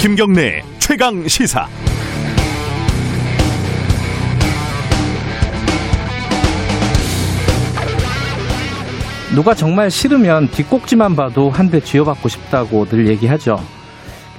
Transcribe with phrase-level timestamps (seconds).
[0.00, 1.66] 김경래 최강 시사.
[9.34, 13.58] 누가 정말 싫으면 뒷꼭지만 봐도 한 대 쥐어받고 싶다고 늘 얘기하죠.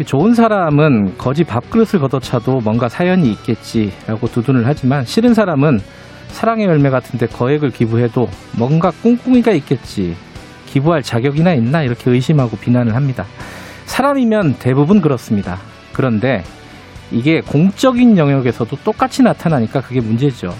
[0.05, 5.79] 좋은 사람은 거지 밥그릇을 걷어차도 뭔가 사연이 있겠지라고 두둔을 하지만 싫은 사람은
[6.29, 10.15] 사랑의 열매 같은데 거액을 기부해도 뭔가 꿍꿍이가 있겠지.
[10.67, 13.25] 기부할 자격이나 있나 이렇게 의심하고 비난을 합니다.
[13.89, 15.57] 사람이면 대부분 그렇습니다.
[15.93, 16.43] 그런데
[17.11, 20.55] 이게 공적인 영역에서도 똑같이 나타나니까 그게 문제죠.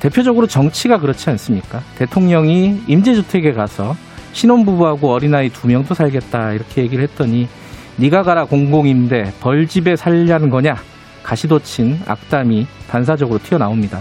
[0.00, 1.82] 대표적으로 정치가 그렇지 않습니까?
[1.96, 3.94] 대통령이 임대주택에 가서
[4.32, 7.48] 신혼부부하고 어린아이 두 명도 살겠다 이렇게 얘기를 했더니
[7.96, 10.76] 네가 가라 공공임대 벌집에 살려는 거냐
[11.22, 14.00] 가시도친 악담이 반사적으로 튀어나옵니다.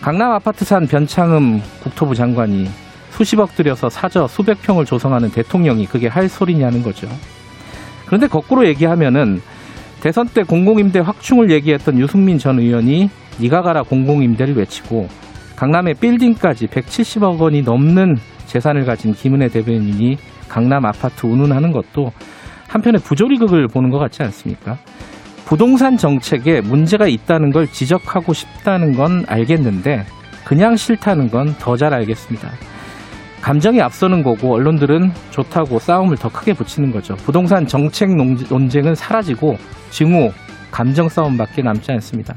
[0.00, 2.70] 강남 아파트 산 변창흠 국토부 장관이
[3.10, 7.06] 수십억 들여서 사저 수백 평을 조성하는 대통령이 그게 할 소리냐는 거죠.
[8.06, 9.40] 그런데 거꾸로 얘기하면은
[10.00, 15.08] 대선 때 공공임대 확충을 얘기했던 유승민 전 의원이 네가 가라 공공임대를 외치고
[15.56, 22.12] 강남의 빌딩까지 170억 원이 넘는 재산을 가진 김은혜 대변인이 강남 아파트 운운하는 것도
[22.68, 24.76] 한편의 부조리극을 보는 것 같지 않습니까?
[25.44, 30.04] 부동산 정책에 문제가 있다는 걸 지적하고 싶다는 건 알겠는데
[30.44, 32.48] 그냥 싫다는 건 더 잘 알겠습니다.
[33.46, 37.14] 감정이 앞서는 거고 언론들은 좋다고 싸움을 더 크게 붙이는 거죠.
[37.14, 39.54] 부동산 정책 논쟁은 사라지고
[39.90, 40.32] 증오,
[40.72, 42.34] 감정 싸움밖에 남지 않습니다.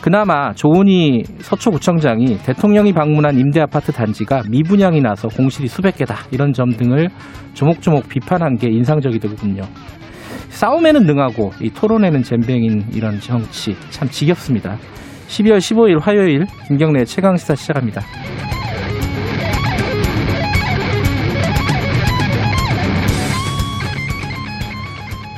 [0.00, 7.08] 그나마 조은희 서초구청장이 대통령이 방문한 임대아파트 단지가 미분양이 나서 공실이 수백 개다 이런 점 등을
[7.54, 9.62] 조목조목 비판한 게 인상적이더군요.
[10.48, 14.76] 싸움에는 능하고 이 토론에는 잼뱅인 이런 정치 참 지겹습니다.
[15.28, 18.02] 12월 15일 화요일 김경래 최강시사 시작합니다.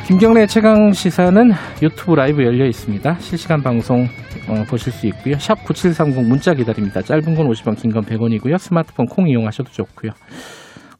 [0.06, 1.50] 김경래 최강 시사는
[1.82, 3.14] 유튜브 라이브 열려 있습니다.
[3.14, 4.02] 실시간 방송
[4.48, 5.34] 어, 보실 수 있고요.
[5.38, 7.00] 샵 9730 문자 기다립니다.
[7.00, 8.58] 짧은 건 50원, 긴 건 100원이고요.
[8.58, 10.12] 스마트폰 콩 이용하셔도 좋고요.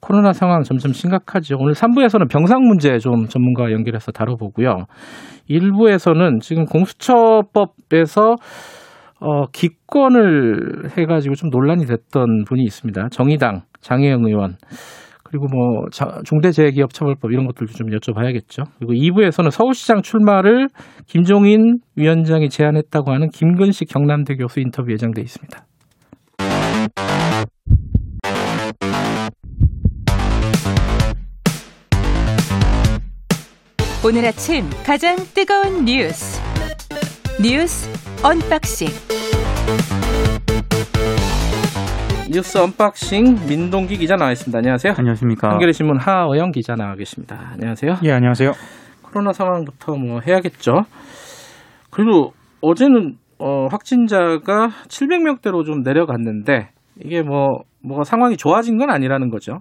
[0.00, 1.56] 코로나 상황 점점 심각하죠.
[1.58, 4.86] 오늘 3부에서는 병상 문제 좀 전문가와 연결해서 다뤄보고요.
[5.50, 8.36] 1부에서는 지금 공수처법에서
[9.20, 13.08] 어, 기권을 해가지고 좀 논란이 됐던 분이 있습니다.
[13.10, 14.56] 정의당 장혜영 의원.
[15.24, 15.86] 그리고 뭐
[16.24, 18.66] 중대재해기업처벌법 이런 것들도 좀 여쭤봐야겠죠.
[18.78, 20.68] 그리고 2부에서는 서울시장 출마를
[21.06, 25.64] 김종인 위원장이 제안했다고 하는 김근식 경남대 교수 인터뷰 예정돼 있습니다.
[34.06, 36.38] 오늘 아침 가장 뜨거운 뉴스
[37.42, 37.88] 뉴스
[38.22, 38.88] 언박싱
[42.34, 44.58] 뉴스 언박싱 민동기 기자 나와 있습니다.
[44.58, 44.94] 안녕하세요.
[44.98, 45.50] 안녕하십니까.
[45.52, 47.52] 한겨레 신문 하어영 기자 나와 계십니다.
[47.52, 47.98] 안녕하세요.
[48.02, 48.50] 예, 안녕하세요.
[49.02, 50.82] 코로나 상황부터 뭐 해야겠죠.
[51.92, 56.70] 그리고 어제는 어, 확진자가 700명대로 좀 내려갔는데
[57.04, 59.60] 이게 뭐 뭐가 상황이 좋아진 건 아니라는 거죠.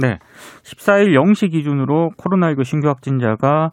[0.00, 0.20] 네.
[0.62, 3.72] 14일 0시 기준으로 코로나19 신규 확진자가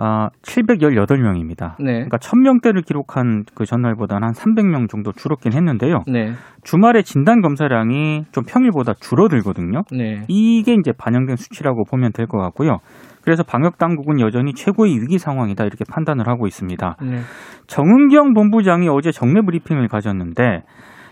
[0.00, 1.74] 아, 718명입니다.
[1.80, 1.92] 네.
[1.92, 6.04] 그러니까 1000명대를 기록한 그 전날보다는 한 300명 정도 줄었긴 했는데요.
[6.06, 6.32] 네.
[6.62, 9.82] 주말에 진단 검사량이 좀 평일보다 줄어들거든요.
[9.90, 10.22] 네.
[10.28, 12.78] 이게 이제 반영된 수치라고 보면 될 것 같고요.
[13.22, 16.96] 그래서 방역 당국은 여전히 최고의 위기 상황이다 이렇게 판단을 하고 있습니다.
[17.02, 17.18] 네.
[17.66, 20.62] 정은경 본부장이 어제 정례 브리핑을 가졌는데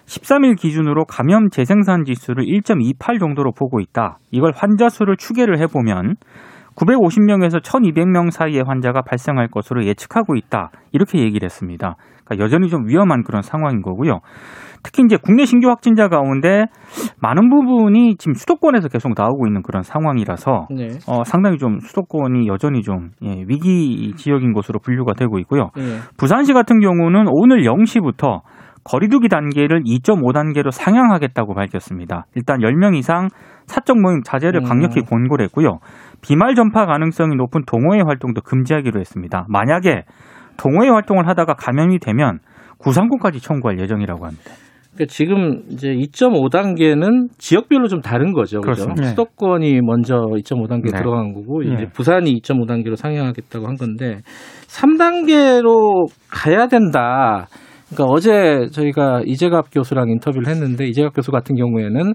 [0.06, 4.18] 13일 기준으로 감염 재생산 지수를 1.28 정도로 보고 있다.
[4.30, 6.14] 이걸 환자 수를 추계를 해보면
[6.76, 10.70] 950명에서 1200명 사이의 환자가 발생할 것으로 예측하고 있다.
[10.92, 11.96] 이렇게 얘기를 했습니다.
[12.24, 14.20] 그러니까 여전히 좀 위험한 그런 상황인 거고요.
[14.82, 16.66] 특히 이제 국내 신규 확진자 가운데
[17.20, 20.88] 많은 부분이 지금 수도권에서 계속 나오고 있는 그런 상황이라서 네.
[21.08, 25.70] 어, 상당히 좀 수도권이 여전히 좀 예, 위기 지역인 것으로 분류가 되고 있고요.
[25.76, 25.98] 네.
[26.16, 28.42] 부산시 같은 경우는 오늘 0시부터
[28.84, 32.26] 거리두기 단계를 2.5단계로 상향하겠다고 밝혔습니다.
[32.36, 33.28] 일단 10명 이상
[33.66, 35.04] 사적 모임 자제를 강력히 음.
[35.06, 35.80] 권고를 했고요.
[36.22, 39.46] 비말 전파 가능성이 높은 동호회 활동도 금지하기로 했습니다.
[39.48, 40.04] 만약에
[40.56, 42.38] 동호회 활동을 하다가 감염이 되면
[42.78, 44.52] 구상권까지 청구할 예정이라고 합니다.
[44.94, 48.60] 그러니까 지금 이제 2.5단계는 지역별로 좀 다른 거죠.
[48.62, 48.86] 그렇죠.
[48.96, 49.08] 네.
[49.08, 50.98] 수도권이 먼저 2.5단계 네.
[50.98, 51.86] 들어간 거고 이제 네.
[51.92, 54.20] 부산이 2.5단계로 상향하겠다고 한 건데
[54.68, 57.46] 3단계로 가야 된다.
[57.90, 62.14] 그러니까 어제 저희가 이재갑 교수랑 인터뷰를 했는데 이재갑 교수 같은 경우에는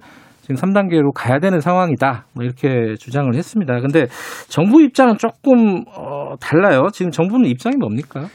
[0.52, 2.26] 지금 3단계로 가야 되는 상황이다.
[2.34, 3.80] 뭐 이렇게 주장을 했습니다.
[3.80, 4.08] 근데
[4.50, 6.88] 정부 입장은 조금 어, 달라요.
[6.92, 8.26] 지금 정부는 입장이 뭡니까?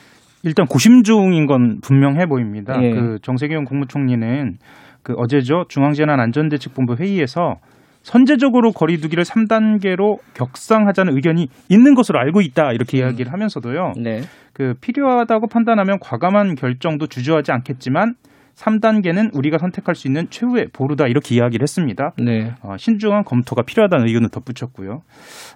[0.42, 2.80] 일단 고심 중인 건 분명해 보입니다.
[2.82, 2.90] 예.
[2.90, 4.56] 그 정세균 국무총리는
[5.02, 7.56] 그 어제죠 중앙재난안전대책본부 회의에서
[8.02, 13.02] 선제적으로 거리두기를 3단계로 격상하자는 의견이 있는 것으로 알고 있다 이렇게 음.
[13.02, 13.94] 이야기를 하면서도요.
[14.00, 14.20] 네.
[14.52, 18.14] 그 필요하다고 판단하면 과감한 결정도 주저하지 않겠지만
[18.56, 22.12] 3단계는 우리가 선택할 수 있는 최후의 보루다 이렇게 이야기를 했습니다.
[22.19, 22.53] 네.
[22.62, 25.00] 어, 신중한 검토가 필요하다는 의견을 덧붙였고요.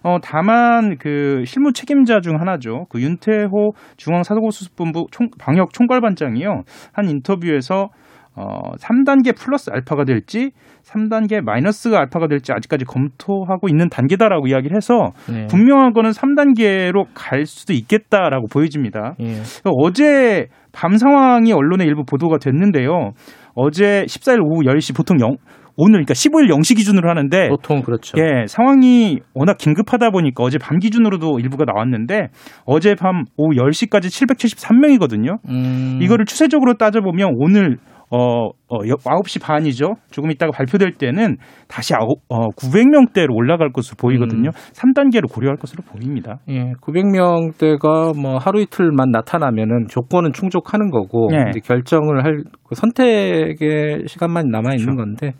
[0.04, 2.84] 어, 다만 그 실무 책임자 중 하나죠.
[2.90, 6.62] 그 윤태호 중앙사고수습본부 총, 방역 총괄반장이요.
[6.92, 7.88] 한 인터뷰에서
[8.36, 10.52] 어, 3단계 플러스 알파가 될지
[10.84, 15.46] 3단계 마이너스 알파가 될지 아직까지 검토하고 있는 단계다라고 이야기를 해서 네.
[15.46, 19.14] 분명한 거는 3단계로 갈 수도 있겠다라고 보여집니다.
[19.20, 19.42] 예.
[19.64, 23.12] 어제 밤 상황이 언론에 일부 보도가 됐는데요.
[23.54, 25.36] 어제 14일 오후 10시 보통 영,
[25.76, 28.16] 오늘 그러니까 15일 0시 기준으로 하는데 보통 그렇죠.
[28.18, 32.28] 예, 상황이 워낙 긴급하다 보니까 어제 밤 기준으로도 일부가 나왔는데
[32.66, 35.38] 어제 밤 오후 10시까지 773명이거든요.
[35.48, 35.98] 음.
[36.02, 37.78] 이거를 추세적으로 따져보면 오늘
[38.10, 39.94] 어, 어 9시 반이죠.
[40.10, 41.36] 조금 있다가 발표될 때는
[41.68, 44.48] 다시 아 어, 900명대로 올라갈 것으로 보이거든요.
[44.48, 44.52] 음.
[44.52, 46.38] 3단계로 고려할 것으로 보입니다.
[46.48, 51.50] 예, 900명대가 뭐 하루 이틀만 나타나면은 조건은 충족하는 거고 예.
[51.50, 54.96] 이제 결정을 할그 선택의 시간만 남아 있는 그렇죠.
[54.96, 55.32] 건데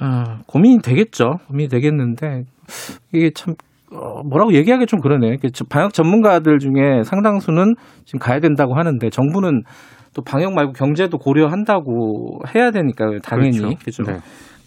[0.00, 1.38] 아, 고민이 되겠죠.
[1.48, 2.44] 고민이 되겠는데
[3.12, 3.54] 이게 참
[3.92, 5.36] 어, 뭐라고 얘기하기 좀 그러네.
[5.68, 7.74] 방역 전문가들 중에 상당수는
[8.04, 9.62] 지금 가야 된다고 하는데 정부는
[10.14, 13.18] 또 방역 말고 경제도 고려한다고 해야 되니까요.
[13.22, 14.02] 당연히 그렇죠.
[14.04, 14.18] 네.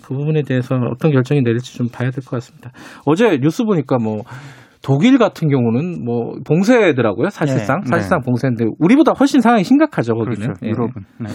[0.03, 2.71] 그 부분에 대해서 어떤 결정이 내릴지 좀 봐야 될 것 같습니다.
[3.05, 4.21] 어제 뉴스 보니까 뭐
[4.81, 7.29] 독일 같은 경우는 뭐 봉쇄더라고요.
[7.29, 7.89] 사실상 네.
[7.89, 8.25] 사실상 네.
[8.25, 10.35] 봉쇄인데 우리보다 훨씬 상황이 심각하죠 거기는.
[10.35, 10.65] 그렇죠.
[10.65, 10.69] 예.
[10.69, 10.91] 유럽은.
[11.19, 11.27] 네.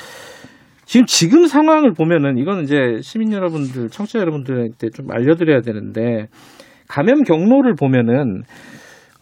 [0.84, 6.26] 지금 지금 상황을 보면은 이건 이제 시민 여러분들, 청취자 여러분들한테 좀 알려드려야 되는데
[6.88, 8.42] 감염 경로를 보면은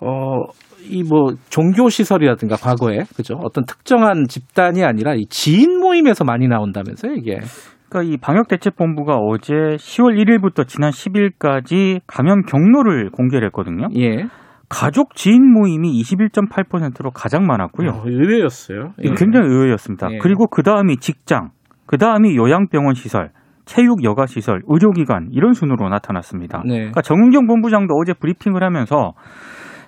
[0.00, 0.44] 어
[0.88, 7.14] 이 뭐 종교 시설이라든가 과거에 그죠 어떤 특정한 집단이 아니라 이 지인 모임에서 많이 나온다면서요
[7.14, 7.38] 이게.
[7.88, 13.88] 그러니까 이 방역대책본부가 어제 10월 1일부터 지난 10일까지 감염 경로를 공개를 했거든요.
[13.96, 14.26] 예.
[14.68, 17.90] 가족 지인 모임이 21.8%로 가장 많았고요.
[17.90, 18.92] 어, 의외였어요.
[19.02, 19.10] 예.
[19.16, 20.12] 굉장히 의외였습니다.
[20.12, 20.18] 예.
[20.18, 21.50] 그리고 그 다음이 직장,
[21.86, 23.30] 그 다음이 요양병원 시설,
[23.64, 26.62] 체육 여가 시설, 의료기관 이런 순으로 나타났습니다.
[26.64, 26.74] 네.
[26.76, 29.12] 그러니까 정은경 본부장도 어제 브리핑을 하면서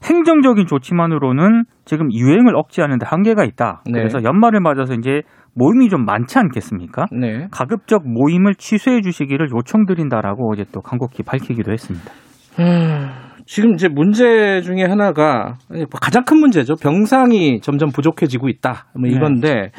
[0.04, 3.82] 행정적인 조치만으로는 지금 유행을 억제하는데 한계가 있다.
[3.86, 3.92] 네.
[3.92, 5.22] 그래서 연말을 맞아서 이제
[5.54, 7.06] 모임이 좀 많지 않겠습니까?
[7.12, 7.46] 네.
[7.50, 12.10] 가급적 모임을 취소해 주시기를 요청드린다라고 어제 또 간곡히 밝히기도 했습니다.
[12.58, 13.08] 음,
[13.46, 15.56] 지금 이제 문제 중에 하나가
[16.00, 16.74] 가장 큰 문제죠.
[16.76, 18.86] 병상이 점점 부족해지고 있다.
[18.98, 19.14] 뭐 네.
[19.14, 19.70] 이건데 네.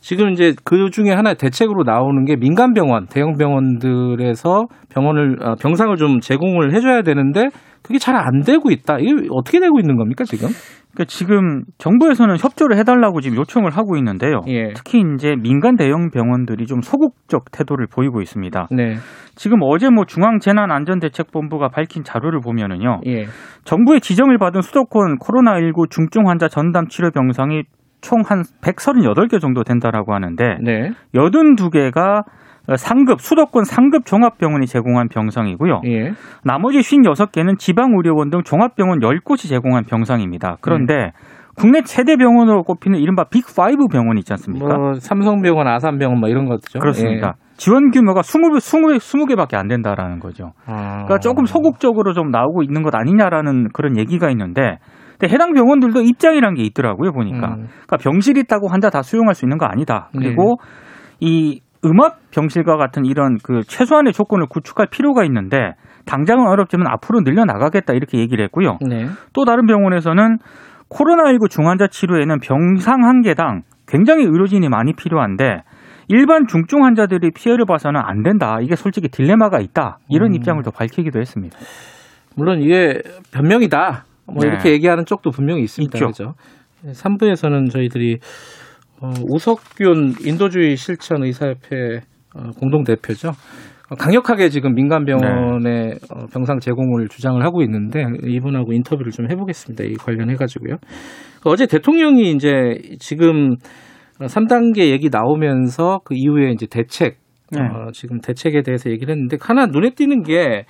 [0.00, 5.94] 지금 이제 그 중에 하나의 대책으로 나오는 게 민간 병원, 대형 병원들에서 병원을 어, 병상을
[5.96, 7.48] 좀 제공을 해줘야 되는데
[7.82, 8.98] 그게 잘 안 되고 있다.
[8.98, 10.48] 이게 어떻게 되고 있는 겁니까 지금?
[10.92, 14.40] 그러니까 지금 정부에서는 협조를 해달라고 지금 요청을 하고 있는데요.
[14.48, 14.72] 예.
[14.74, 18.68] 특히 이제 민간 대형 병원들이 좀 소극적 태도를 보이고 있습니다.
[18.72, 18.96] 네.
[19.36, 23.00] 지금 어제 뭐 중앙재난안전대책본부가 밝힌 자료를 보면은요.
[23.06, 23.26] 예.
[23.64, 27.62] 정부의 지정을 받은 수도권 코로나19 중증 환자 전담 치료 병상이
[28.02, 30.90] 총 한 138개 정도 된다라고 하는데 네.
[31.14, 32.24] 82개가
[32.76, 35.80] 상급 수도권 상급 종합병원이 제공한 병상이고요.
[35.86, 36.12] 예.
[36.44, 40.56] 나머지 56개는 지방 의료원 등 종합병원 10곳이 제공한 병상입니다.
[40.60, 41.40] 그런데 음.
[41.56, 44.78] 국내 최대 병원으로 꼽히는 이른바 빅5 병원이 있지 않습니까?
[44.78, 46.78] 뭐 삼성병원, 아산병원 뭐 이런 것죠.
[46.78, 47.34] 그렇습니다.
[47.36, 47.50] 예.
[47.56, 50.52] 지원 규모가 20, 20, 20개밖에 안 된다라는 거죠.
[50.64, 51.04] 아.
[51.04, 54.78] 그러니까 조금 소극적으로 좀 나오고 있는 것 아니냐라는 그런 얘기가 있는데
[55.18, 57.48] 근데 해당 병원들도 입장이란 게 있더라고요, 보니까.
[57.48, 57.66] 음.
[57.86, 60.08] 그러니까 병실 있다고 환자 다 수용할 수 있는 거 아니다.
[60.12, 60.56] 그리고
[61.20, 61.26] 네.
[61.26, 67.44] 이 음압 병실과 같은 이런 그 최소한의 조건을 구축할 필요가 있는데 당장은 어렵지만 앞으로 늘려
[67.44, 68.78] 나가겠다 이렇게 얘기를 했고요.
[68.86, 69.06] 네.
[69.32, 70.38] 또 다른 병원에서는
[70.90, 75.62] 코로나19 중환자 치료에는 병상 한 개당 굉장히 의료진이 많이 필요한데
[76.08, 78.58] 일반 중증 환자들이 피해를 봐서는 안 된다.
[78.60, 79.98] 이게 솔직히 딜레마가 있다.
[80.08, 80.34] 이런 음.
[80.34, 81.56] 입장을 더 밝히기도 했습니다.
[82.36, 83.00] 물론 이게
[83.32, 84.04] 변명이다.
[84.26, 84.48] 뭐 네.
[84.48, 85.96] 이렇게 얘기하는 쪽도 분명히 있습니다.
[85.96, 86.06] 있죠.
[86.06, 86.34] 그죠?
[86.84, 88.18] 3부에서는 저희들이
[89.02, 92.00] 어, 우석균 인도주의 실천 의사협회
[92.34, 93.30] 어, 공동 대표죠.
[93.90, 95.94] 어, 강력하게 지금 민간 병원의 네.
[96.10, 99.84] 어, 병상 제공을 주장을 하고 있는데 이분하고 인터뷰를 좀 해보겠습니다.
[99.84, 100.76] 이 관련해 가지고요.
[101.44, 102.50] 어제 대통령이 이제
[102.98, 103.56] 지금
[104.18, 107.16] 3단계 얘기 나오면서 그 이후에 이제 대책
[107.52, 107.60] 네.
[107.62, 110.66] 어, 지금 대책에 대해서 얘기를 했는데 하나 눈에 띄는 게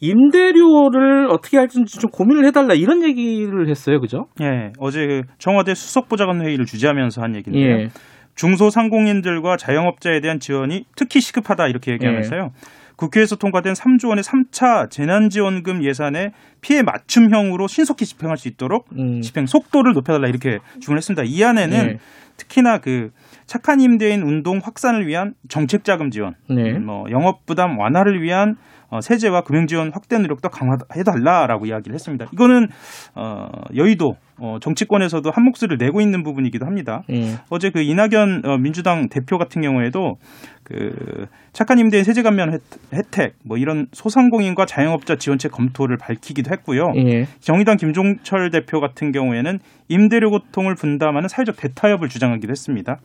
[0.00, 4.26] 임대료를 어떻게 할지 좀 고민을 해달라 이런 얘기를 했어요, 그죠?
[4.42, 7.82] 예, 어제 그 청와대 수석보좌관 회의를 주재하면서 한 얘기인데요.
[7.82, 7.88] 예.
[8.34, 12.40] 중소상공인들과 자영업자에 대한 지원이 특히 시급하다 이렇게 얘기하면서요.
[12.40, 12.84] 예.
[12.96, 19.20] 국회에서 통과된 3조 원의 3차 재난지원금 예산에 피해 맞춤형으로 신속히 집행할 수 있도록 음.
[19.20, 21.24] 집행 속도를 높여달라 이렇게 주문했습니다.
[21.26, 21.98] 이 안에는 네.
[22.36, 23.10] 특히나 그
[23.46, 26.78] 착한 임대인 운동 확산을 위한 정책 자금 지원, 네.
[26.78, 32.26] 뭐 영업 부담 완화를 위한 어, 세제와 금융 지원 확대 노력도 강화해달라라고 이야기를 했습니다.
[32.32, 32.68] 이거는
[33.14, 37.02] 어, 여의도 어, 정치권에서도 한 목소리를 내고 있는 부분이기도 합니다.
[37.10, 37.38] 예.
[37.50, 40.16] 어제 그 이낙연 어, 민주당 대표 같은 경우에도
[40.64, 42.58] 그 착한 임대인 세제 감면
[42.92, 46.92] 혜택 뭐 이런 소상공인과 자영업자 지원책 검토를 밝히기도 했고요.
[46.96, 47.26] 예.
[47.40, 52.98] 정의당 김종철 대표 같은 경우에는 임대료 고통을 분담하는 사회적 대타협을 주장하기도 했습니다.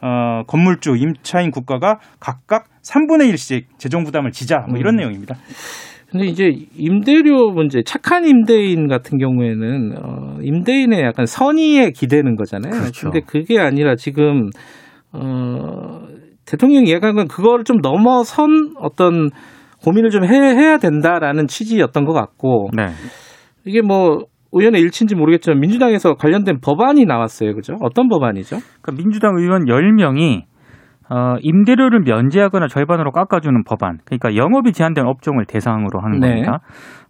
[0.00, 4.98] 어, 건물주, 임차인 국가가 각각 3분의 1씩 재정 부담을 지자 뭐 이런 음.
[4.98, 5.36] 내용입니다.
[6.10, 12.70] 근데 이제 임대료 문제, 착한 임대인 같은 경우에는 어, 임대인의 약간 선의에 기대는 거잖아요.
[12.70, 13.10] 그렇죠.
[13.10, 14.50] 근데 그게 아니라 지금
[15.12, 16.06] 어,
[16.46, 19.30] 대통령이 얘기한 건 그걸 좀 넘어선 어떤
[19.82, 22.86] 고민을 좀 해, 해야 된다라는 취지였던 것 같고 네.
[23.64, 27.54] 이게 뭐 의원의 일치인지 모르겠지만 민주당에서 관련된 법안이 나왔어요.
[27.54, 27.74] 그죠?
[27.80, 28.56] 어떤 법안이죠?
[28.80, 30.42] 그러니까 민주당 의원 10명이
[31.10, 33.98] 어, 임대료를 면제하거나 절반으로 깎아주는 법안.
[34.06, 36.28] 그러니까 영업이 제한된 업종을 대상으로 하는 네.
[36.28, 36.60] 겁니다.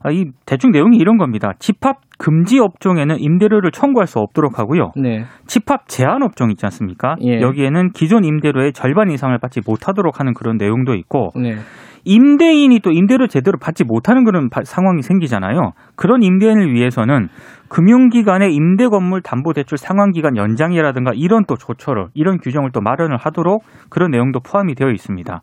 [0.03, 1.53] 아, 이 대충 내용이 이런 겁니다.
[1.61, 4.91] 집합 금지 업종에는 임대료를 청구할 수 없도록 하고요.
[4.97, 5.25] 네.
[5.47, 7.15] 집합 제한 업종 있지 않습니까?
[7.23, 7.41] 예.
[7.41, 11.55] 여기에는 기존 임대료의 절반 이상을 받지 못하도록 하는 그런 내용도 있고 네.
[12.05, 15.73] 임대인이 또 임대료 제대로 받지 못하는 그런 상황이 생기잖아요.
[15.97, 17.29] 그런 임대인을 위해서는
[17.69, 23.17] 금융기관의 임대 건물 담보 대출 상환 기간 연장이라든가 이런 또 조처를 이런 규정을 또 마련을
[23.17, 25.41] 하도록 그런 내용도 포함이 되어 있습니다.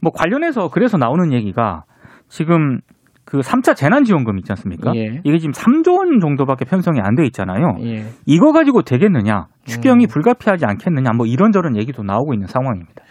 [0.00, 1.84] 뭐 관련해서 그래서 나오는 얘기가
[2.28, 2.80] 지금
[3.24, 4.92] 그 3차 재난지원금 있지 않습니까?
[4.96, 5.20] 예.
[5.22, 7.76] 이게 지금 3조 원 정도밖에 편성이 안 돼 있잖아요.
[7.82, 8.04] 예.
[8.26, 9.46] 이거 가지고 되겠느냐?
[9.64, 10.08] 추경이 음.
[10.08, 11.12] 불가피하지 않겠느냐?
[11.16, 13.02] 뭐 이런저런 얘기도 나오고 있는 상황입니다.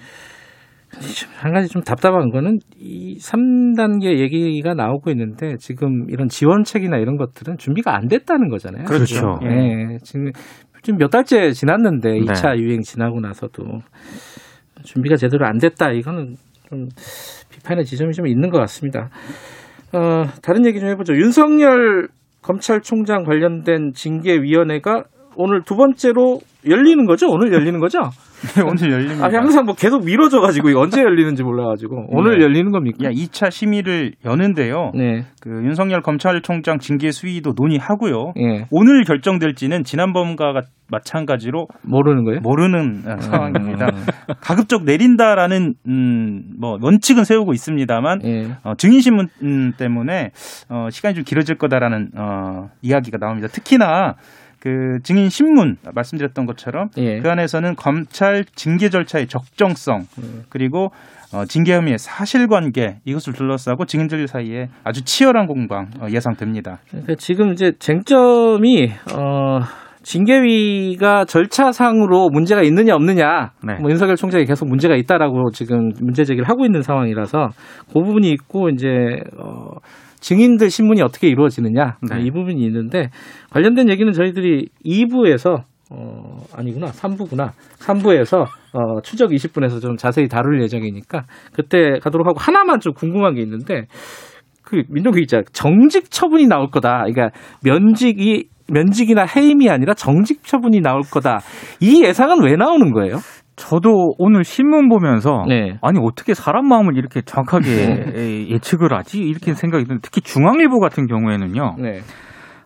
[1.38, 7.57] 한 가지 좀 답답한 거는 이 3단계 얘기가 나오고 있는데 지금 이런 지원책이나 이런 것들은
[7.57, 8.86] 준비가 안 됐다는 거잖아요.
[8.86, 9.39] 그렇죠.
[9.43, 9.48] 예.
[9.48, 9.98] 네.
[10.03, 10.31] 지금
[10.81, 12.19] 지금 몇 달째 지났는데 네.
[12.19, 13.63] 2차 유행 지나고 나서도
[14.83, 15.91] 준비가 제대로 안 됐다.
[15.91, 16.36] 이거는
[16.69, 16.88] 좀
[17.50, 19.10] 비판의 지점이 좀 있는 것 같습니다.
[19.93, 21.13] 어, 다른 얘기 좀 해보죠.
[21.13, 22.07] 윤석열
[22.41, 25.03] 검찰총장 관련된 징계위원회가
[25.35, 27.27] 오늘 두 번째로 열리는 거죠?
[27.27, 28.00] 오늘 열리는 거죠?
[28.55, 29.25] 네, 오늘 열립니다.
[29.25, 32.43] 아, 항상 뭐 계속 미뤄져가지고 언제 열리는지 몰라가지고 오늘 네.
[32.43, 32.97] 열리는 겁니까?
[33.03, 34.91] 야, 2차 심의를 여는데요.
[34.95, 35.25] 네.
[35.41, 38.33] 그 윤석열 검찰총장 징계 수위도 논의하고요.
[38.35, 38.65] 네.
[38.71, 40.53] 오늘 결정될지는 지난번과
[40.89, 42.39] 마찬가지로 모르는 거예요?
[42.41, 43.17] 모르는 음.
[43.19, 43.88] 상황입니다.
[44.41, 48.51] 가급적 내린다라는 음, 뭐 원칙은 세우고 있습니다만 네.
[48.63, 49.27] 어, 증인 신문
[49.77, 50.31] 때문에
[50.69, 53.47] 어, 시간이 좀 길어질 거다라는 어, 이야기가 나옵니다.
[53.47, 54.15] 특히나
[54.62, 57.20] 그 증인 신문 말씀드렸던 것처럼 예.
[57.20, 60.44] 그 안에서는 검찰 징계 절차의 적정성 음.
[60.50, 60.91] 그리고
[61.34, 66.80] 어, 징계 혐의의 사실관계 이것을 둘러싸고 증인들 사이에 아주 치열한 공방 어, 예상됩니다.
[66.89, 69.60] 그러니까 지금 이제 쟁점이 어.
[70.03, 73.75] 징계위가 절차상으로 문제가 있느냐 없느냐 네.
[73.80, 77.50] 뭐 윤석열 총장이 계속 문제가 있다라고 지금 문제 제기를 하고 있는 상황이라서
[77.88, 78.88] 그 부분이 있고 이제
[79.38, 79.77] 어
[80.22, 82.22] 증인들 신문이 어떻게 이루어지느냐 네.
[82.22, 83.10] 이 부분이 있는데
[83.50, 91.25] 관련된 얘기는 저희들이 2부에서 어 아니구나 3부구나 3부에서 어 추적 20분에서 좀 자세히 다룰 예정이니까
[91.51, 93.88] 그때 가도록 하고 하나만 좀 궁금한 게 있는데
[94.72, 97.00] 그 민동기 기자 정직 처분이 나올 거다.
[97.00, 101.42] 그러니까 면직이 면직이나 해임이 아니라 정직 처분이 나올 거다.
[101.82, 103.18] 이 예상은 왜 나오는 거예요?
[103.55, 105.77] 저도 오늘 신문 보면서 네.
[105.81, 107.67] 아니 어떻게 사람 마음을 이렇게 정확하게
[108.13, 108.50] 네.
[108.50, 111.75] 예측을 하지 이렇게 생각이 드는데 특히 중앙일보 같은 경우에는요.
[111.79, 112.00] 네.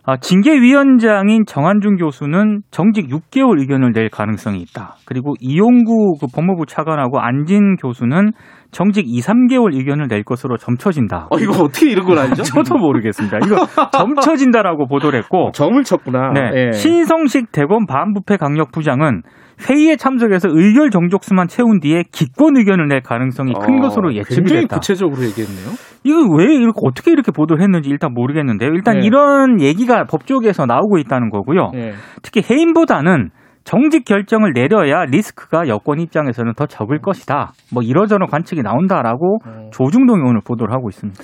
[0.08, 4.94] 아, 징계위원장인 정한준 교수는 정직 6개월 의견을 낼 가능성이 있다.
[5.04, 8.30] 그리고 이용구 그 법무부 차관하고 안진 교수는
[8.70, 11.26] 정직 2, 3개월 의견을 낼 것으로 점쳐진다.
[11.30, 12.44] 어, 이거 어떻게 이런 걸 알죠?
[12.46, 13.38] 저도 모르겠습니다.
[13.44, 15.50] 이거 점쳐진다라고 보도를 했고.
[15.52, 16.30] 점을 쳤구나.
[16.32, 16.40] 네.
[16.54, 16.70] 예.
[16.70, 19.22] 신성식 대검 반부패 강력부장은
[19.68, 24.62] 회의에 참석해서 의결 정족수만 채운 뒤에 기권 의견을 낼 가능성이 큰 아, 것으로 예측이 굉장히
[24.62, 24.76] 됐다.
[24.76, 25.70] 구체적으로 얘기했네요.
[26.04, 28.70] 이거 왜 이렇게 어떻게 이렇게 보도를 했는지 일단 모르겠는데요.
[28.70, 29.06] 일단 네.
[29.06, 31.70] 이런 얘기가 법조계에서 나오고 있다는 거고요.
[31.72, 31.92] 네.
[32.22, 33.30] 특히 해임보다는
[33.64, 37.52] 정직 결정을 내려야 리스크가 여권 입장에서는 더 적을 것이다.
[37.74, 39.70] 뭐 이러저런 관측이 나온다라고 어.
[39.72, 41.20] 조중동이 오늘 보도를 하고 있습니다.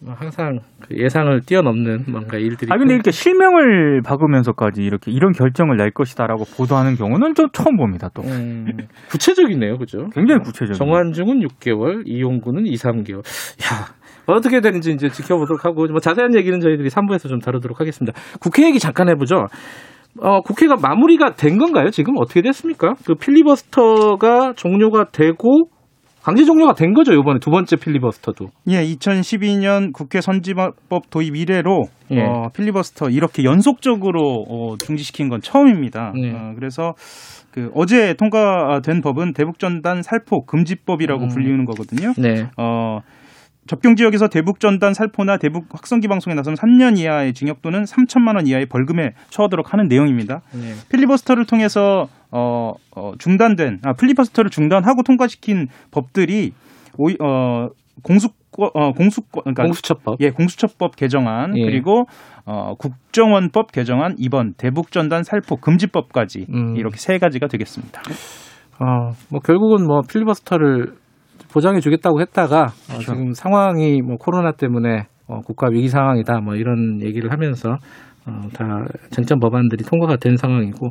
[0.00, 2.70] 뭐 항상 그 예상을 뛰어넘는 뭔가 일들이.
[2.72, 8.08] 아 근데 이렇게 실명을 박으면서까지 이렇게 이런 결정을 낼 것이다라고 보도하는 경우는 좀 처음 봅니다.
[8.14, 8.66] 또 음,
[9.10, 10.06] 구체적이네요, 그죠?
[10.14, 10.76] 굉장히 구체적.
[10.76, 13.18] 정환중은 6개월, 이용구는 2, 3개월.
[13.18, 13.88] 야
[14.26, 18.16] 어떻게 되는지 이제 지켜보도록 하고 뭐 자세한 얘기는 저희들이 3부에서 좀 다루도록 하겠습니다.
[18.40, 19.46] 국회 얘기 잠깐 해보죠.
[20.20, 21.90] 어, 국회가 마무리가 된 건가요?
[21.90, 22.94] 지금 어떻게 됐습니까?
[23.06, 25.70] 그 필리버스터가 종료가 되고
[26.28, 28.48] 강제 종료가 된 거죠 이번에 두 번째 필리버스터도.
[28.68, 32.20] 예, 2012년 국회 선진화법 도입 이래로 예.
[32.20, 36.12] 어, 필리버스터 이렇게 연속적으로 어, 중지시킨 건 처음입니다.
[36.18, 36.32] 예.
[36.32, 36.92] 어, 그래서
[37.50, 41.28] 그 어제 통과된 법은 대북전단 살포 금지법이라고 음.
[41.28, 42.12] 불리는 거거든요.
[42.18, 42.50] 네.
[42.58, 42.98] 어,
[43.66, 48.46] 접경 지역에서 대북 전단 살포나 대북 확성기 방송에 나서면 3년 이하의 징역 또는 3천만 원
[48.46, 50.42] 이하의 벌금에 처하도록 하는 내용입니다.
[50.52, 50.74] 네.
[50.90, 56.52] 필리버스터를 통해서 어, 어 중단된 아 필리버스터를 중단하고 통과시킨 법들이
[56.96, 57.68] 오, 어
[58.02, 61.62] 공수 어, 공수 그러니까 공수처법 예 공수처법 개정안 예.
[61.62, 62.04] 그리고
[62.44, 66.76] 어, 국정원법 개정안 이번 대북 전단 살포 금지법까지 음.
[66.76, 68.02] 이렇게 세 가지가 되겠습니다.
[68.80, 70.94] 어뭐 결국은 뭐 필리버스터를
[71.52, 73.12] 보장해 주겠다고 했다가 어, 그렇죠.
[73.12, 77.76] 지금 상황이 뭐 코로나 때문에 어, 국가 위기 상황이다 뭐 이런 얘기를 하면서 어,
[78.52, 80.90] 다 쟁점 법안들이 통과가 된 상황이고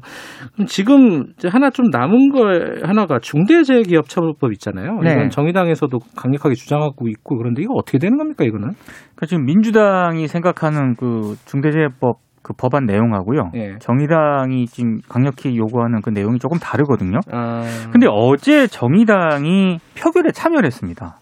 [0.67, 2.44] 지금 이제 하나 좀 남은 거
[2.84, 5.00] 하나가 중대재해기업처벌법 있잖아요.
[5.03, 5.13] 네.
[5.13, 8.70] 이건 정의당에서도 강력하게 주장하고 있고 그런데 이거 어떻게 되는 겁니까 이거는?
[8.70, 13.51] 그러니까 지금 민주당이 생각하는 그 중대재해법 그 법안 내용하고요.
[13.56, 13.75] 예.
[13.79, 17.20] 정의당이 지금 강력히 요구하는 그 내용이 조금 다르거든요.
[17.29, 17.63] 아...
[17.91, 21.17] 근데 어제 정의당이 표결에 참여를 했습니다.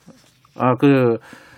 [0.59, 1.17] 아, 그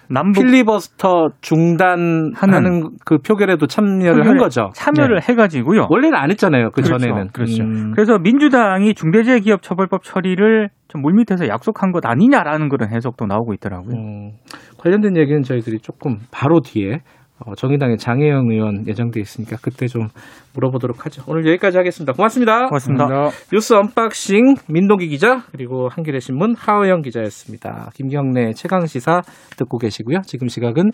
[0.09, 4.69] 남북 필리버스터 중단하는 그 표결에도 참여를 한 거죠.
[4.73, 5.25] 참여를 네.
[5.29, 5.87] 해가지고요.
[5.89, 6.71] 원래는 안 했잖아요.
[6.71, 6.97] 그 그렇죠.
[6.97, 7.29] 전에는.
[7.33, 7.63] 그렇죠.
[7.63, 7.91] 음.
[7.93, 13.95] 그래서 민주당이 중대재해기업처벌법 처리를 좀 물밑에서 약속한 것 아니냐라는 그런 해석도 나오고 있더라고요.
[13.95, 14.31] 음.
[14.77, 17.01] 관련된 얘기는 저희들이 조금 바로 뒤에
[17.45, 20.07] 어, 정의당의 장혜영 의원 예정돼 있으니까 그때 좀
[20.53, 21.23] 물어보도록 하죠.
[21.27, 22.13] 오늘 여기까지 하겠습니다.
[22.13, 22.67] 고맙습니다.
[22.67, 23.05] 고맙습니다.
[23.05, 23.47] 고맙습니다.
[23.53, 27.91] 뉴스 언박싱 민동기 기자 그리고 한겨레 신문 하어영 기자였습니다.
[27.93, 29.21] 김경래 최강 시사
[29.57, 30.21] 듣고 계시고요.
[30.25, 30.91] 지금 시각은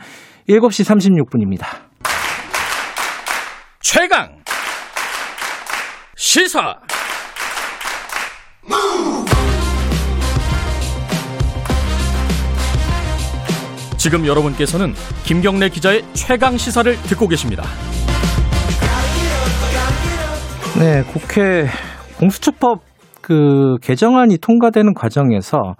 [0.50, 0.85] 7시
[1.29, 1.65] 36분입니다.
[3.79, 4.38] 최강
[6.15, 6.75] 시사
[14.03, 14.93] 지금 여러분께서는
[15.24, 17.63] 김경래 기자의 최강 시사를 듣고 계십니다.
[20.77, 21.67] 네, 국회
[22.19, 22.81] 공수처법
[23.22, 25.75] 그 개정안이 통과되는 과정에서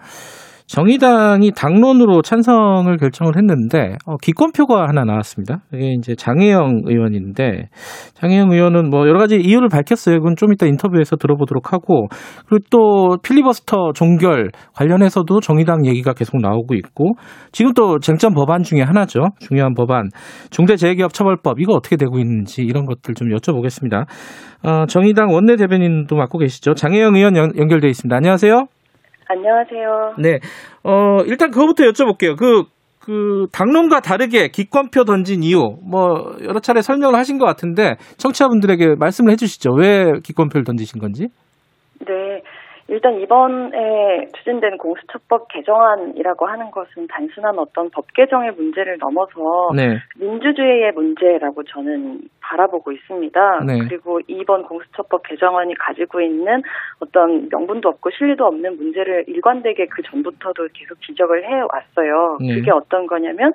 [0.68, 5.62] 정의당이 당론으로 찬성을 결정을 했는데 어, 기권표가 하나 나왔습니다.
[5.74, 7.70] 이게 이제 장혜영 의원인데
[8.16, 10.20] 장혜영 의원은 뭐 여러 가지 이유를 밝혔어요.
[10.20, 12.08] 그건 좀 이따 인터뷰에서 들어보도록 하고
[12.48, 17.14] 그리고 또 필리버스터 종결 관련해서도 정의당 얘기가 계속 나오고 있고
[17.52, 19.22] 지금 또 쟁점 법안 중에 하나죠.
[19.40, 20.10] 중요한 법안
[20.50, 24.06] 중대재해기업처벌법 이거 어떻게 되고 있는지 이런 것들 좀 여쭤보겠습니다.
[24.64, 26.74] 어, 정의당 원내 대변인도 맡고 계시죠.
[26.74, 28.16] 장혜영 의원 연, 연결돼 있습니다.
[28.16, 28.68] 안녕하세요.
[29.34, 30.16] 안녕하세요.
[30.20, 30.40] 네.
[30.84, 32.38] 어, 일단 그거부터 여쭤볼게요.
[32.38, 32.64] 그,
[33.00, 39.32] 그, 당론과 다르게 기권표 던진 이유, 뭐, 여러 차례 설명을 하신 것 같은데, 청취자분들에게 말씀을
[39.32, 39.72] 해 주시죠.
[39.74, 41.28] 왜 기권표를 던지신 건지?
[42.94, 42.96] 네.
[42.96, 49.98] 일단 이번에 추진된 공수처법 개정안이라고 하는 것은 단순한 어떤 법 개정의 문제를 넘어서 네.
[50.18, 53.60] 민주주의의 문제라고 저는 바라보고 있습니다.
[53.66, 53.80] 네.
[53.88, 56.62] 그리고 이번 공수처법 개정안이 가지고 있는
[57.00, 62.38] 어떤 명분도 없고 실리도 없는 문제를 일관되게 그 전부터도 계속 지적을 해왔어요.
[62.42, 62.56] 네.
[62.56, 63.54] 그게 어떤 거냐면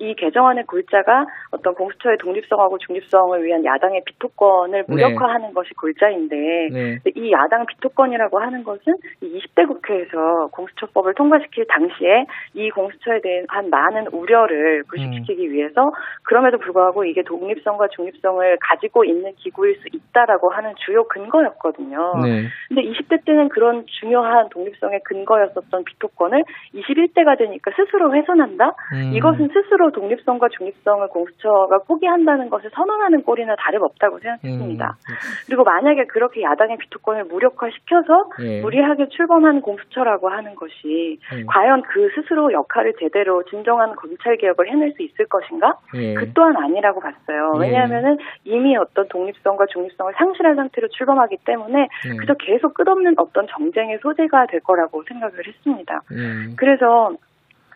[0.00, 4.92] 이 개정안의 골자가 어떤 공수처의 독립성하고 중립성을 위한 야당의 비토권을 네.
[4.92, 5.52] 무력화하는 네.
[5.52, 6.36] 것이 골자인데
[6.72, 6.98] 네.
[7.14, 14.08] 이 야당 비토권이라고 하는 것은 이 20대 국회에서 공수처법을 통과시킬 당시에 이 공수처에 대한 많은
[14.08, 15.52] 우려를 불식시키기 음.
[15.52, 22.14] 위해서 그럼에도 불구하고 이게 독립성과 중립성을 가지고 있는 기구일 수 있다라고 하는 주요 근거였거든요.
[22.22, 22.48] 네.
[22.68, 28.72] 근데 20대 때는 그런 중요한 독립성의 근거였었던 비토권을 21대가 되니까 스스로 훼손한다?
[28.94, 29.12] 음.
[29.14, 34.86] 이것은 스스로 스스로 독립성과 중립성을 공수처가 포기한다는 것을 선언하는 꼴이나 다름없다고 생각했습니다.
[34.86, 35.14] 음.
[35.46, 38.60] 그리고 만약에 그렇게 야당의 비토권을 무력화시켜서 예.
[38.60, 41.46] 무리하게 출범한 공수처라고 하는 것이 음.
[41.48, 45.74] 과연 그 스스로 역할을 제대로 진정한 검찰 개혁을 해낼 수 있을 것인가?
[45.96, 46.14] 예.
[46.14, 47.54] 그 또한 아니라고 봤어요.
[47.56, 47.60] 예.
[47.60, 52.16] 왜냐하면은 이미 어떤 독립성과 중립성을 상실한 상태로 출범하기 때문에 예.
[52.16, 56.00] 그저 계속 끝없는 어떤 정쟁의 소재가 될 거라고 생각을 했습니다.
[56.12, 56.54] 예.
[56.56, 57.16] 그래서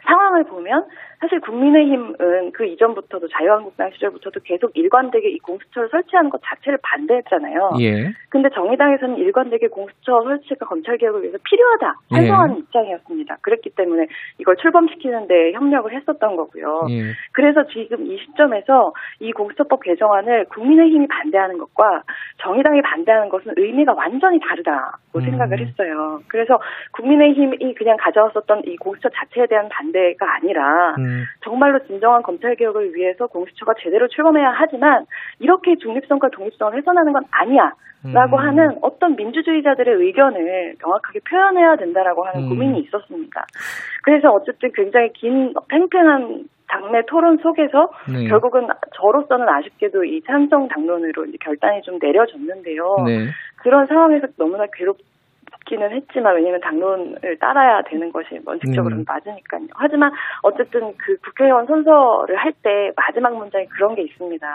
[0.06, 0.84] 상황을 보면
[1.20, 7.72] 사실 국민의힘은 그 이전부터도 자유한국당 시절부터도 계속 일관되게 이 공수처를 설치하는 것 자체를 반대했잖아요.
[7.80, 8.12] 예.
[8.28, 12.58] 근데 정의당에서는 일관되게 공수처 설치가 검찰 개혁을 위해서 필요하다 찬성하는 예.
[12.60, 13.38] 입장이었습니다.
[13.42, 14.06] 그랬기 때문에
[14.38, 16.86] 이걸 출범시키는데 협력을 했었던 거고요.
[16.90, 17.12] 예.
[17.32, 22.02] 그래서 지금 이 시점에서 이 공수처법 개정안을 국민의힘이 반대하는 것과
[22.42, 25.20] 정의당이 반대하는 것은 의미가 완전히 다르다고 음.
[25.22, 26.20] 생각을 했어요.
[26.28, 26.60] 그래서
[26.92, 31.05] 국민의힘이 그냥 가져왔었던 이 공수처 자체에 대한 반대 반대가 아니라 음.
[31.42, 35.04] 정말로 진정한 검찰 개혁을 위해서 공수처가 제대로 출범해야 하지만
[35.38, 37.72] 이렇게 중립성과 독립성을 훼손하는 건 아니야.
[38.12, 38.42] 라고 음.
[38.42, 42.48] 하는 어떤 민주주의자들의 의견을 명확하게 표현해야 된다라고 하는 음.
[42.50, 43.44] 고민이 있었습니다.
[44.04, 48.28] 그래서 어쨌든 굉장히 긴 팽팽한 당내 토론 속에서 네.
[48.28, 52.96] 결국은 저로서는 아쉽게도 이 찬성 당론으로 이제 결단이 좀 내려졌는데요.
[53.06, 53.26] 네.
[53.56, 54.98] 그런 상황에서 너무나 괴롭
[55.66, 59.04] 기는 했지만 왜냐하면 당론을 따라야 되는 것이 원칙적으로는 음.
[59.06, 59.66] 맞으니까요.
[59.74, 60.10] 하지만
[60.42, 64.46] 어쨌든 그 국회의원 선서를 할 때 마지막 문장에 그런 게 있습니다.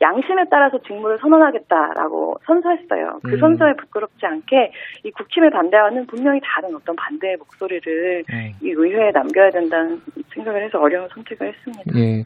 [0.00, 3.18] 양심에 따라서 직무를 선언하겠다라고 선서했어요.
[3.22, 3.38] 그 음.
[3.38, 4.72] 선서에 부끄럽지 않게
[5.04, 8.52] 이 국힘에 반대하는 분명히 다른 어떤 반대의 목소리를 음.
[8.62, 10.00] 이 의회에 남겨야 된다는
[10.32, 11.84] 생각을 해서 어려운 선택을 했습니다.
[11.96, 12.22] 예.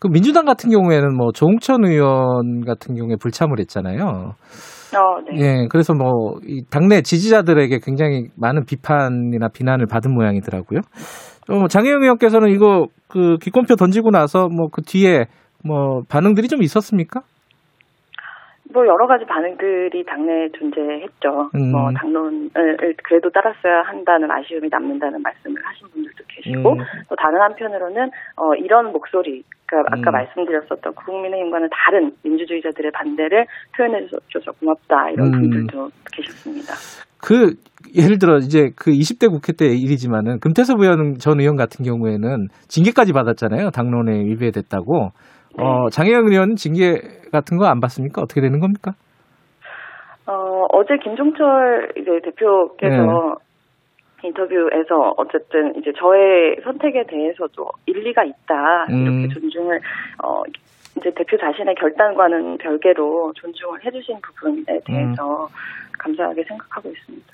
[0.00, 4.34] 그 민주당 같은 경우에는 뭐 조홍천 의원 같은 경우에 불참을 했잖아요.
[4.94, 5.38] 어, 네.
[5.40, 10.80] 예, 그래서 뭐, 이 당내 지지자들에게 굉장히 많은 비판이나 비난을 받은 모양이더라고요.
[11.50, 15.26] 어, 장혜영 의원께서는 이거 그 기권표 던지고 나서 뭐 그 뒤에
[15.64, 17.22] 뭐 반응들이 좀 있었습니까?
[18.72, 21.50] 뭐 여러 가지 반응들이 당내에 존재했죠.
[21.54, 21.72] 음.
[21.72, 22.50] 뭐 당론을
[23.04, 26.78] 그래도 따랐어야 한다는 아쉬움이 남는다는 말씀을 하신 분들도 계시고 음.
[27.08, 30.12] 또 다른 한편으로는 어 이런 목소리 그러니까 아까 음.
[30.12, 35.40] 말씀드렸었던 국민의힘과는 다른 민주주의자들의 반대를 표현해 줘서 고맙다 이런 음.
[35.40, 36.74] 분들도 계셨습니다.
[37.22, 37.54] 그
[37.96, 43.12] 예를 들어 이제 그 20대 국회 때 일이지만은 금태섭 의원 전 의원 같은 경우에는 징계까지
[43.12, 43.70] 받았잖아요.
[43.70, 45.10] 당론에 위배됐다고.
[45.56, 45.64] 네.
[45.64, 47.00] 어, 장혜영 의원 징계
[47.32, 48.22] 같은 거 안 받습니까?
[48.22, 48.92] 어떻게 되는 겁니까?
[50.26, 53.36] 어, 어제 김종철 이제 대표께서
[54.22, 54.28] 네.
[54.28, 59.28] 인터뷰에서 어쨌든 이제 저의 선택에 대해서도 일리가 있다 이렇게 음.
[59.28, 59.80] 존중을
[60.22, 60.42] 어
[60.96, 65.48] 이제 대표 자신의 결단과는 별개로 존중을 해주신 부분에 대해서 음.
[65.98, 67.26] 감사하게 생각하고 있습니다.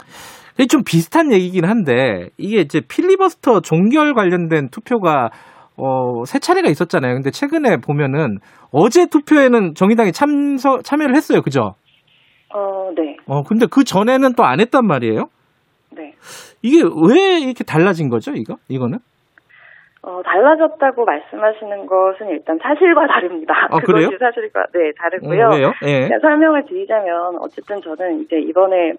[0.71, 5.31] 좀 비슷한 얘기긴 한데 이게 이제 필리버스터 종결 관련된 투표가
[5.79, 7.15] 어, 세 차례가 있었잖아요.
[7.15, 8.39] 근데 최근에 보면은
[8.73, 11.41] 어제 투표에는 정의당이 참서, 참여를 했어요.
[11.43, 11.75] 그죠?
[12.55, 13.17] 어, 네.
[13.27, 15.29] 어, 근데 그 전에는 또 안 했단 말이에요?
[15.97, 16.15] 네.
[16.63, 18.57] 이게 왜 이렇게 달라진 거죠, 이거?
[18.69, 18.99] 이거는?
[20.03, 23.55] 어, 달라졌다고 말씀하시는 것은 일단 사실과 다릅니다.
[23.71, 25.47] 아, 그것이 사실과, 네, 다르고요.
[25.47, 25.73] 어, 왜요?
[25.87, 26.09] 예.
[26.21, 28.93] 설명을 드리자면, 어쨌든 저는 이제 이번에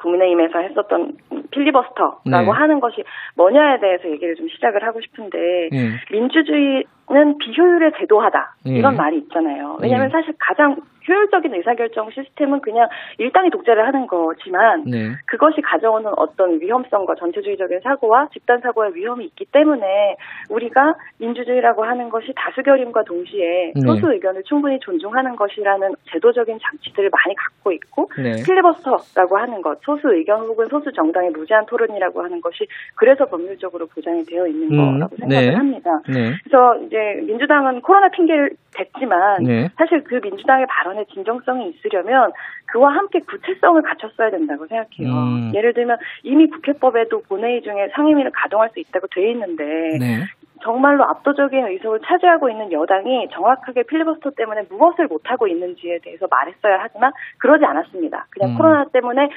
[0.00, 1.12] 국민의힘에서 했었던
[1.50, 2.50] 필리버스터라고 네.
[2.50, 3.02] 하는 것이
[3.36, 5.90] 뭐냐에 대해서 얘기를 좀 시작을 하고 싶은데 네.
[6.10, 8.72] 민주주의는 비효율의 제도하다 네.
[8.78, 9.78] 이런 말이 있잖아요.
[9.80, 10.12] 왜냐하면 네.
[10.12, 10.76] 사실 가장
[11.10, 15.10] 효율적인 의사결정 시스템은 그냥 일당이 독재를 하는 거지만 네.
[15.26, 20.16] 그것이 가져오는 어떤 위험성과 전체주의적인 사고와 집단 사고의 위험이 있기 때문에
[20.48, 23.80] 우리가 민주주의라고 하는 것이 다수결임과 동시에 네.
[23.84, 28.42] 소수 의견을 충분히 존중하는 것이라는 제도적인 장치들을 많이 갖고 있고 네.
[28.44, 34.24] 필리버스터라고 하는 것 소수 의견 혹은 소수 정당의 무제한 토론이라고 하는 것이 그래서 법률적으로 보장이
[34.24, 34.98] 되어 있는 음.
[34.98, 35.54] 거라고 생각을 네.
[35.54, 35.90] 합니다.
[36.08, 36.34] 네.
[36.44, 39.68] 그래서 이제 민주당은 코로나 핑계를 댔지만 네.
[39.76, 42.32] 사실 그 민주당의 발언 에 진정성이 있으려면
[42.66, 45.12] 그와 함께 구체성을 갖췄어야 된다고 생각해요.
[45.12, 45.52] 음.
[45.54, 49.64] 예를 들면 이미 국회법에도 본회의 중에 상임위를 가동할 수 있다고 돼 있는데
[49.98, 50.24] 네.
[50.62, 57.12] 정말로 압도적인 의석을 차지하고 있는 여당이 정확하게 필리버스터 때문에 무엇을 못하고 있는지에 대해서 말했어야 하지만
[57.38, 58.26] 그러지 않았습니다.
[58.30, 58.56] 그냥 음.
[58.56, 59.28] 코로나 때문에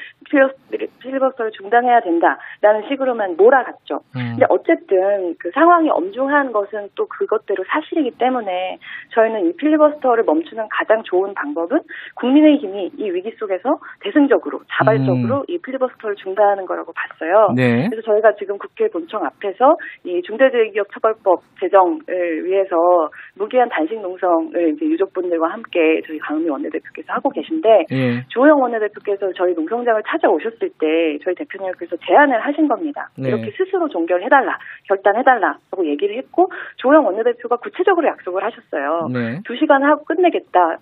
[1.00, 4.00] 필리버스터를 중단해야 된다라는 식으로만 몰아갔죠.
[4.16, 4.34] 음.
[4.34, 8.78] 근데 어쨌든 그 상황이 엄중한 것은 또 그것대로 사실이기 때문에
[9.14, 11.80] 저희는 이 필리버스터를 멈추는 가장 좋은 방법은
[12.16, 15.44] 국민의힘이 이 위기 속에서 대승적으로 자발적으로 음.
[15.48, 17.52] 이 필리버스터를 중단하는 거라고 봤어요.
[17.54, 17.88] 네.
[17.88, 24.74] 그래서 저희가 지금 국회 본청 앞에서 이 중대재해기업 처벌 특별법 제정을 위해서 무기한 단식 농성을
[24.74, 28.24] 이제 유족분들과 함께 저희 강은미 원내대표께서 하고 계신데 예.
[28.28, 33.08] 조영 원내대표께서 저희 농성장을 찾아오셨을 때 저희 대표님께서 제안을 하신 겁니다.
[33.16, 33.28] 네.
[33.28, 39.08] 이렇게 스스로 종결해달라, 결단해달라라고 얘기를 했고 조영 원내대표가 구체적으로 약속을 하셨어요.
[39.12, 39.40] 네.
[39.44, 40.78] 두 시간 하고 끝내겠다.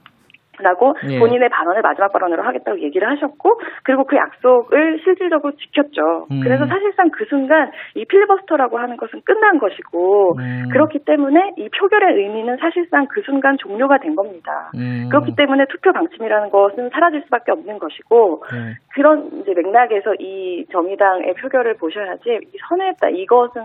[0.60, 1.18] 라고 예.
[1.18, 6.26] 본인의 발언을 마지막 발언으로 하겠다고 얘기를 하셨고 그리고 그 약속을 실질적으로 지켰죠.
[6.30, 6.40] 음.
[6.42, 10.68] 그래서 사실상 그 순간 이 필리버스터라고 하는 것은 끝난 것이고 음.
[10.70, 14.70] 그렇기 때문에 이 표결의 의미는 사실상 그 순간 종료가 된 겁니다.
[14.76, 15.08] 음.
[15.08, 18.74] 그렇기 때문에 투표 방침이라는 것은 사라질 수밖에 없는 것이고 네.
[18.94, 23.62] 그런 이제 맥락에서 이 정의당의 표결을 보셔야지 선회했다 이것은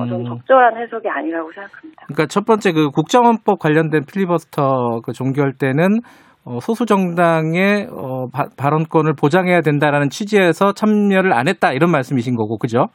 [0.00, 0.24] 어, 좀 음.
[0.24, 2.06] 적절한 해석이 아니라고 생각합니다.
[2.06, 6.00] 그러니까 첫 번째 그 국정원법 관련된 필리버스터 그 종결 때는
[6.46, 12.58] 어, 소수 정당의 어, 바, 발언권을 보장해야 된다라는 취지에서 참여를 안 했다 이런 말씀이신 거고
[12.58, 12.86] 그죠?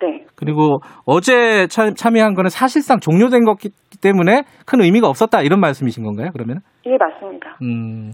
[0.00, 0.24] 네.
[0.34, 3.70] 그리고 어제 참, 참여한 거는 사실상 종료된 거기
[4.02, 6.30] 때문에 큰 의미가 없었다 이런 말씀이신 건가요?
[6.32, 6.60] 그러면?
[6.86, 7.58] 예 맞습니다.
[7.62, 8.12] 음.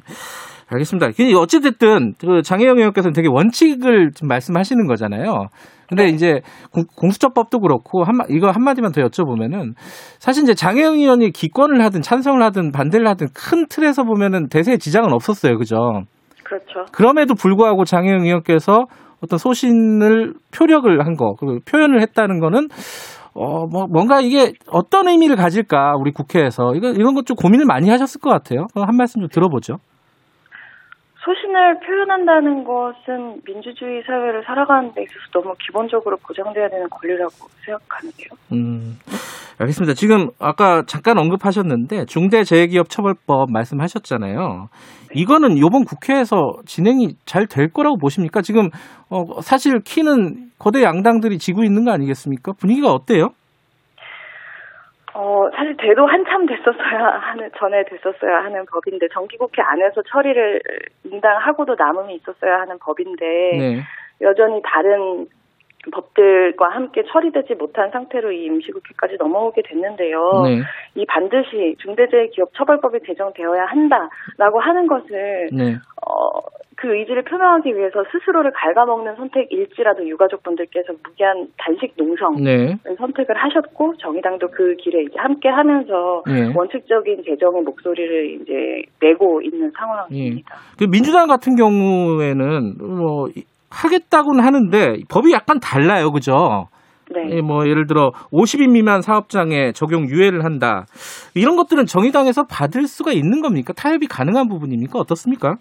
[0.68, 1.08] 알겠습니다.
[1.38, 5.46] 어찌됐든 그 장혜영 의원께서는 되게 원칙을 좀 말씀하시는 거잖아요.
[5.88, 6.10] 근데 네.
[6.10, 6.40] 이제
[6.96, 9.74] 공 수처법도 그렇고 한 이거 한 마디만 더 여쭤보면은
[10.18, 15.12] 사실 이제 장혜영 의원이 기권을 하든 찬성을 하든 반대를 하든 큰 틀에서 보면은 대세에 지장은
[15.12, 15.76] 없었어요, 그죠?
[16.42, 16.86] 그렇죠.
[16.92, 18.86] 그럼에도 불구하고 장혜영 의원께서
[19.22, 22.68] 어떤 소신을 표력을 한 거, 그 표현을 했다는 거는
[23.34, 26.72] 어, 뭐, 뭔가 이게 어떤 의미를 가질까, 우리 국회에서.
[26.74, 28.66] 이거, 이런 것 좀 고민을 많이 하셨을 것 같아요.
[28.74, 29.76] 한 말씀 좀 들어보죠.
[31.26, 37.32] 소신을 표현한다는 것은 민주주의 사회를 살아가는 데 있어서 너무 기본적으로 보장돼야 되는 권리라고
[37.64, 38.28] 생각하는데요.
[38.52, 38.94] 음,
[39.58, 39.94] 알겠습니다.
[39.94, 44.68] 지금 아까 잠깐 언급하셨는데 중대재해기업처벌법 말씀하셨잖아요.
[45.14, 48.40] 이거는 이번 국회에서 진행이 잘 될 거라고 보십니까?
[48.42, 48.68] 지금
[49.10, 52.52] 어, 사실 키는 거대 양당들이 지고 있는 거 아니겠습니까?
[52.52, 53.30] 분위기가 어때요?
[55.18, 60.60] 어, 사실 돼도 한참 됐었어야 하는, 전에 됐었어야 하는 법인데, 정기국회 안에서 처리를
[61.04, 63.80] 인당하고도 남음이 있었어야 하는 법인데, 네.
[64.20, 65.26] 여전히 다른
[65.90, 70.18] 법들과 함께 처리되지 못한 상태로 이 임시국회까지 넘어오게 됐는데요.
[70.44, 70.62] 네.
[70.94, 75.76] 이 반드시 중대재해기업처벌법이 개정되어야 한다라고 하는 것을 네.
[76.06, 76.40] 어,
[76.76, 82.76] 그 의지를 표명하기 위해서 스스로를 갉아먹는 선택일지라도 유가족분들께서 무기한 단식 농성을 네.
[82.98, 86.52] 선택을 하셨고 정의당도 그 길에 이제 함께 하면서 네.
[86.54, 90.54] 원칙적인 개정의 목소리를 이제 내고 있는 상황입니다.
[90.54, 90.76] 네.
[90.78, 93.28] 그 민주당 같은 경우에는 뭐
[93.76, 96.68] 하겠다고는 하는데 법이 약간 달라요, 그죠?
[97.14, 97.36] 네.
[97.36, 100.86] 예, 뭐 예를 들어 50인 미만 사업장에 적용 유예를 한다.
[101.34, 103.72] 이런 것들은 정의당에서 받을 수가 있는 겁니까?
[103.72, 104.98] 타협이 가능한 부분입니까?
[104.98, 105.56] 어떻습니까?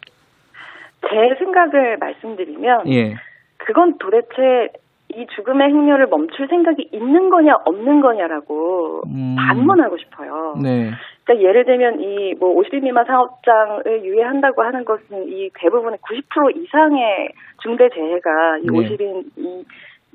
[1.01, 3.15] 제 생각을 말씀드리면 예.
[3.57, 4.71] 그건 도대체
[5.15, 9.35] 이 죽음의 행렬을 멈출 생각이 있는 거냐 없는 거냐라고 음.
[9.37, 10.55] 반문하고 싶어요.
[10.61, 10.91] 네.
[11.23, 17.29] 그러니까 예를 들면 이 뭐 50인 미만 사업장을 유예한다고 하는 것은 이 대부분의 90% 이상의
[17.61, 18.71] 중대 재해가 이 네.
[18.71, 19.65] 50인 이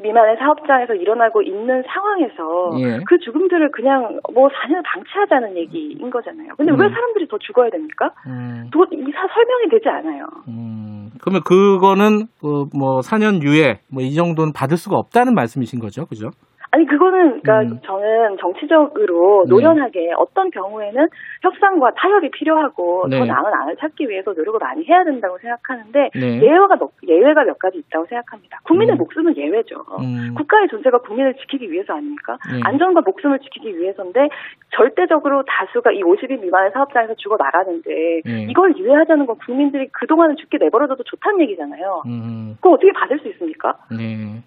[0.02, 3.00] 미만의 사업장에서 일어나고 있는 상황에서 예.
[3.06, 6.54] 그 죽음들을 그냥 뭐 4년 방치하자는 얘기인 거잖아요.
[6.56, 6.80] 근데 음.
[6.80, 8.10] 왜 사람들이 더 죽어야 됩니까?
[8.26, 8.68] 음.
[8.72, 10.26] 도, 이사 설명이 되지 않아요.
[10.48, 11.10] 음.
[11.20, 16.30] 그러면 그거는 그뭐 4년 유예 뭐 이 정도는 받을 수가 없다는 말씀이신 거죠, 그죠?
[16.72, 17.80] 아니 그거는 그러니까 음.
[17.84, 19.50] 저는 정치적으로 네.
[19.50, 20.12] 노련하게 네.
[20.16, 21.08] 어떤 경우에는
[21.42, 23.18] 협상과 타협이 필요하고 네.
[23.18, 26.40] 더 나은 안을 찾기 위해서 노력을 많이 해야 된다고 생각하는데 네.
[26.40, 28.60] 예외가 몇, 예외가 몇 가지 있다고 생각합니다.
[28.64, 28.98] 국민의 음.
[28.98, 29.84] 목숨은 예외죠.
[29.98, 30.34] 음.
[30.36, 32.38] 국가의 존재가 국민을 지키기 위해서 아닙니까?
[32.52, 32.60] 네.
[32.62, 34.28] 안전과 목숨을 지키기 위해서인데
[34.70, 38.46] 절대적으로 다수가 이 50인 미만의 사업장에서 죽어 나가는데 네.
[38.48, 42.02] 이걸 유예하자는 건 국민들이 그동안은 죽게 내버려둬도 좋다는 얘기잖아요.
[42.06, 42.54] 음.
[42.56, 43.74] 그거 어떻게 받을 수 있습니까?
[43.90, 44.40] 네.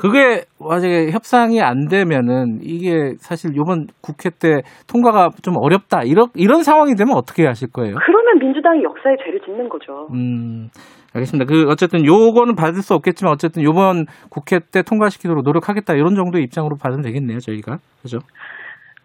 [0.00, 6.62] 그게 만약에 협상이 안 되면은 이게 사실 요번 국회 때 통과가 좀 어렵다 이런 이런
[6.62, 7.96] 상황이 되면 어떻게 하실 거예요?
[8.06, 10.08] 그러면 민주당이 역사에 죄를 짓는 거죠.
[10.14, 10.68] 음.
[11.12, 11.44] 알겠습니다.
[11.44, 16.76] 그 어쨌든 요거는 받을 수 없겠지만 어쨌든 요번 국회 때 통과시키도록 노력하겠다 이런 정도의 입장으로
[16.80, 17.76] 받으면 되겠네요, 저희가.
[18.00, 18.20] 그죠?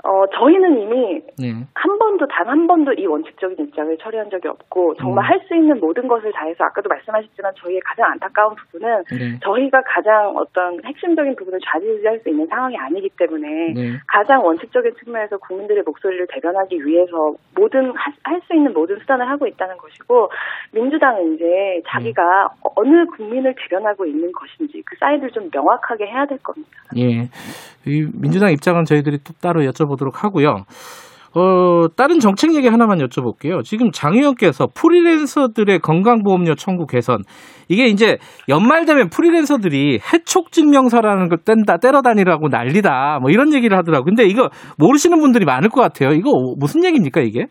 [0.04, 1.54] 어, 저희는 이미 네.
[1.74, 5.30] 한 번도 단 한 번도 이 원칙적인 입장을 처리한 적이 없고 정말 음.
[5.30, 9.40] 할수 있는 모든 것을 다해서 아까도 말씀하셨지만 저희의 가장 안타까운 부분은 네.
[9.44, 13.98] 저희가 가장 어떤 핵심적인 부분을 좌지우지할 수 있는 상황이 아니기 때문에 네.
[14.08, 19.78] 가장 원칙적인 측면에서 국민들의 목소리를 대변하기 위해서 모든 할 수 있는 모든 수단을 하고 있다는
[19.78, 20.30] 것이고
[20.74, 22.70] 민주당은 이제 자기가 네.
[22.76, 26.70] 어느 국민을 대변하고 있는 것인지 그 사이드를 좀 명확하게 해야 될 겁니다.
[26.98, 27.28] 예.
[27.88, 30.66] 이 민주당 입장은 저희들이 또 따로 여쭤 보도록 하고요.
[31.38, 33.62] 어, 다른 정책 얘기 하나만 여쭤볼게요.
[33.64, 37.18] 지금 장 의원께서 프리랜서들의 건강보험료 청구 개선.
[37.68, 38.18] 이게 이제
[38.48, 43.20] 연말 되면 프리랜서들이 해촉 증명서라는 걸 뗀다, 때려다니라고 난리다.
[43.22, 44.06] 뭐 이런 얘기를 하더라고요.
[44.06, 46.12] 근데 이거 모르시는 분들이 많을 것 같아요.
[46.12, 47.48] 이거 무슨 얘기입니까, 이게?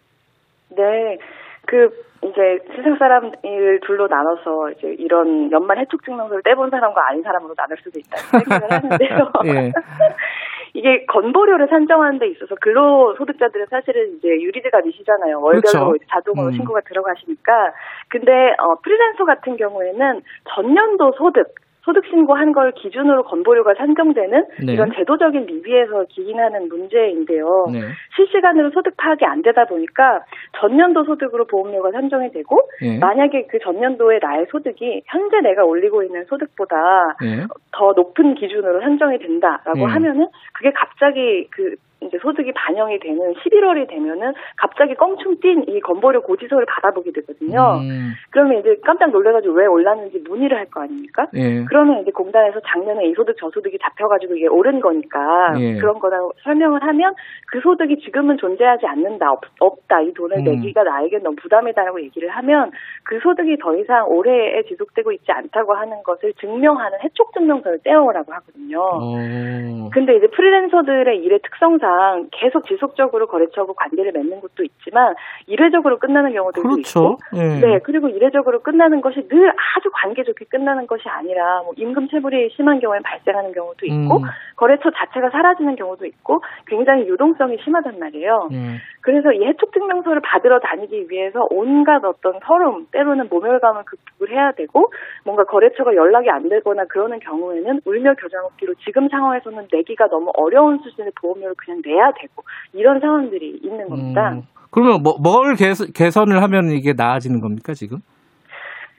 [0.70, 1.18] 네.
[1.66, 1.90] 그
[2.24, 2.40] 이제
[2.74, 7.98] 세상 사람을 둘로 나눠서 이제 이런 연말 해촉 증명서를 떼본 사람과 아닌 사람으로 나눌 수도
[7.98, 9.30] 있다 생각을 하는데요.
[9.46, 9.72] 예.
[10.74, 15.40] 이게 건보료를 산정하는 데 있어서 근로소득자들은 사실은 이제 유리지가 미시잖아요.
[15.40, 16.04] 월별로 그렇죠.
[16.10, 16.52] 자동으로 음.
[16.52, 17.72] 신고가 들어가시니까.
[18.08, 21.54] 근데 어, 프리랜서 같은 경우에는 전년도 소득
[21.84, 24.72] 소득 신고한 걸 기준으로 건보료가 산정되는 네.
[24.72, 27.66] 이런 제도적인 미비에서 기인하는 문제인데요.
[27.72, 27.80] 네.
[28.16, 30.24] 실시간으로 소득 파악이 안 되다 보니까
[30.60, 32.98] 전년도 소득으로 보험료가 산정이 되고 네.
[32.98, 37.44] 만약에 그 전년도에 나의 소득이 현재 내가 올리고 있는 소득보다 네.
[37.72, 39.84] 더 높은 기준으로 산정이 된다라고 네.
[39.84, 41.76] 하면은 그게 갑자기 그
[42.14, 47.78] 이제 소득이 반영이 되는 11월이 되면은 갑자기 껑충 뛴 이 건보료 고지서를 받아보게 되거든요.
[47.80, 48.12] 음.
[48.30, 51.26] 그러면 이제 깜짝 놀래가지고 왜 올랐는지 문의를 할 거 아닙니까?
[51.34, 51.64] 예.
[51.68, 55.76] 그러면 이제 공단에서 작년에 이 소득 저 소득이 잡혀가지고 이게 오른 거니까 예.
[55.76, 57.14] 그런 거라고 설명을 하면
[57.46, 60.44] 그 소득이 지금은 존재하지 않는다 없, 다이 돈을 음.
[60.44, 62.70] 내기가 나에게 너무 부담이다라고 얘기를 하면
[63.04, 68.78] 그 소득이 더 이상 올해에 지속되고 있지 않다고 하는 것을 증명하는 해촉 증명서를 떼어오라고 하거든요.
[68.78, 69.90] 오.
[69.90, 75.14] 근데 이제 프리랜서들의 일의 특성상 계속 지속적으로 거래처하고 관계를 맺는 것도 있지만
[75.46, 77.16] 이례적으로 끝나는 경우들도 그렇죠.
[77.22, 77.60] 있고, 네.
[77.60, 77.78] 네.
[77.84, 82.80] 그리고 이례적으로 끝나는 것이 늘 아주 관계 좋게 끝나는 것이 아니라 뭐 임금 체불이 심한
[82.80, 84.22] 경우에 발생하는 경우도 있고 음.
[84.56, 88.48] 거래처 자체가 사라지는 경우도 있고 굉장히 유동성이 심하단 말이에요.
[88.52, 88.78] 음.
[89.00, 94.86] 그래서 이 해촉 증명서를 받으러 다니기 위해서 온갖 어떤 서름 때로는 모멸감을 극복을 해야 되고
[95.24, 100.78] 뭔가 거래처가 연락이 안 되거나 그러는 경우에는 울며 겨자 먹기로 지금 상황에서는 내기가 너무 어려운
[100.78, 104.32] 수준의 보험료를 그냥 내야 되고 이런 상황들이 있는 겁니다.
[104.32, 104.42] 음.
[104.70, 107.98] 그러면 뭐, 뭘 개선, 을 하면 이게 나아지는 겁니까 지금?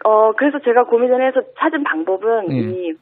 [0.06, 2.58] 어 그래서 제가 고민을 해서 찾은 방법은 예.
[2.58, 2.94] 이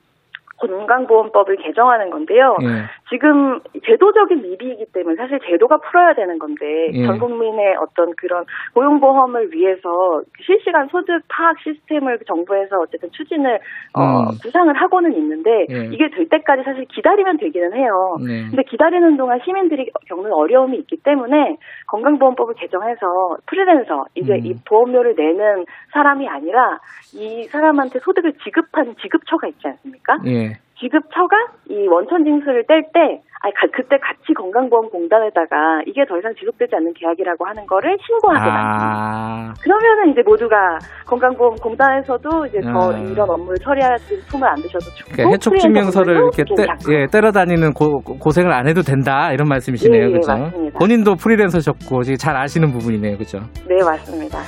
[0.58, 2.56] 건강보험법을 개정하는 건데요.
[2.62, 2.68] 예.
[3.10, 7.06] 지금 제도적인 미비이기 때문에 사실 제도가 풀어야 되는 건데 예.
[7.06, 13.60] 전 국민의 어떤 그런 고용보험을 위해서 실시간 소득 파악 시스템을 정부에서 어쨌든 추진을
[13.94, 14.26] 어, 음.
[14.42, 15.90] 구상을 하고는 있는데 예.
[15.92, 18.18] 이게 될 때까지 사실 기다리면 되기는 해요.
[18.26, 18.48] 네.
[18.50, 24.46] 근데 기다리는 동안 시민들이 겪는 어려움이 있기 때문에 건강보험법을 개정해서 프리랜서 이제 음.
[24.46, 26.80] 이 보험료를 내는 사람이 아니라
[27.14, 30.18] 이 사람한테 소득을 지급하는 지급처가 있지 않습니까?
[30.26, 30.53] 예.
[30.80, 31.36] 지급처가
[31.70, 37.46] 이 원천 징수를 뗄 때, 아니, 그때 같이 건강보험공단에다가 이게 더 이상 지속되지 않는 계약이라고
[37.46, 38.54] 하는 거를 신고하게 아.
[38.54, 39.54] 만듭니다.
[39.62, 42.98] 그러면은 이제 모두가 건강보험공단에서도 이제 더 아.
[42.98, 43.98] 이런 업무를 처리할
[44.30, 45.12] 품을 안 드셔도 좋고.
[45.12, 50.06] 그러니까 해촉 증명서를 이렇게 떼, 예, 때려 다니는 고, 고생을 안 해도 된다 이런 말씀이시네요,
[50.06, 50.32] 예, 그렇죠?
[50.32, 50.80] 맞습니다.
[50.80, 53.40] 본인도 프리랜서셨고 잘 아시는 부분이네요, 그렇죠?
[53.68, 54.40] 네, 맞습니다.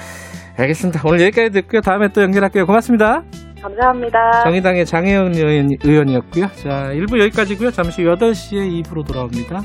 [0.58, 1.02] 알겠습니다.
[1.06, 1.82] 오늘 여기까지 듣고요.
[1.82, 2.66] 다음에 또 연결할게요.
[2.66, 3.24] 고맙습니다.
[3.62, 4.44] 감사합니다.
[4.44, 5.36] 정의당의 장혜은
[5.84, 7.72] 의원, 이었고요 자, 1부 여기까지고요.
[7.72, 9.62] 잠시 8시에 2부로 돌아옵니다.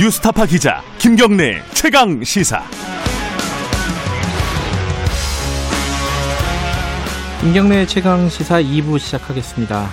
[0.00, 2.62] 뉴스타파 기자 김경래 최강 시사.
[7.40, 9.88] 김경래 최강 시사 2부 시작하겠습니다.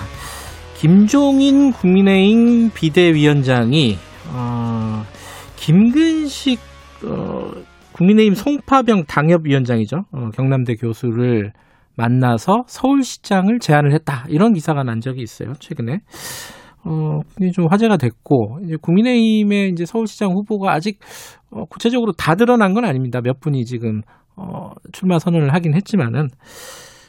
[0.77, 4.94] 김종인 국민의힘 비대위원장이 어,
[5.65, 6.59] 김근식
[7.07, 7.49] 어,
[7.93, 10.03] 국민의힘 송파병 당협위원장이죠.
[10.11, 11.53] 어, 경남대 교수를
[11.97, 14.25] 만나서 서울시장을 제안을 했다.
[14.29, 15.53] 이런 기사가 난 적이 있어요.
[15.59, 16.01] 최근에.
[16.83, 20.99] 어, 좀 화제가 됐고, 이제 국민의힘의 이제 서울시장 후보가 아직
[21.49, 23.21] 어, 구체적으로 다 드러난 건 아닙니다.
[23.23, 24.01] 몇 분이 지금
[24.35, 26.27] 어, 출마 선언을 하긴 했지만은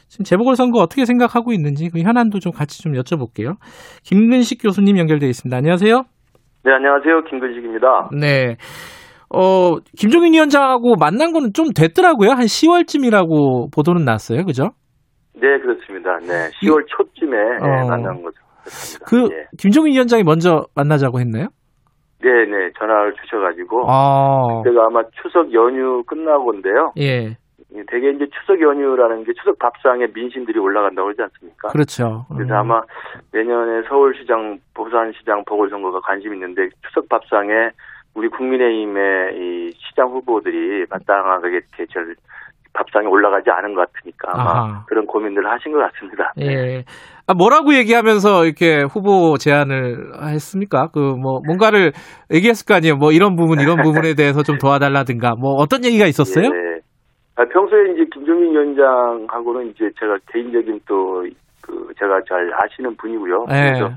[0.07, 3.57] 지금 재보궐선거 어떻게 생각하고 있는지 그 현안도 좀 같이 좀 여쭤볼게요.
[4.01, 5.55] 김근식 교수님 연결되어 있습니다.
[5.55, 6.05] 안녕하세요.
[6.67, 7.21] 네, 안녕하세요.
[7.29, 8.09] 김근식입니다.
[8.11, 8.57] 네.
[9.33, 12.31] 어, 김종인 위원장하고 만난 거는 좀 됐더라고요.
[12.31, 14.43] 한 10월쯤이라고 보도는 났어요.
[14.43, 14.71] 그죠?
[15.33, 16.17] 네, 그렇습니다.
[16.19, 16.49] 네.
[16.59, 17.87] 10월 초쯤에 어.
[17.87, 18.35] 만난 거죠.
[18.59, 19.05] 그렇습니다.
[19.07, 19.45] 그, 예.
[19.57, 21.47] 김종인 위원장이 먼저 만나자고 했나요?
[22.21, 22.69] 네, 네.
[22.77, 23.89] 전화를 주셔 가지고.
[23.89, 24.61] 아.
[24.61, 26.91] 그때가 아마 추석 연휴 끝나고인데요.
[26.99, 27.37] 예.
[27.89, 31.67] 대개 이제 추석 연휴라는 게 추석 밥상에 민심들이 올라간다고 그러지 않습니까?
[31.69, 32.25] 그렇죠.
[32.33, 32.59] 그래서 음.
[32.59, 32.81] 아마
[33.33, 37.51] 내년에 서울시장, 부산시장 보궐선거가 관심 있는데 추석 밥상에
[38.15, 41.99] 우리 국민의힘의 이 시장 후보들이 마땅하게 이렇게 저
[42.73, 44.85] 밥상에 올라가지 않은 것 같으니까 아마 아하.
[44.87, 46.31] 그런 고민들을 하신 것 같습니다.
[46.37, 46.45] 예.
[46.45, 46.83] 네.
[47.27, 50.87] 아, 뭐라고 얘기하면서 이렇게 후보 제안을 했습니까?
[50.87, 51.91] 그 뭐 뭔가를
[52.31, 52.95] 얘기했을 거 아니에요.
[52.95, 56.45] 뭐 이런 부분 이런 부분에 대해서 좀 도와달라든가 뭐 어떤 얘기가 있었어요?
[56.45, 56.66] 예.
[57.37, 61.23] 아, 평소에 이제 김종민 위원장하고는 이제 제가 개인적인 또
[61.67, 63.45] 그 제가 잘 아시는 분이고요.
[63.49, 63.73] 네.
[63.73, 63.91] 그래서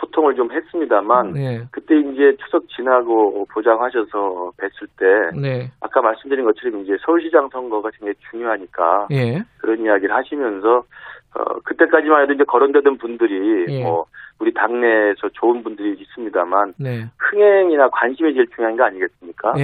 [0.00, 1.64] 소통을 좀 했습니다만 네.
[1.70, 5.70] 그때 이제 추석 지나고 보장하셔서 뵀을 때 네.
[5.80, 9.42] 아까 말씀드린 것처럼 이제 서울시장 선거가 굉장히 중요하니까 네.
[9.58, 10.84] 그런 이야기를 하시면서
[11.34, 13.82] 어 그때까지만 해도 이제 거론되던 분들이 예.
[13.82, 14.06] 뭐
[14.38, 17.06] 우리 당내에서 좋은 분들이 있습니다만 네.
[17.18, 19.54] 흥행이나 관심이 제일 중요한 거 아니겠습니까?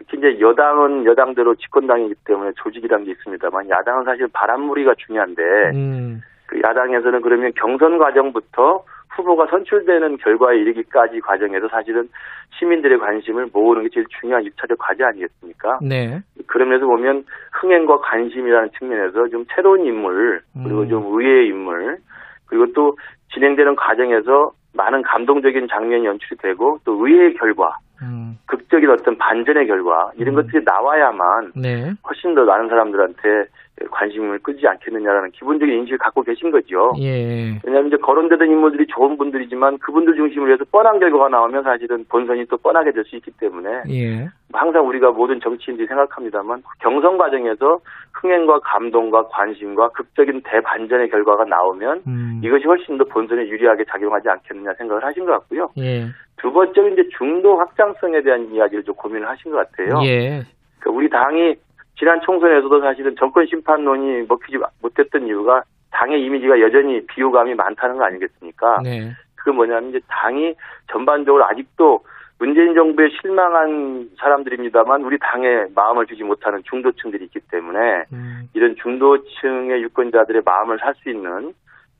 [0.00, 0.04] 예.
[0.08, 5.42] 특히 이제 여당은 여당대로 집권당이기 때문에 조직이란 게 있습니다만 야당은 사실 바람무리가 중요한데
[5.74, 6.22] 음.
[6.46, 8.84] 그 야당에서는 그러면 경선 과정부터
[9.16, 12.08] 후보가 선출되는 결과에 이르기까지 과정에서 사실은
[12.58, 15.78] 시민들의 관심을 모으는 게 제일 중요한 1차적 과제 아니겠습니까?
[15.82, 16.20] 네.
[16.46, 20.88] 그런 면에서 보면 흥행과 관심이라는 측면에서 좀 새로운 인물 그리고 음.
[20.88, 21.98] 좀 의외의 인물
[22.46, 22.96] 그리고 또
[23.34, 28.38] 진행되는 과정에서 많은 감동적인 장면이 연출이 되고 또 의외의 결과 음.
[28.46, 30.42] 극적인 어떤 반전의 결과 이런 음.
[30.42, 31.92] 것들이 나와야만 네.
[32.06, 33.46] 훨씬 더 많은 사람들한테
[33.90, 36.92] 관심을 끄지 않겠느냐라는 기본적인 인식을 갖고 계신 거죠.
[36.98, 37.60] 예.
[37.62, 42.56] 왜냐하면 이제 거론되던 인물들이 좋은 분들이지만 그분들 중심으로 해서 뻔한 결과가 나오면 사실은 본선이 또
[42.56, 44.28] 뻔하게 될 수 있기 때문에 예.
[44.52, 47.78] 항상 우리가 모든 정치인들이 생각합니다만 경선 과정에서
[48.14, 52.40] 흥행과 감동과 관심과 극적인 대반전의 결과가 나오면 음.
[52.42, 55.68] 이것이 훨씬 더 본선에 유리하게 작용하지 않겠느냐 생각을 하신 것 같고요.
[55.78, 56.06] 예.
[56.38, 60.00] 두 번째는 이제 중도 확장성에 대한 이야기를 좀 고민을 하신 것 같아요.
[60.04, 60.42] 예.
[60.78, 61.56] 그러니까 우리 당이
[61.98, 68.80] 지난 총선에서도 사실은 정권 심판론이 먹히지 못했던 이유가 당의 이미지가 여전히 비호감이 많다는 거 아니겠습니까?
[68.82, 69.12] 네.
[69.36, 70.54] 그건 뭐냐면 이제 당이
[70.92, 72.04] 전반적으로 아직도
[72.38, 78.48] 문재인 정부에 실망한 사람들입니다만 우리 당에 마음을 주지 못하는 중도층들이 있기 때문에 음.
[78.52, 81.54] 이런 중도층의 유권자들의 마음을 살 수 있는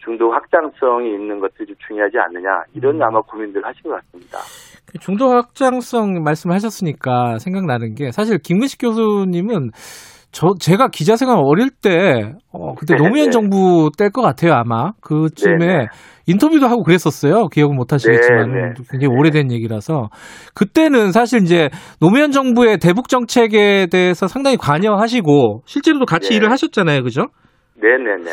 [0.07, 3.03] 중도 확장성이 있는 것들이 좀 중요하지 않느냐 이런 음.
[3.03, 4.39] 아마 고민들 하신 것 같습니다.
[5.01, 9.73] 중도 확장성 말씀하셨으니까 생각나는 게 사실 김근식 교수님은
[10.31, 13.31] 저 제가 기자 생활 어릴 때 어, 그때 네, 노무현 네.
[13.31, 15.87] 정부 때일 것 같아요 아마 그쯤에 네, 네.
[16.27, 18.85] 인터뷰도 하고 그랬었어요 기억은 못 하시겠지만 네, 네.
[18.91, 20.09] 굉장히 오래된 얘기라서
[20.55, 27.23] 그때는 사실 이제 노무현 정부의 대북 정책에 대해서 상당히 관여하시고 실제로도 같이 일을 하셨잖아요 그죠?
[27.81, 28.31] 네네네.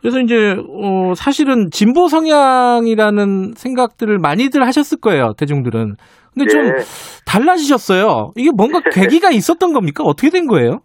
[0.00, 5.96] 그래서 이제 어 사실은 진보 성향이라는 생각들을 많이들 하셨을 거예요 대중들은.
[6.34, 6.72] 근데 좀 네.
[7.26, 8.32] 달라지셨어요.
[8.36, 10.04] 이게 뭔가 계기가 있었던 겁니까?
[10.04, 10.80] 어떻게 된 거예요?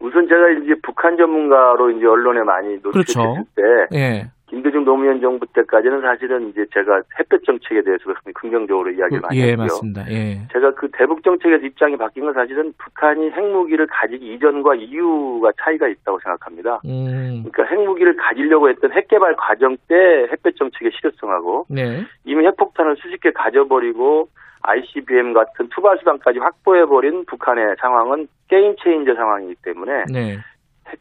[0.00, 3.44] 우선 제가 이제 북한 전문가로 이제 언론에 많이 노출됐을 그렇죠.
[3.54, 3.62] 때
[3.96, 4.30] 예.
[4.52, 9.64] 김대중 노무현 정부 때까지는 사실은 이제 제가 햇볕 정책에 대해서 긍정적으로 이야기를 많이 예, 했고요.
[9.64, 10.04] 맞습니다.
[10.10, 10.46] 예.
[10.52, 16.20] 제가 그 대북 정책에서 입장이 바뀐 건 사실은 북한이 핵무기를 가지기 이전과 이후가 차이가 있다고
[16.20, 16.82] 생각합니다.
[16.84, 17.44] 음.
[17.50, 19.94] 그러니까 핵무기를 가지려고 했던 핵개발 과정 때
[20.30, 22.04] 햇볕 정책의 실효성하고 네.
[22.26, 24.28] 이미 핵폭탄을 수십 개 가져버리고
[24.60, 30.36] ICBM 같은 투발 수단까지 확보해버린 북한의 상황은 게임 체인저 상황이기 때문에 네.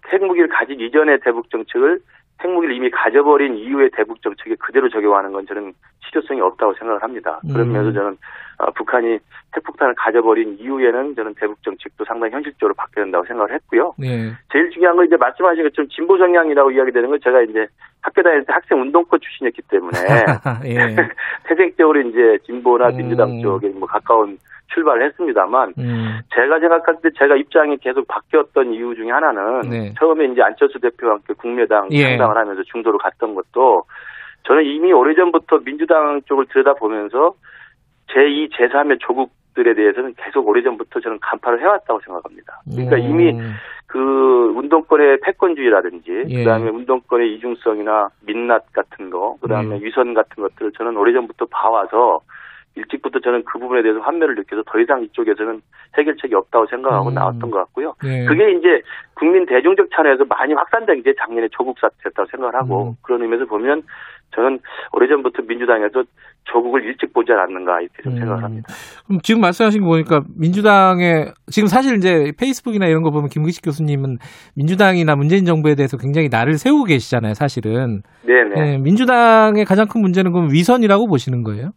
[0.10, 2.00] 핵, 무기를 가지기 이전의 대북 정책을
[2.44, 5.74] 핵무기를 이미 가져버린 이후의 대북 정책에 그대로 적용하는 건 저는
[6.06, 7.40] 실효성이 없다고 생각을 합니다.
[7.52, 7.94] 그러면서 음.
[7.94, 8.18] 저는
[8.60, 9.20] 어, 북한이
[9.56, 13.94] 핵폭탄을 가져버린 이후에는 저는 대북 정책도 상당히 현실적으로 바뀌어야 된다고 생각을 했고요.
[13.98, 14.32] 네.
[14.52, 17.68] 제일 중요한 건 이제 말씀하신 것처럼 진보 성향이라고 이야기되는 건 제가 이제
[18.02, 19.98] 학교 다닐 때 학생 운동권 출신이었기 때문에
[20.66, 20.96] 예.
[21.48, 22.98] 태생적으로 이제 진보나 음.
[22.98, 24.38] 민주당 쪽에 뭐 가까운
[24.74, 26.20] 출발을 했습니다만 음.
[26.34, 29.94] 제가 생각할 때 제가 입장이 계속 바뀌었던 이유 중에 하나는 네.
[30.00, 32.04] 처음에 이제 안철수 대표와 함께 국민의당 예.
[32.04, 33.84] 창당을 하면서 중도로 갔던 것도
[34.44, 37.34] 저는 이미 오래전부터 민주당 쪽을 들여다보면서
[38.14, 42.62] 제2, 제3의 조국들에 대해서는 계속 오래전부터 저는 간파를 해왔다고 생각합니다.
[42.66, 43.02] 그러니까 음.
[43.02, 43.40] 이미
[43.88, 46.44] 그 운동권의 패권주의라든지 예.
[46.44, 49.84] 그다음에 운동권의 이중성이나 민낯 같은 거 그다음에 음.
[49.84, 52.22] 위선 같은 것들을 저는 오래전부터 봐와서
[52.76, 55.62] 일찍부터 저는 그 부분에 대해서 환멸을 느껴서 더 이상 이쪽에서는
[55.98, 57.14] 해결책이 없다고 생각하고 음.
[57.14, 57.96] 나왔던 것 같고요.
[58.06, 58.26] 예.
[58.26, 58.82] 그게 이제
[59.16, 62.96] 국민 대중적 차원에서 많이 확산된 게 작년에 조국 사태였다고 생각을 하고 음.
[63.02, 63.84] 그런 의미에서 보면
[64.34, 64.60] 저는
[64.94, 66.04] 오래전부터 민주당에서
[66.46, 68.18] 조국을 일찍 보지 않았는가 이렇게 좀 음.
[68.20, 68.74] 생각을 합니다.
[69.06, 74.18] 그럼 지금 말씀하신 거 보니까 민주당의 지금 사실 이제 페이스북이나 이런 거 보면 김기식 교수님은
[74.56, 78.02] 민주당이나 문재인 정부에 대해서 굉장히 나를 세우고 계시잖아요, 사실은.
[78.26, 78.56] 네네.
[78.56, 81.72] 네, 민주당의 가장 큰 문제는 그럼 위선이라고 보시는 거예요?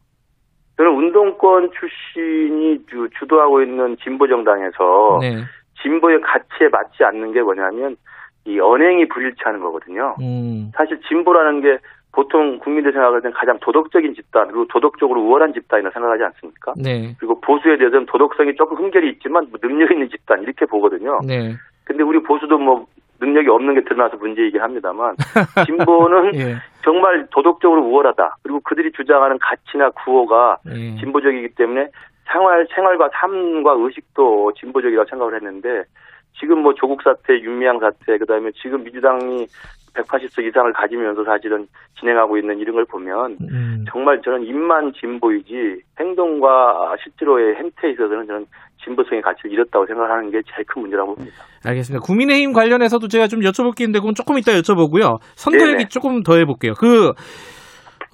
[0.76, 5.44] 저는 운동권 출신이 주, 주도하고 있는 진보 정당에서 네.
[5.82, 7.96] 진보의 가치에 맞지 않는 게 뭐냐면
[8.44, 10.16] 이 언행이 불일치하는 거거든요.
[10.20, 10.70] 음.
[10.74, 11.78] 사실 진보라는 게
[12.12, 16.74] 보통 국민들 생각할 때는 가장 도덕적인 집단 그리고 도덕적으로 우월한 집단이라 생각하지 않습니까?
[16.76, 17.14] 네.
[17.18, 21.18] 그리고 보수에 대해서는 도덕성이 조금 흠결이 있지만 뭐 능력 있는 집단 이렇게 보거든요.
[21.26, 21.54] 네.
[21.84, 22.86] 근데 우리 보수도 뭐
[23.20, 25.14] 능력이 없는 게 드러나서 문제이긴 합니다만
[25.66, 26.56] 진보는 예.
[26.82, 28.36] 정말 도덕적으로 우월하다.
[28.42, 30.96] 그리고 그들이 주장하는 가치나 구호가 예.
[30.96, 31.88] 진보적이기 때문에
[32.30, 35.84] 생활 생활과 삶과 의식도 진보적이라고 생각을 했는데
[36.38, 39.46] 지금 뭐 조국 사태, 윤미향 사태, 그다음에 지금 민주당이
[39.94, 43.84] 180석 이상을 가지면서 사실은 진행하고 있는 이런 걸 보면 음.
[43.88, 48.46] 정말 저는 입만 진보이지 행동과 실제로의 행태에 있어서는 저는
[48.84, 51.36] 진보성의 가치를 잃었다고 생각하는 게 제일 큰 문제라고 봅니다.
[51.64, 52.04] 알겠습니다.
[52.04, 55.18] 국민의힘 관련해서도 제가 좀 여쭤볼 게 있는데 그건 조금 이따 여쭤보고요.
[55.34, 56.74] 선거 얘기 조금 더 해볼게요.
[56.74, 57.12] 그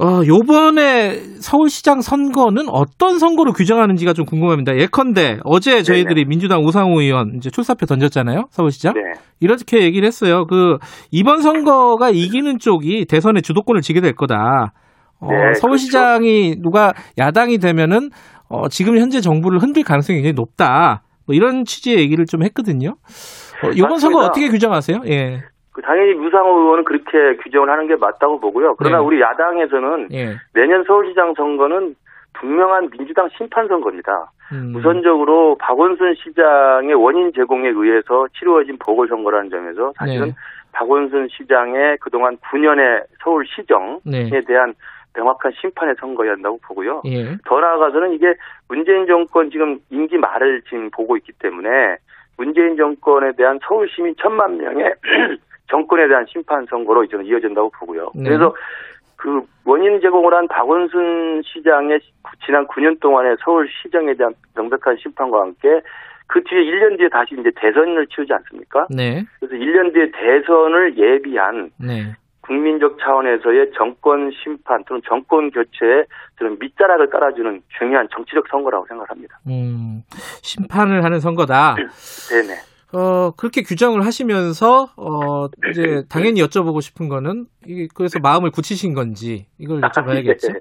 [0.03, 1.11] 어, 요번에
[1.41, 4.79] 서울시장 선거는 어떤 선거로 규정하는지가 좀 궁금합니다.
[4.79, 6.25] 예컨대 어제 저희들이 네네.
[6.27, 8.45] 민주당 우상호 의원 이제 출사표 던졌잖아요.
[8.49, 8.95] 서울시장.
[8.95, 9.01] 네.
[9.41, 10.47] 이렇게 얘기를 했어요.
[10.47, 10.79] 그
[11.11, 14.73] 이번 선거가 이기는 쪽이 대선의 주도권을 지게 될 거다.
[15.21, 15.61] 어, 네, 그렇죠.
[15.61, 16.62] 서울시장이 그렇죠.
[16.62, 18.09] 누가 야당이 되면은
[18.51, 21.03] 어, 지금 현재 정부를 흔들 가능성이 굉장히 높다.
[21.26, 22.96] 뭐 이런 취지의 얘기를 좀 했거든요.
[23.62, 25.03] 어, 이번 선거 어떻게 규정하세요?
[25.07, 25.40] 예.
[25.72, 28.74] 그 당연히 유상호 의원은 그렇게 규정을 하는 게 맞다고 보고요.
[28.76, 29.05] 그러나 네.
[29.05, 30.36] 우리 야당에서는 예.
[30.53, 31.94] 내년 서울시장 선거는
[32.34, 34.32] 분명한 민주당 심판 선거입니다.
[34.53, 34.74] 음.
[34.74, 40.34] 우선적으로 박원순 시장의 원인 제공에 의해서 치루어진 보궐선거라는 점에서 사실은 네.
[40.72, 44.40] 박원순 시장의 그동안 9년의 서울 시정에 네.
[44.46, 44.74] 대한
[45.15, 47.03] 명확한 심판의 선거여야 한다고 보고요.
[47.07, 47.37] 예.
[47.45, 48.35] 더 나아가서는 이게
[48.69, 51.97] 문재인 정권 지금 임기 말을 지금 보고 있기 때문에
[52.37, 54.95] 문재인 정권에 대한 서울 시민 천만 명의
[55.69, 58.11] 정권에 대한 심판 선거로 이제 이어진다고 보고요.
[58.15, 58.25] 네.
[58.25, 58.55] 그래서
[59.17, 62.01] 그 원인 제공을 한 박원순 시장의
[62.47, 65.83] 지난 9년 동안의 서울 시정에 대한 명백한 심판과 함께
[66.27, 68.87] 그 뒤에 1년 뒤에 다시 이제 대선을 치르지 않습니까?
[68.89, 69.25] 네.
[69.41, 72.15] 그래서 1년 뒤에 대선을 예비한 네.
[72.51, 76.05] 국민적 차원에서의 정권 심판 또는 정권 교체에
[76.36, 79.38] 저는 밑자락을 깔아주는 중요한 정치적 선거라고 생각합니다.
[79.46, 80.03] 음,
[80.42, 81.76] 심판을 하는 선거다.
[81.76, 82.70] 네네.
[82.93, 89.47] 어, 그렇게 규정을 하시면서, 어, 이제, 당연히 여쭤보고 싶은 거는, 이게, 그래서 마음을 굳히신 건지,
[89.59, 90.55] 이걸 여쭤봐야겠죠.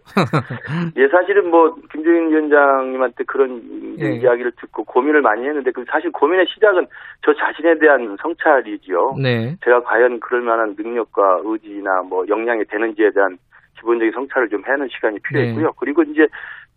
[0.98, 3.62] 예, 사실은 뭐, 김종인 위원장님한테 그런
[4.00, 4.16] 예.
[4.18, 6.86] 이야기를 듣고 고민을 많이 했는데, 그 사실 고민의 시작은
[7.26, 9.16] 저 자신에 대한 성찰이지요.
[9.22, 9.58] 네.
[9.66, 13.38] 제가 과연 그럴 만한 능력과 의지나 뭐, 역량이 되는지에 대한
[13.80, 15.66] 기본적인 성찰을 좀 해는 시간이 필요했고요.
[15.66, 15.72] 네.
[15.80, 16.28] 그리고 이제,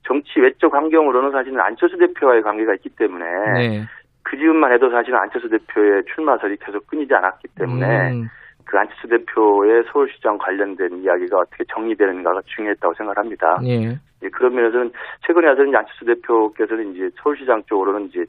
[0.05, 3.25] 정치 외적 환경으로는 사실은 안철수 대표와의 관계가 있기 때문에,
[3.55, 3.83] 네.
[4.33, 8.29] 그 즈음만 해도 사실은 안철수 대표의 출마설이 계속 끊이지 않았기 때문에 음.
[8.65, 13.61] 그 안철수 대표의 서울시장 관련된 이야기가 어떻게 정리되는가가 중요했다고 생각합니다.
[13.67, 13.99] 예.
[14.23, 14.91] 예, 그런 면에서는
[15.27, 18.25] 최근에 와서는 안철수 대표께서는 이제 서울시장 쪽으로는 이제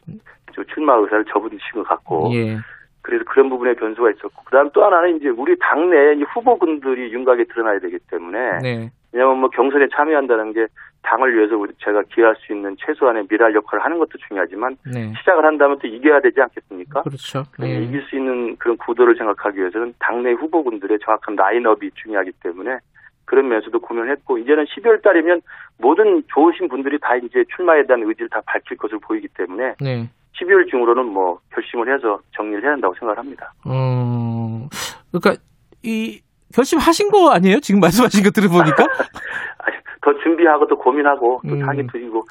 [0.73, 2.57] 출마 의사를 접으신 것 같고 예.
[3.01, 7.97] 그래서 그런 부분에 변수가 있었고 그다음 또 하나는 이제 우리 당내 후보군들이 윤곽에 드러나야 되기
[8.11, 8.91] 때문에 네.
[9.13, 10.67] 왜냐하면 뭐 경선에 참여한다는 게
[11.03, 15.13] 당을 위해서 우리 제가 기여할 수 있는 최소한의 미랄 역할을 하는 것도 중요하지만 네.
[15.19, 17.03] 시작을 한다면 또 이겨야 되지 않겠습니까?
[17.03, 17.43] 그렇죠.
[17.59, 17.83] 네.
[17.83, 22.79] 이길 수 있는 그런 구도를 생각하기 위해서는 당내 후보군들의 정확한 라인업이 중요하기 때문에
[23.25, 25.41] 그런 면에서도 고민했고 이제는 12월 달이면
[25.77, 30.09] 모든 좋으신 분들이 다 이제 출마에 대한 의지를 다 밝힐 것으로 보이기 때문에 네.
[30.39, 33.53] 12월 중으로는 뭐 결심을 해서 정리를 해야 한다고 생각을 합니다.
[33.65, 34.67] 어,
[35.11, 35.41] 그러니까
[35.83, 36.21] 이
[36.53, 37.59] 결심하신 거 아니에요?
[37.59, 38.83] 지금 말씀하신 거 들어보니까?
[40.03, 41.87] 더 준비하고 또 고민하고 또 당이 음.
[41.91, 42.23] 드리고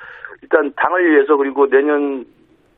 [0.43, 2.25] 일단 당을 위해서 그리고 내년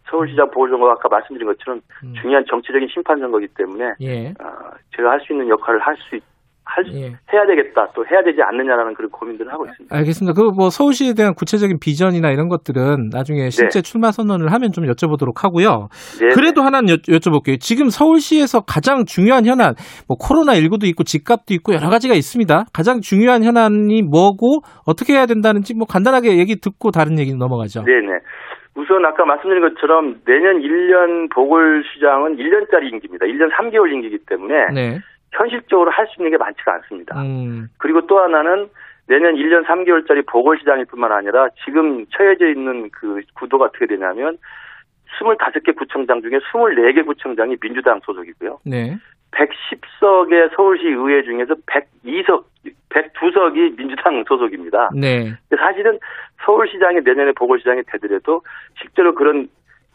[0.09, 2.15] 서울시장 보궐선거 아까 말씀드린 것처럼 음.
[2.21, 4.29] 중요한 정치적인 심판 선거기 때문에 예.
[4.29, 6.17] 어, 제가 할 수 있는 역할을 할 수
[6.65, 7.13] 할, 예.
[7.33, 9.95] 해야 되겠다 또 해야 되지 않느냐라는 그런 고민들을 하고 있습니다.
[9.95, 10.33] 알겠습니다.
[10.33, 13.83] 그 뭐 서울시에 대한 구체적인 비전이나 이런 것들은 나중에 실제 네.
[13.83, 15.89] 출마 선언을 하면 좀 여쭤보도록 하고요.
[16.21, 16.29] 네.
[16.35, 17.59] 그래도 하나는 여, 여쭤볼게요.
[17.61, 19.75] 지금 서울시에서 가장 중요한 현안,
[20.07, 22.67] 뭐 코로나 19도 있고 집값도 있고 여러 가지가 있습니다.
[22.73, 27.83] 가장 중요한 현안이 뭐고 어떻게 해야 된다는지 뭐 간단하게 얘기 듣고 다른 얘기 넘어가죠.
[27.83, 28.21] 네네.
[28.77, 33.27] 우선 아까 말씀드린 것처럼 내년 1년 보궐시장은 1년짜리 임기입니다.
[33.27, 34.99] 1년 3개월 임기이기 때문에 네.
[35.37, 37.21] 현실적으로 할 수 있는 게 많지가 않습니다.
[37.21, 37.69] 음.
[37.79, 38.69] 그리고 또 하나는
[39.07, 44.39] 내년 1년 3개월짜리 보궐시장일 뿐만 아니라 지금 처해져 있는 그 구도가 어떻게 되냐면
[45.19, 48.61] 25개 구청장 중에 24개 구청장이 민주당 소속이고요.
[48.65, 48.97] 네.
[49.33, 52.45] 110석의 서울시 의회 중에서 102석,
[52.91, 54.91] 102석이 민주당 소속입니다.
[54.95, 55.33] 네.
[55.57, 55.99] 사실은
[56.45, 58.43] 서울시장이 내년에 보궐시장이 되더라도
[58.81, 59.49] 실제로 그런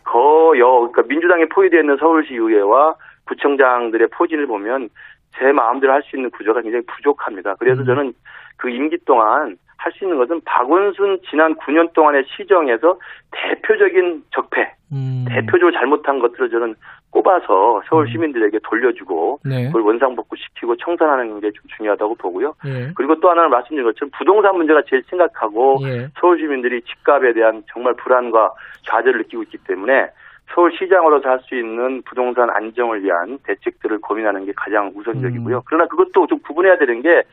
[0.03, 2.95] 거여, 그러니까 민주당에 포위되어 있는 서울시 의회와
[3.27, 4.89] 구청장들의 포진을 보면
[5.37, 7.55] 제 마음대로 할 수 있는 구조가 굉장히 부족합니다.
[7.59, 7.85] 그래서 음.
[7.85, 8.13] 저는
[8.57, 12.99] 그 임기 동안 할 수 있는 것은 박원순 지난 9년 동안의 시정에서
[13.31, 15.25] 대표적인 적폐, 음.
[15.29, 16.75] 대표적으로 잘못한 것들을 저는
[17.11, 18.11] 꼽아서 서울 음.
[18.11, 19.67] 시민들에게 돌려주고 네.
[19.67, 22.53] 그걸 원상복구시키고 청산하는 게 좀 중요하다고 보고요.
[22.65, 22.91] 예.
[22.95, 26.09] 그리고 또 하나는 말씀드린 것처럼 부동산 문제가 제일 심각하고 예.
[26.19, 28.51] 서울 시민들이 집값에 대한 정말 불안과
[28.83, 30.09] 좌절을 느끼고 있기 때문에
[30.53, 35.57] 서울시장으로서 할 수 있는 부동산 안정을 위한 대책들을 고민하는 게 가장 우선적이고요.
[35.57, 35.61] 음.
[35.65, 37.23] 그러나 그것도 좀 구분해야 되는 게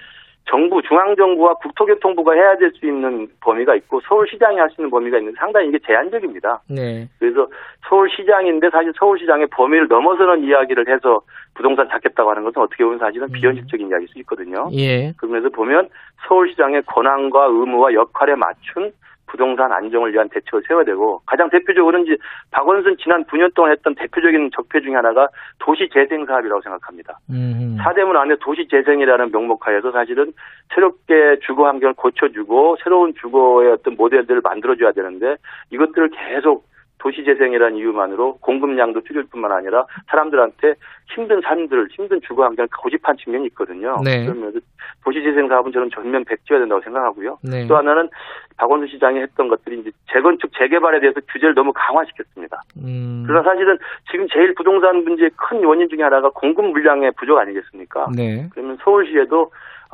[0.49, 5.37] 정부, 중앙정부와 국토교통부가 해야 될 수 있는 범위가 있고 서울시장이 할 수 있는 범위가 있는데
[5.39, 6.61] 상당히 이게 제한적입니다.
[6.71, 7.09] 네.
[7.19, 7.49] 그래서
[7.89, 11.21] 서울시장인데 사실 서울시장의 범위를 넘어서는 이야기를 해서
[11.55, 13.33] 부동산 찾겠다고 하는 것은 어떻게 보면 사실은 음.
[13.33, 14.69] 비현실적인 이야기일 수 있거든요.
[14.73, 15.13] 예.
[15.19, 15.89] 그러면서 보면
[16.29, 18.93] 서울시장의 권한과 의무와 역할에 맞춘
[19.27, 22.17] 부동산 안정을 위한 대책을 세워야 되고 가장 대표적으로는 이제
[22.51, 27.19] 박원순 지난 9년 동안 했던 대표적인 적폐 중에 하나가 도시 재생 사업이라고 생각합니다.
[27.31, 27.77] 음.
[27.83, 30.33] 사대문 안에 도시 재생이라는 명목 하에서 사실은
[30.75, 35.37] 새롭게 주거 환경을 고쳐주고 새로운 주거의 어떤 모델들을 만들어줘야 되는데
[35.71, 36.65] 이것들을 계속
[36.99, 40.75] 도시재생이라는 이유만으로 공급량도 줄일 뿐만 아니라 사람들한테
[41.15, 43.97] 힘든 삶들, 힘든 주거 환경을 고집한 측면이 있거든요.
[44.05, 44.25] 네.
[44.25, 44.61] 그러면
[45.05, 47.39] 도시재생 사업은 저는 전면 백지화야 된다고 생각하고요.
[47.43, 47.67] 네.
[47.67, 48.09] 또 하나는
[48.57, 52.63] 박원순 시장이 했던 것들이 이제 재건축, 재개발에 대해서 규제를 너무 강화시켰습니다.
[52.79, 53.25] 음.
[53.27, 53.79] 그러나 사실은
[54.11, 58.09] 지금 제일 부동산 문제의 큰 원인 중에 하나가 공급 물량의 부족 아니겠습니까?
[58.17, 58.49] 네.
[58.53, 59.53] 그러면 서울시에도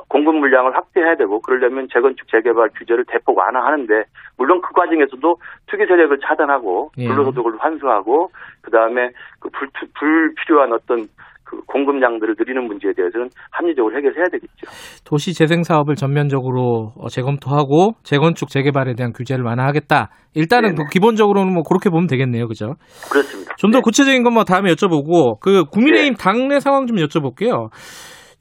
[0.08, 4.04] 공급 물량을 확대해야 되고 그러려면 재건축 재개발 규제를 대폭 완화하는데
[4.36, 5.36] 물론 그 과정에서도
[5.66, 7.06] 투기 세력을 차단하고 예.
[7.06, 8.30] 불로소득을 환수하고
[8.62, 11.06] 그다음에 그 불, 불필요한 어떤
[11.44, 14.66] 그 공급량들을 늘리는 문제에 대해서는 합리적으로 해결해야 되겠죠.
[15.04, 20.08] 도시 재생 사업을 전면적으로 어, 재검토하고 재건축 재개발에 대한 규제를 완화하겠다.
[20.34, 22.76] 일단은 그 기본적으로는 뭐 그렇게 보면 되겠네요, 그죠?
[23.12, 23.54] 그렇습니다.
[23.58, 23.82] 좀더 네.
[23.82, 26.18] 구체적인 건 뭐 다음에 여쭤보고 그 국민의힘 네.
[26.18, 27.68] 당내 상황 좀 여쭤볼게요.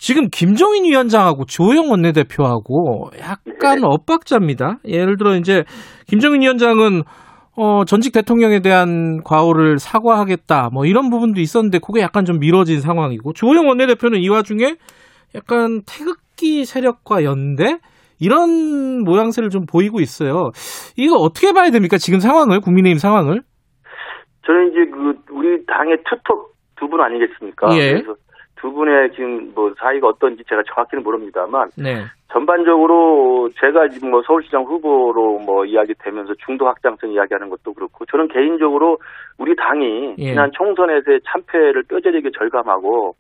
[0.02, 3.82] 지금 김종인 위원장하고 조영 원내대표하고 약간 네.
[3.84, 4.80] 엇박자입니다.
[4.84, 5.64] 예를 들어 이제
[6.08, 7.04] 김종인 위원장은
[7.56, 13.34] 어, 전직 대통령에 대한 과오를 사과하겠다, 뭐 이런 부분도 있었는데, 그게 약간 좀 미뤄진 상황이고,
[13.34, 14.78] 조영 원내대표는 이 와중에
[15.36, 17.78] 약간 태극기 세력과 연대?
[18.20, 20.52] 이런 모양새를 좀 보이고 있어요.
[20.96, 21.98] 이거 어떻게 봐야 됩니까?
[21.98, 23.42] 지금 상황을, 국민의힘 상황을?
[24.46, 27.76] 저는 이제 그, 우리 당의 투톱 두 분 아니겠습니까?
[27.78, 27.92] 예.
[27.92, 28.16] 그래서
[28.62, 32.06] 두 분의 지금 뭐 사이가 어떤지 제가 정확히는 모릅니다만 네.
[32.32, 39.00] 전반적으로 제가 지금 뭐 서울시장 후보로 뭐 이야기되면서 중도 확장성 이야기하는 것도 그렇고 저는 개인적으로
[39.40, 40.26] 우리 당이 예.
[40.26, 43.16] 지난 총선에서의 참패를 뼈저리게 절감하고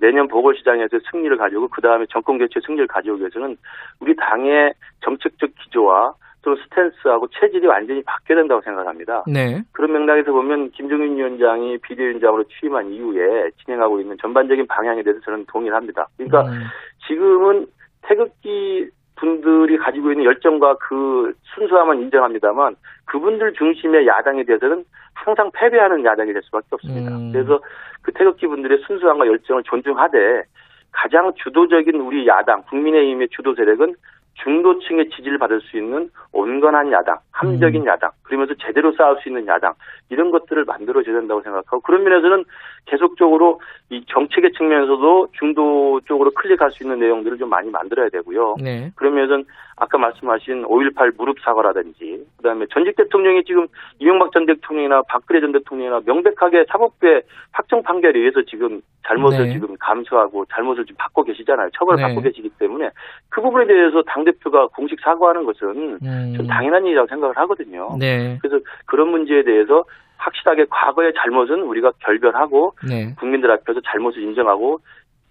[0.00, 3.56] 내년 보궐시장에서 승리를 가지고 그 다음에 정권 개최 승리를 가져오기 위해서는
[4.00, 4.72] 우리 당의
[5.04, 6.14] 정책적 기조와
[6.46, 9.24] 또 스탠스하고 체질이 완전히 바뀌어야 된다고 생각합니다.
[9.26, 9.64] 네.
[9.72, 15.76] 그런 맥락에서 보면 김종인 위원장이 비대위원장으로 취임한 이후에 진행하고 있는 전반적인 방향에 대해서 저는 동의를
[15.76, 16.06] 합니다.
[16.16, 16.62] 그러니까 음.
[17.08, 17.66] 지금은
[18.02, 22.76] 태극기 분들이 가지고 있는 열정과 그 순수함은 인정합니다만
[23.06, 24.84] 그분들 중심의 야당에 대해서는
[25.14, 27.10] 항상 패배하는 야당이 될 수밖에 없습니다.
[27.10, 27.32] 음.
[27.32, 27.58] 그래서
[28.02, 30.44] 그 태극기 분들의 순수함과 열정을 존중하되
[30.92, 33.96] 가장 주도적인 우리 야당 국민의힘의 주도 세력은
[34.42, 37.86] 중도층의 지지를 받을 수 있는 온건한 야당, 합리적인 음.
[37.86, 39.72] 야당, 그러면서 제대로 싸울 수 있는 야당
[40.10, 42.44] 이런 것들을 만들어줘야 된다고 생각하고 그런 면에서는
[42.86, 43.60] 계속적으로
[43.90, 48.56] 이 정책의 측면에서도 중도 쪽으로 클릭할 수 있는 내용들을 좀 많이 만들어야 되고요.
[48.62, 48.92] 네.
[48.96, 49.44] 그러면은
[49.76, 53.66] 아까 말씀하신 5.18 무릎 사과라든지 그다음에 전직 대통령이 지금
[53.98, 57.22] 이명박 전 대통령이나 박근혜 전 대통령이나 명백하게 사법부의
[57.52, 59.52] 확정 판결에 의해서 지금 잘못을 네.
[59.52, 61.70] 지금 감수하고 잘못을 지금 받고 계시잖아요.
[61.74, 62.02] 처벌을 네.
[62.02, 62.90] 받고 계시기 때문에
[63.28, 66.34] 그 부분에 대해서 당 대표가 공식 사과하는 것은 음.
[66.36, 67.96] 좀 당연한 일이라고 생각을 하거든요.
[67.98, 68.38] 네.
[68.42, 69.84] 그래서 그런 문제에 대해서
[70.18, 73.14] 확실하게 과거의 잘못은 우리가 결별하고 네.
[73.18, 74.80] 국민들 앞에서 잘못을 인정하고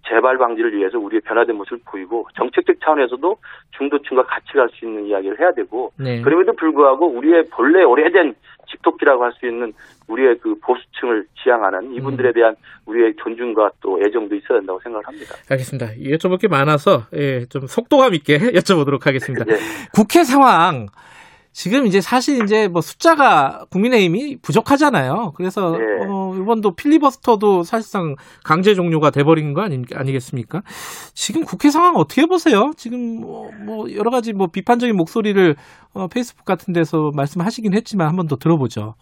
[0.08, 3.36] 재발 방지를 위해서 우리의 변화된 모습을 보이고 정책적 차원에서도
[3.76, 6.20] 중도층과 같이 갈 수 있는 이야기를 해야 되고 네.
[6.22, 8.34] 그럼에도 불구하고 우리의 본래 오래된
[8.70, 9.72] 집토끼라고 할 수 있는
[10.08, 12.32] 우리의 그 보수층을 지향하는 이분들에 음.
[12.32, 15.34] 대한 우리의 존중과 또 애정도 있어야 된다고 생각을 합니다.
[15.50, 15.86] 알겠습니다.
[16.16, 19.44] 여쭤볼 게 많아서 예, 좀 속도감 있게 여쭤보도록 하겠습니다.
[19.44, 19.56] 네.
[19.94, 20.86] 국회 상황
[21.56, 25.32] 지금 이제 사실 이제 뭐 숫자가 국민의힘이 부족하잖아요.
[25.38, 25.84] 그래서 네.
[26.06, 30.60] 어, 이번도 필리버스터도 사실상 강제 종료가 돼버린 거 아니, 아니겠습니까?
[31.14, 32.72] 지금 국회 상황 어떻게 보세요?
[32.76, 35.54] 지금 뭐, 뭐 여러 가지 뭐 비판적인 목소리를
[35.94, 38.94] 어, 페이스북 같은 데서 말씀하시긴 했지만 한 번 더 들어보죠.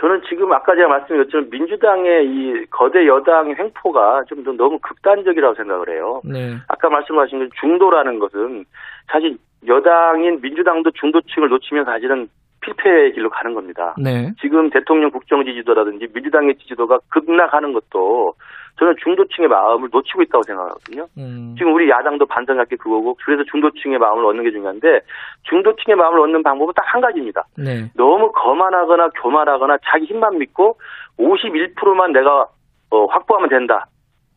[0.00, 6.22] 저는 지금 아까 제가 말씀드렸지만 민주당의 이 거대 여당의 횡포가 좀 너무 극단적이라고 생각을 해요.
[6.24, 6.54] 네.
[6.68, 8.64] 아까 말씀하신 중도라는 것은
[9.12, 9.36] 사실
[9.66, 12.28] 여당인 민주당도 중도층을 놓치면 사실은
[12.60, 13.94] 필패의 길로 가는 겁니다.
[13.98, 14.32] 네.
[14.40, 18.34] 지금 대통령 국정 지지도라든지 민주당의 지지도가 급락하는 것도
[18.78, 21.06] 저는 중도층의 마음을 놓치고 있다고 생각하거든요.
[21.18, 21.54] 음.
[21.58, 25.00] 지금 우리 야당도 반성할 게 그거고 그래서 중도층의 마음을 얻는 게 중요한데
[25.44, 27.44] 중도층의 마음을 얻는 방법은 딱 한 가지입니다.
[27.58, 27.90] 네.
[27.96, 30.78] 너무 거만하거나 교만하거나 자기 힘만 믿고
[31.18, 32.46] 51%만 내가
[32.90, 33.86] 어, 확보하면 된다.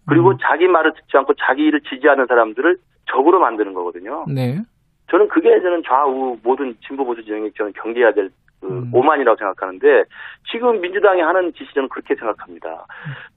[0.07, 0.37] 그리고 음.
[0.41, 2.77] 자기 말을 듣지 않고 자기 일을 지지하는 사람들을
[3.09, 4.25] 적으로 만드는 거거든요.
[4.27, 4.59] 네.
[5.11, 8.31] 저는 그게 저는 좌우 모든 진보 보수 진영이 저는 경계해야 될그
[8.63, 8.89] 음.
[8.93, 10.05] 오만이라고 생각하는데
[10.49, 12.85] 지금 민주당이 하는 짓이 저는 그렇게 생각합니다.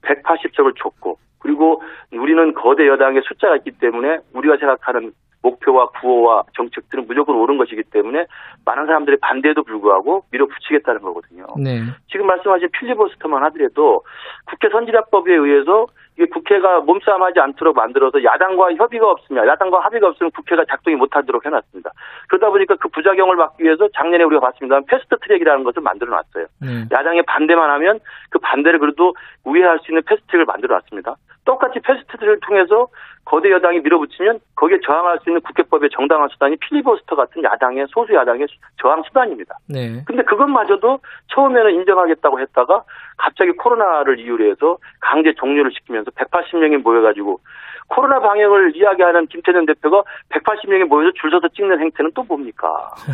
[0.01, 5.11] 180석을 줬고 그리고 우리는 거대 여당의 숫자가 있기 때문에 우리가 생각하는
[5.43, 8.25] 목표와 구호와 정책들은 무조건 옳은 것이기 때문에
[8.65, 11.45] 많은 사람들의 반대에도 불구하고 밀어붙이겠다는 거거든요.
[11.61, 11.81] 네.
[12.09, 14.03] 지금 말씀하신 필리버스터만 하더라도
[14.45, 15.85] 국회 선진화법에 의해서
[16.17, 21.91] 이게 국회가 몸싸움하지 않도록 만들어서 야당과 협의가 없으면 야당과 합의가 없으면 국회가 작동이 못하도록 해놨습니다.
[22.29, 24.79] 그러다 보니까 그 부작용을 막기 위해서 작년에 우리가 봤습니다.
[24.87, 26.45] 패스트 트랙이라는 것을 만들어놨어요.
[26.63, 26.87] 음.
[26.91, 27.99] 야당의 반대만 하면
[28.29, 29.13] 그 반대를 그래도
[29.43, 31.15] 우회할 수 있는 패스트 트랙을 만들어놨습니다.
[31.43, 32.87] 똑같이 패스트 트랙을 통해서
[33.25, 38.47] 거대 여당이 밀어붙이면 거기에 저항할 수 있는 국회법의 정당한 수단이 필리버스터 같은 야당의 소수 야당의
[38.79, 39.55] 저항 수단입니다.
[39.67, 40.03] 네.
[40.05, 40.99] 근데 그것마저도
[41.33, 42.83] 처음에는 인정하겠다고 했다가
[43.17, 47.39] 갑자기 코로나를 이유로 해서 강제 종료를 시키면서 180명이 모여가지고
[47.87, 52.67] 코로나 방역을 이야기하는 김태년 대표가 180명이 모여서 줄 서서 찍는 행태는 또 뭡니까?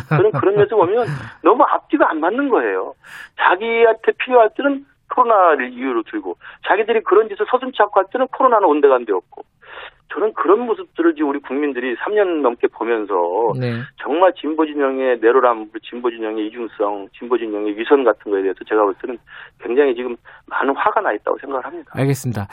[0.08, 1.06] 그런 그런 면에서 보면
[1.42, 2.94] 너무 앞뒤가 안 맞는 거예요.
[3.36, 6.36] 자기한테 필요할 때는 코로나를 이유로 들고
[6.66, 9.42] 자기들이 그런 짓을 서슴치 않고 할 때는 코로나는 온데간데 없고
[10.12, 13.14] 저는 그런 모습들을 지금 우리 국민들이 3년 넘게 보면서
[13.58, 13.80] 네.
[14.02, 18.94] 정말 진보 진영의 내로남, 진보 진영의 이중성, 진보 진영의 위선 같은 거에 대해서 제가 볼
[19.00, 19.18] 때는
[19.60, 21.92] 굉장히 지금 많은 화가 나 있다고 생각을 합니다.
[21.94, 22.46] 알겠습니다.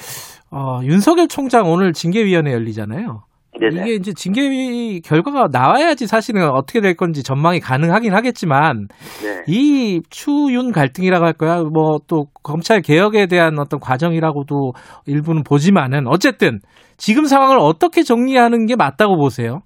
[0.52, 3.24] 어, 윤석열 총장 오늘 징계위원회 열리잖아요.
[3.58, 3.82] 네네.
[3.82, 8.88] 이게 이제 징계위 결과가 나와야지 사실은 어떻게 될 건지 전망이 가능하긴 하겠지만
[9.24, 9.44] 네.
[9.48, 14.74] 이 추윤 갈등이라고 할 거야 뭐 또 검찰 개혁에 대한 어떤 과정이라고도
[15.06, 16.60] 일부는 보지만은 어쨌든
[16.98, 19.62] 지금 상황을 어떻게 정리하는 게 맞다고 보세요?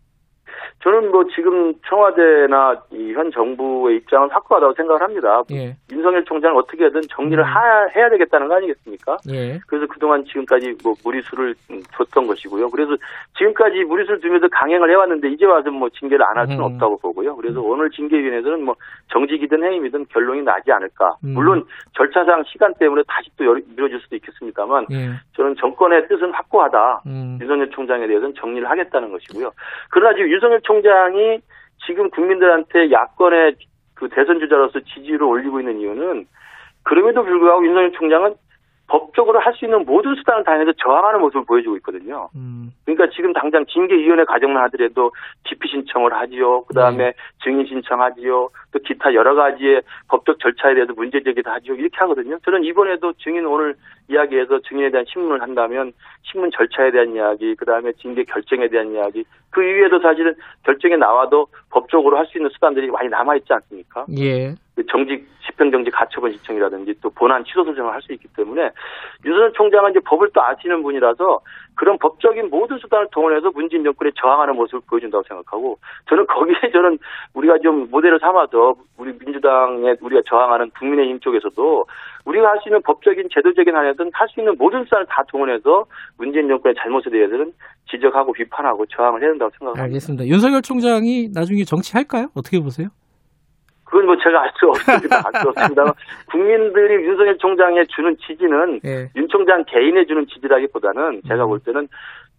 [0.84, 5.42] 저는 뭐 지금 청와대나 이 현 정부의 입장은 확고하다고 생각을 합니다.
[5.52, 5.76] 예.
[5.92, 7.46] 윤석열 총장은 어떻게든 정리를 음.
[7.46, 9.18] 하, 해야 되겠다는 거 아니겠습니까?
[9.32, 9.60] 예.
[9.68, 11.54] 그래서 그동안 지금까지 뭐 무리수를
[11.96, 12.70] 줬던 것이고요.
[12.72, 12.98] 그래서
[13.38, 16.74] 지금까지 무리수를 두면서 강행을 해왔는데 이제 와서 뭐 징계를 안 할 수는 음.
[16.74, 17.36] 없다고 보고요.
[17.36, 17.70] 그래서 음.
[17.70, 18.76] 오늘 징계위원회에서는 뭐
[19.14, 21.16] 정직이든 해임이든 결론이 나지 않을까.
[21.24, 21.34] 음.
[21.34, 25.12] 물론 절차상 시간 때문에 다시 또 미뤄질 수도 있겠습니다만 예.
[25.38, 27.04] 저는 정권의 뜻은 확고하다.
[27.06, 27.38] 음.
[27.40, 29.52] 윤석열 총장에 대해서는 정리를 하겠다는 것이고요.
[29.90, 31.40] 그러나 지금 윤석열 총 총장이
[31.86, 33.56] 지금 국민들한테 야권의
[33.94, 36.26] 그 대선 주자로서 지지를 올리고 있는 이유는
[36.84, 38.36] 그럼에도 불구하고 윤석열 총장은
[38.88, 42.30] 법적으로 할 수 있는 모든 수단을 다해서 저항하는 모습을 보여주고 있거든요.
[42.36, 42.72] 음.
[42.86, 45.12] 그러니까 지금 당장 징계위원회 과정만 하더라도
[45.44, 46.64] 기피 신청을 하지요.
[46.64, 47.14] 그 다음에 네.
[47.44, 48.50] 증인 신청하지요.
[48.74, 51.76] 또 기타 여러 가지의 법적 절차에 대해서 문제 제기도 하지요.
[51.76, 52.38] 이렇게 하거든요.
[52.44, 53.76] 저는 이번에도 증인 오늘
[54.10, 55.94] 이야기해서 증인에 대한 신문을 한다면
[56.24, 60.34] 신문 절차에 대한 이야기, 그 다음에 징계 결정에 대한 이야기, 그 이후에도 사실은
[60.66, 64.06] 결정에 나와도 법적으로 할 수 있는 수단들이 많이 남아있지 않습니까?
[64.18, 64.56] 예.
[64.76, 68.72] 그 정직, 집행정지 가처분 신청이라든지 또 본안 취소 소송을 할 수 있기 때문에
[69.24, 71.42] 윤석열 총장은 이제 법을 또 아시는 분이라서
[71.76, 75.78] 그런 법적인 모든 수단을 동원해서 문재인 정권에 저항하는 모습을 보여준다고 생각하고
[76.10, 77.00] 저는 거기에 저는
[77.34, 81.86] 우리가 좀 모델을 삼아서 우리 민주당에 우리가 저항하는 국민의힘 쪽에서도
[82.26, 85.86] 우리가 할 수 있는 법적인 제도적인 한에든 할 수 있는 모든 수단을 다 동원해서
[86.18, 87.52] 문재인 정권의 잘못에 대해서는
[87.92, 89.84] 지적하고 비판하고 저항을 해야 된다고 생각합니다.
[89.84, 90.26] 알겠습니다.
[90.28, 92.28] 윤석열 총장이 나중에 정치할까요?
[92.36, 92.88] 어떻게 보세요?
[93.94, 95.22] 그건 뭐 제가 알 수 없습니다.
[95.24, 95.94] 알 수 없습니다.
[96.32, 99.08] 국민들이 윤석열 총장에 주는 지지는 네.
[99.16, 101.50] 윤 총장 개인에 주는 지지라기보다는 제가 음.
[101.50, 101.88] 볼 때는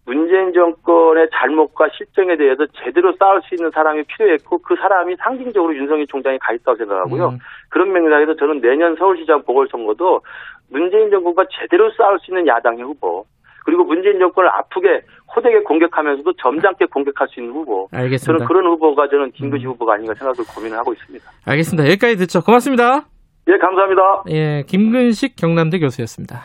[0.05, 6.05] 문재인 정권의 잘못과 실정에 대해서 제대로 싸울 수 있는 사람이 필요했고 그 사람이 상징적으로 윤석열
[6.07, 7.29] 총장이 가 있다고 생각하고요.
[7.29, 7.37] 음.
[7.69, 10.21] 그런 맥락에서 저는 내년 서울시장 보궐선거도
[10.69, 13.25] 문재인 정권과 제대로 싸울 수 있는 야당의 후보
[13.65, 15.01] 그리고 문재인 정권을 아프게
[15.35, 17.89] 호되게 공격하면서도 점잖게 공격할 수 있는 후보.
[17.91, 18.25] 알겠습니다.
[18.25, 19.71] 저는 그런 후보가 저는 김근시 음.
[19.71, 21.25] 후보가 아닌가 생각을 고민을 하고 있습니다.
[21.45, 21.89] 알겠습니다.
[21.89, 22.41] 여기까지 듣죠.
[22.41, 23.07] 고맙습니다.
[23.47, 24.23] 예, 감사합니다.
[24.29, 26.43] 예, 김근식 경남대 교수였습니다.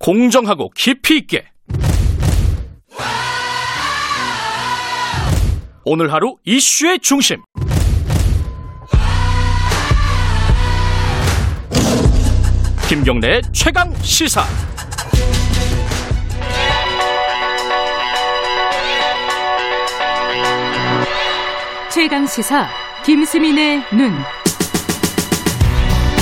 [0.00, 1.44] 공정하고 깊이 있게
[5.84, 7.38] 오늘 하루 이슈의 중심
[12.88, 14.40] 김경래 최강 시사.
[21.92, 22.66] 최강 시사
[23.04, 24.12] 김수민의 눈.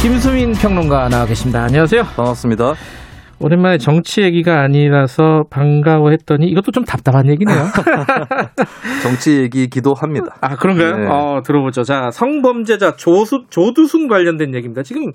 [0.03, 1.63] 김수민 평론가 나와 계십니다.
[1.63, 2.03] 안녕하세요.
[2.03, 2.75] 반갑습니다.
[3.39, 7.57] 오랜만에 정치 얘기가 아니라서 반가워했더니 이것도 좀 답답한 얘기네요.
[9.03, 10.37] 정치 얘기기도 합니다.
[10.41, 10.97] 아 그런가요?
[10.97, 11.07] 네.
[11.07, 11.83] 어, 들어보죠.
[11.85, 14.83] 자 성범죄자 조수, 조두순 관련된 얘기입니다.
[14.83, 15.13] 지금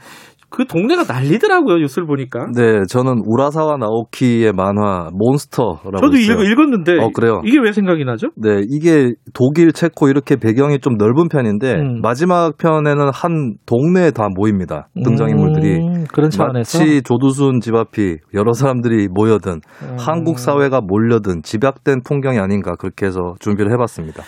[0.52, 2.47] 그 동네가 난리더라고요 뉴스를 보니까.
[2.54, 5.97] 네, 저는 우라사와 나오키의 만화 몬스터라고.
[5.97, 6.43] 저도 있어요.
[6.43, 7.41] 읽, 었는데 어, 그래요.
[7.45, 8.28] 이게 왜 생각이 나죠?
[8.36, 12.02] 네, 이게 독일, 체코 이렇게 배경이 좀 넓은 편인데 음.
[12.02, 14.89] 마지막 편에는 한 동네에 다 모입니다.
[15.04, 19.95] 등장인물들이 음, 그런 차원에서 마치 조두순 집 앞이 여러 사람들이 모여든 음.
[19.97, 24.24] 한국 사회가 몰려든 집약된 풍경이 아닌가 그렇게 해서 준비를 해봤습니다.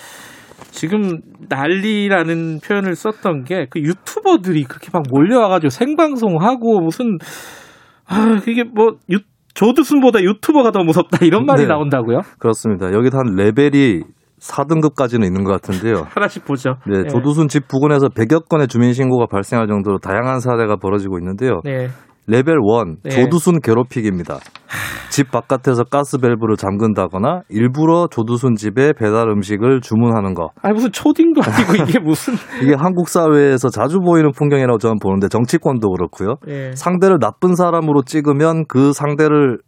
[0.74, 1.19] 지금
[1.49, 7.17] 난리라는 표현을 썼던 게 그 유튜버들이 그렇게 막 몰려와가지고 생방송하고 무슨
[8.05, 9.19] 아 그게 뭐 유,
[9.53, 12.21] 조두순보다 유튜버가 더 무섭다 이런 말이 네, 나온다고요?
[12.39, 12.91] 그렇습니다.
[12.91, 14.01] 여기도 한 레벨이
[14.39, 16.05] 4등급까지는 있는 것 같은데요.
[16.13, 16.76] 하나씩 보죠.
[16.88, 21.61] 네, 네, 조두순 집 부근에서 100여 건의 주민 신고가 발생할 정도로 다양한 사례가 벌어지고 있는데요.
[21.63, 21.88] 네.
[22.28, 23.09] 레벨 1 네.
[23.09, 24.38] 조두순 괴롭히기입니다.
[25.09, 30.49] 집 바깥에서 가스 밸브를 잠근다거나 일부러 조두순 집에 배달 음식을 주문하는 거.
[30.61, 35.89] 아니 무슨 초딩도 아니고 이게 무슨 이게 한국 사회에서 자주 보이는 풍경이라고 저는 보는데 정치권도
[35.91, 36.36] 그렇고요.
[36.47, 36.71] 네.
[36.76, 39.59] 상대를 나쁜 사람으로 찍으면 그 상대를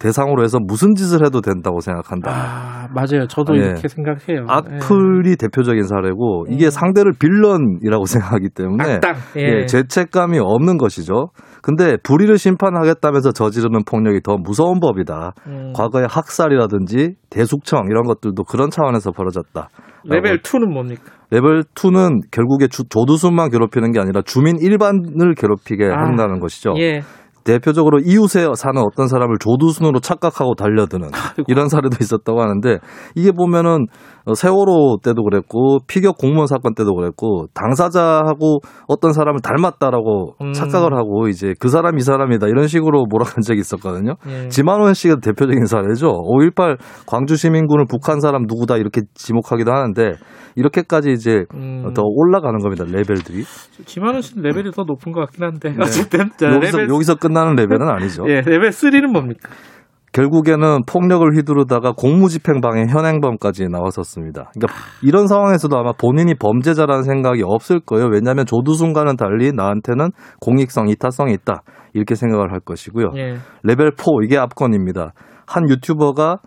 [0.00, 2.30] 대상으로 해서 무슨 짓을 해도 된다고 생각한다.
[2.30, 3.26] 아, 맞아요.
[3.28, 3.58] 저도 네.
[3.58, 4.46] 이렇게 생각해요.
[4.48, 5.36] 악플이 네.
[5.36, 6.70] 대표적인 사례고 이게 음.
[6.70, 9.14] 상대를 빌런이라고 생각하기 때문에 악당.
[9.36, 9.42] 예.
[9.42, 11.28] 예, 죄책감이 없는 것이죠.
[11.62, 15.32] 근데 불의를 심판하겠다면서 저지르는 폭력이 더 무서운 법이다.
[15.46, 15.72] 음.
[15.74, 19.68] 과거의 학살이라든지 대숙청 이런 것들도 그런 차원에서 벌어졌다.
[20.04, 21.02] 레벨 2는 뭡니까?
[21.30, 26.06] 레벨 2는 결국에 주, 조두순만 괴롭히는 게 아니라 주민 일반을 괴롭히게 아.
[26.06, 26.74] 한다는 것이죠.
[26.78, 27.02] 예.
[27.44, 31.08] 대표적으로 이웃에 사는 어떤 사람을 조두순으로 착각하고 달려드는
[31.48, 32.78] 이런 사례도 있었다고 하는데
[33.14, 33.86] 이게 보면은
[34.34, 40.52] 세월호 때도 그랬고 피격 공무원 사건 때도 그랬고 당사자하고 어떤 사람을 닮았다라고 음.
[40.52, 44.16] 착각을 하고 이제 그 사람 이 사람이다 이런 식으로 몰아간 적이 있었거든요.
[44.28, 44.48] 예.
[44.48, 46.08] 지만원 씨가 대표적인 사례죠.
[46.08, 50.14] 5.18 광주 시민군을 북한 사람 누구다 이렇게 지목하기도 하는데
[50.56, 51.92] 이렇게까지 이제 음.
[51.94, 53.44] 더 올라가는 겁니다 레벨들이.
[53.86, 55.76] 지만원 씨는 레벨이 더 높은 것 같긴 한데 네.
[55.80, 56.94] 어쨌든 여기서, 레벨...
[56.94, 58.24] 여기서 끝나는 레벨은 아니죠.
[58.28, 59.48] 예, 레벨 3는 뭡니까?
[60.12, 64.50] 결국에는 폭력을 휘두르다가 공무집행방해 현행범까지 나왔었습니다.
[64.54, 68.06] 그러니까 이런 상황에서도 아마 본인이 범죄자라는 생각이 없을 거예요.
[68.06, 71.62] 왜냐하면 조두순과는 달리 나한테는 공익성, 이타성이 있다.
[71.94, 73.12] 이렇게 생각을 할 것이고요.
[73.16, 73.36] 예.
[73.62, 75.12] 레벨 4 이게 압권입니다.
[75.46, 76.38] 한 유튜버가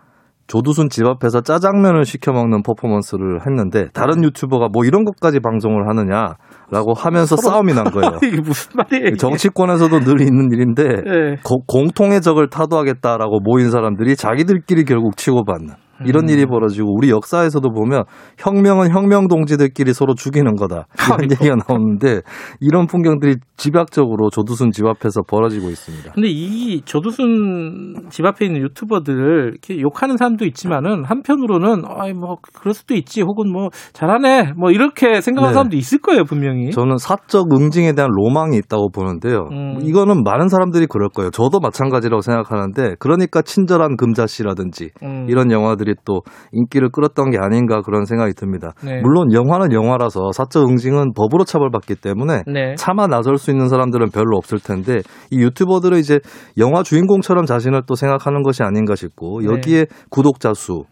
[0.46, 6.34] 조두순 집 앞에서 짜장면을 시켜 먹는 퍼포먼스를 했는데 다른 유튜버가 뭐 이런 것까지 방송을 하느냐
[6.70, 7.54] 라고 하면서 서로...
[7.54, 8.18] 싸움이 난 거예요.
[8.24, 9.16] 이게 무슨 말이에요?
[9.16, 11.36] 정치권에서도 늘 있는 일인데 네.
[11.42, 15.74] 고, 공통의 적을 타도하겠다라고 모인 사람들이 자기들끼리 결국 치고받는
[16.04, 16.28] 이런 음.
[16.28, 18.04] 일이 벌어지고 우리 역사에서도 보면
[18.38, 20.86] 혁명은 혁명 동지들끼리 서로 죽이는 거다
[21.18, 22.22] 이런 얘기가 나오는데
[22.60, 26.12] 이런 풍경들이 집약적으로 조두순 집 앞에서 벌어지고 있습니다.
[26.12, 32.74] 근데 이 조두순 집 앞에 있는 유튜버들 이렇게 욕하는 사람도 있지만은 한편으로는 아이 뭐 그럴
[32.74, 35.54] 수도 있지 혹은 뭐 잘하네 뭐 이렇게 생각하는 네.
[35.54, 36.70] 사람도 있을 거예요 분명히.
[36.70, 39.48] 저는 사적 응징에 대한 로망이 있다고 보는데요.
[39.52, 39.78] 음.
[39.82, 41.30] 이거는 많은 사람들이 그럴 거예요.
[41.30, 45.26] 저도 마찬가지라고 생각하는데 그러니까 친절한 금자씨라든지 음.
[45.28, 46.22] 이런 영화들 영화들이 또
[46.52, 48.72] 인기를 끌었던 게 아닌가 그런 생각이 듭니다.
[48.82, 49.00] 네.
[49.00, 52.74] 물론 영화는 영화라서 사적 응징은 법으로 처벌받기 때문에 네.
[52.76, 56.18] 차마 나설 수 있는 사람들은 별로 없을 텐데 이 유튜버들은 이제
[56.58, 59.46] 영화 주인공처럼 자신을 또 생각하는 것이 아닌가 싶고 네.
[59.46, 59.86] 여기에 네.
[60.10, 60.84] 구독자 수,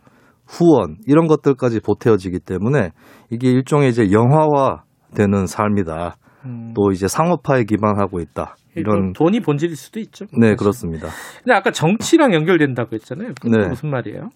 [0.47, 2.91] 후원 이런 것들까지 보태어지기 때문에
[3.31, 4.83] 이게 일종의 이제 영화화
[5.15, 6.17] 되는 삶이다.
[6.45, 6.73] 음.
[6.75, 8.57] 또 이제 상업화에 기반하고 있다.
[8.75, 10.25] 이런 돈이 본질일 수도 있죠.
[10.33, 10.57] 네, 사실.
[10.57, 11.09] 그렇습니다.
[11.45, 13.33] 근데 아까 정치랑 연결된다고 했잖아요.
[13.41, 13.69] 그건 네.
[13.69, 14.31] 무슨 말이에요?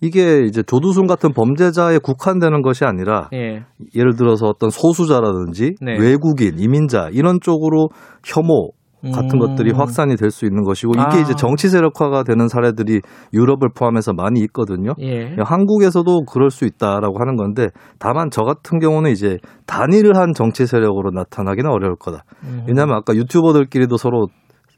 [0.00, 3.64] 이게 이제 조두순 같은 범죄자에 국한되는 것이 아니라 예.
[3.94, 5.98] 를 들어서 어떤 소수자라든지 네.
[5.98, 7.88] 외국인, 이민자 이런 쪽으로
[8.24, 8.70] 혐오
[9.02, 9.38] 같은 음.
[9.38, 11.20] 것들이 확산이 될 수 있는 것이고 이게 아.
[11.20, 13.00] 이제 정치 세력화가 되는 사례들이
[13.32, 14.92] 유럽을 포함해서 많이 있거든요.
[15.00, 15.34] 예.
[15.38, 21.70] 한국에서도 그럴 수 있다라고 하는 건데 다만 저 같은 경우는 이제 단일한 정치 세력으로 나타나기는
[21.70, 22.24] 어려울 거다.
[22.44, 22.64] 음.
[22.68, 24.28] 왜냐하면 아까 유튜버들끼리도 서로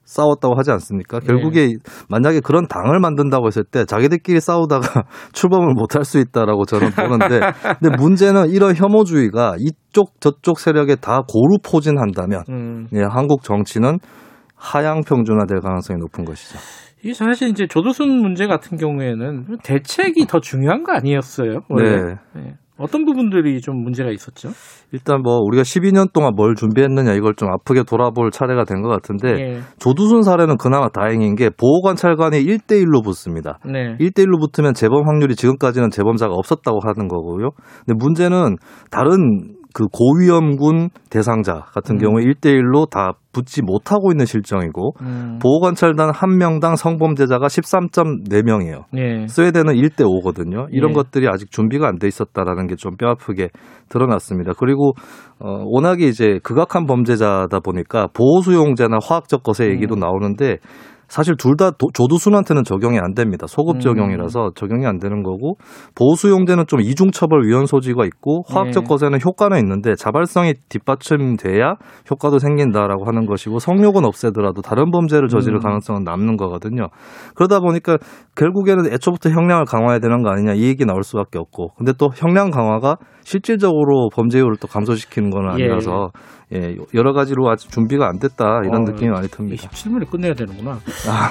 [0.05, 1.21] 싸웠다고 하지 않습니까?
[1.21, 1.75] 결국에 네.
[2.09, 7.41] 만약에 그런 당을 만든다고 했을 때 자기들끼리 싸우다가 출범을 못할 수 있다라고 저는 보는데
[7.81, 12.87] 근데 문제는 이런 혐오주의가 이쪽 저쪽 세력에 다 고루 포진한다면 음.
[12.95, 13.99] 예, 한국 정치는
[14.57, 16.59] 하향 평준화될 가능성이 높은 것이죠.
[17.03, 21.63] 이게 사실 이제 조두순 문제 같은 경우에는 대책이 더 중요한 거 아니었어요?
[21.69, 21.97] 원래?
[21.97, 22.15] 네.
[22.37, 22.55] 네.
[22.83, 24.51] 어떤 부분들이 좀 문제가 있었죠?
[24.93, 29.29] 일단 뭐 우리가 12년 동안 뭘 준비했느냐 이걸 좀 아프게 돌아볼 차례가 된 것 같은데
[29.41, 29.61] 예.
[29.79, 33.59] 조두순 사례는 그나마 다행인 게 보호관찰관이 1대1로 붙습니다.
[33.65, 33.97] 네.
[33.99, 37.51] 1대1로 붙으면 재범 확률이 지금까지는 재범자가 없었다고 하는 거고요.
[37.87, 38.57] 근데 문제는
[38.91, 41.99] 다른 그 고위험군 대상자 같은 음.
[41.99, 45.39] 경우에 1대1로 다 붙지 못하고 있는 실정이고 음.
[45.41, 48.85] 보호관찰단 한 명당 성범죄자가 13.4명이에요.
[48.99, 49.27] 예.
[49.27, 50.67] 스웨덴은 1대 5거든요.
[50.71, 50.95] 이런 예.
[50.95, 53.49] 것들이 아직 준비가 안 돼 있었다라는 게 좀 뼈아프게
[53.89, 54.53] 드러났습니다.
[54.59, 54.95] 그리고
[55.39, 60.01] 어 워낙에 이제 극악한 범죄자다 보니까 보호 수용자나 화학적 것의 얘기도 음.
[60.01, 60.59] 나오는데
[61.13, 63.47] 사실 둘 다 조두순한테는 적용이 안 됩니다.
[63.47, 63.81] 소급 음.
[63.81, 64.51] 적용이라서 음.
[64.55, 65.57] 적용이 안 되는 거고
[65.95, 68.89] 보수용제는 좀 이중처벌 위헌 소지가 있고 화학적 네.
[68.89, 71.75] 거세는 효과는 있는데 자발성이 뒷받침돼야
[72.11, 75.61] 효과도 생긴다라고 하는 것이고 성욕은 없애더라도 다른 범죄를 저지를 음.
[75.61, 76.89] 가능성은 남는 거거든요.
[77.35, 77.99] 그러다 보니까
[78.35, 82.51] 결국에는 애초부터 형량을 강화해야 되는 거 아니냐 이 얘기 나올 수밖에 없고 근데 또 형량
[82.51, 85.65] 강화가 실질적으로 범죄율을 또 감소시키는 건 예.
[85.65, 86.43] 아니라서 예.
[86.55, 89.69] 예, 여러 가지로 아직 준비가 안 됐다 이런 어, 느낌이 많이 듭니다.
[89.69, 90.73] 27분에 끝내야 되는구나.
[91.09, 91.31] 아,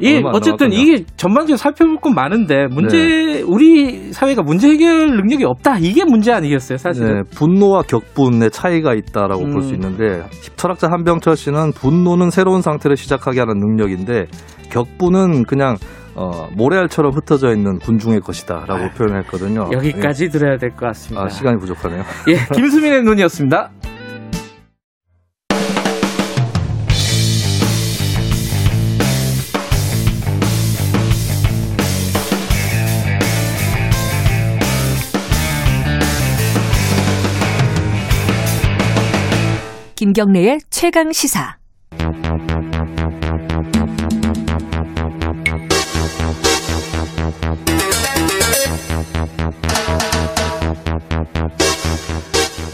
[0.00, 0.76] 이 어쨌든 남았군요.
[0.76, 3.42] 이게 전반적으로 살펴볼 건 많은데 문제 네.
[3.42, 7.22] 우리 사회가 문제 해결 능력이 없다 이게 문제 아니겠어요 사실은.
[7.22, 9.50] 네, 분노와 격분의 차이가 있다라고 음.
[9.50, 10.24] 볼수 있는데
[10.54, 14.26] 철학자 한병철 씨는 분노는 새로운 상태를 시작하게 하는 능력인데
[14.70, 15.76] 격분은 그냥
[16.14, 19.70] 어, 모래알처럼 흩어져 있는 군중의 것이다라고 아, 표현했거든요.
[19.72, 20.28] 여기까지 예.
[20.28, 21.24] 들어야 될 것 같습니다.
[21.24, 22.02] 아, 시간이 부족하네요.
[22.28, 23.70] 예, 김수민의 눈이었습니다.
[39.94, 41.56] 김경래의 최강 시사.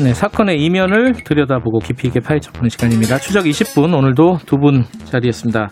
[0.00, 3.18] 네, 사건의 이면을 들여다보고 깊이 있게 파헤쳐보는 시간입니다.
[3.18, 5.68] 추적 20분 오늘도 두 분 자리했습니다.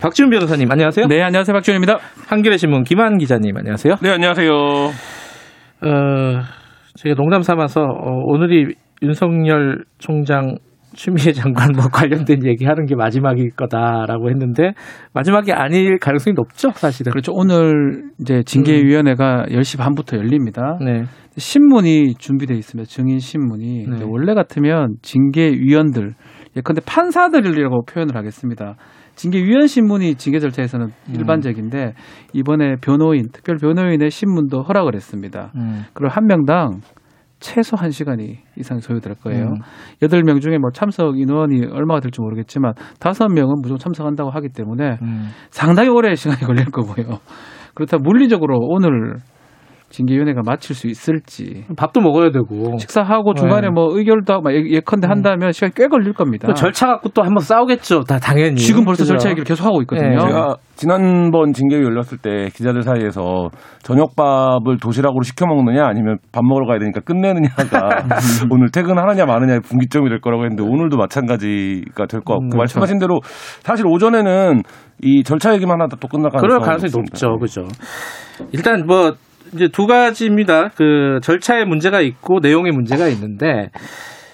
[0.00, 1.06] 박지훈 변호사님 안녕하세요.
[1.06, 1.98] 네 안녕하세요 박지훈입니다.
[2.28, 3.96] 한겨레 신문 김한 기자님 안녕하세요.
[4.02, 4.50] 네 안녕하세요.
[4.52, 4.90] 어,
[6.96, 10.56] 제가 농담 삼아서 어, 오늘이 윤석열 총장
[10.94, 14.72] 추미애 장관 뭐 관련된 얘기하는 게 마지막일 거다라고 했는데
[15.12, 17.10] 마지막이 아닐 가능성이 높죠, 사실은.
[17.12, 17.32] 그렇죠.
[17.34, 19.56] 오늘 이제 징계위원회가 음.
[19.56, 20.78] 10시 반부터 열립니다.
[20.80, 21.04] 네.
[21.36, 22.88] 신문이 준비되어 있습니다.
[22.88, 24.04] 증인 신문이 네.
[24.06, 26.14] 원래 같으면 징계위원들
[26.56, 28.76] 예컨대 판사들이라고 표현을 하겠습니다.
[29.16, 31.14] 징계위원 신문이 징계 절차에서는 음.
[31.14, 31.94] 일반적인데
[32.32, 35.52] 이번에 변호인, 특별 변호인의 신문도 허락을 했습니다.
[35.56, 35.84] 음.
[35.92, 36.80] 그리고 한 명당
[37.44, 39.48] 최소 1시간이 이상 소요될 거예요.
[39.48, 39.54] 음.
[40.00, 40.24] 여덟 음.
[40.24, 45.28] 명 중에 뭐 참석 인원이 얼마가 될지 모르겠지만 다섯 명은 무조건 참석한다고 하기 때문에 음.
[45.50, 47.18] 상당히 오래 시간이 걸릴 거고요.
[47.74, 49.18] 그렇다 물리적으로 오늘
[49.94, 53.70] 징계위원회가 마칠 수 있을지 밥도 먹어야 되고 식사하고 중간에 네.
[53.70, 55.10] 뭐 의결도 하고 예, 예컨대 음.
[55.10, 56.48] 한다면 시간이 꽤 걸릴 겁니다.
[56.48, 58.00] 그 절차 갖고 또 한번 싸우겠죠.
[58.04, 59.12] 다 당연히 지금 벌써 그죠?
[59.12, 60.08] 절차 얘기를 계속 하고 있거든요.
[60.08, 60.18] 네.
[60.18, 63.50] 제가 지난번 징계위 열렸을 때 기자들 사이에서
[63.82, 67.88] 저녁밥을 도시락으로 시켜 먹느냐 아니면 밥 먹으러 가야 되니까 끝내느냐가
[68.50, 72.58] 오늘 퇴근하느냐 마느냐의 분기점이 될 거라고 했는데 오늘도 마찬가지가 될 것 같고 음, 그렇죠.
[72.58, 73.20] 말씀하신 대로
[73.62, 74.62] 사실 오전에는
[75.02, 77.38] 이 절차 얘기만 하다 또 끝나가는 그럴 가능성이 높죠.
[77.38, 77.62] 그죠.
[78.52, 79.12] 일단 뭐
[79.54, 80.70] 이제 두 가지입니다.
[80.76, 83.70] 그 절차에 문제가 있고 내용에 문제가 있는데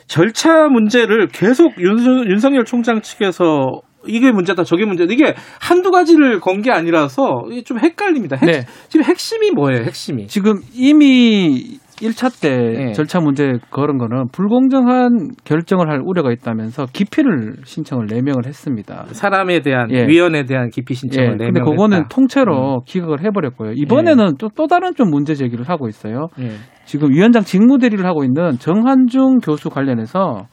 [0.07, 1.99] 절차 문제를 계속 윤,
[2.29, 5.12] 윤석열 총장 측에서 이게 문제다, 저게 문제다.
[5.12, 8.37] 이게 한두 가지를 건 게 아니라서 좀 헷갈립니다.
[8.37, 8.66] 핵, 네.
[8.89, 10.27] 지금 핵심이 뭐예요, 핵심이?
[10.27, 12.93] 지금 이미 1차 때 네.
[12.93, 19.05] 절차 문제 걸은 거는 불공정한 결정을 할 우려가 있다면서 기피를 신청을 내명을 했습니다.
[19.11, 20.07] 사람에 대한 예.
[20.07, 21.37] 위원에 대한 기피 신청을 예.
[21.37, 22.09] 내명을 근데 그거는 했다.
[22.09, 22.81] 통째로 음.
[22.87, 23.73] 기각을 해 버렸고요.
[23.73, 24.37] 이번에는 예.
[24.39, 26.29] 또, 또 다른 좀 문제 제기를 하고 있어요.
[26.41, 26.53] 예.
[26.85, 30.47] 지금 위원장 직무 대리를 하고 있는 정한중 교수 관련해서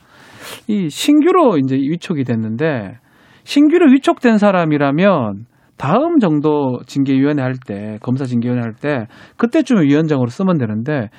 [0.67, 2.97] 이 신규로 이제 위촉이 됐는데
[3.43, 5.45] 신규로 위촉된 사람이라면
[5.77, 9.07] 다음 정도 징계위원회 할 때, 검사 징계위원회 할 때,
[9.37, 11.09] 그때쯤에 위원장으로 쓰면 되는데,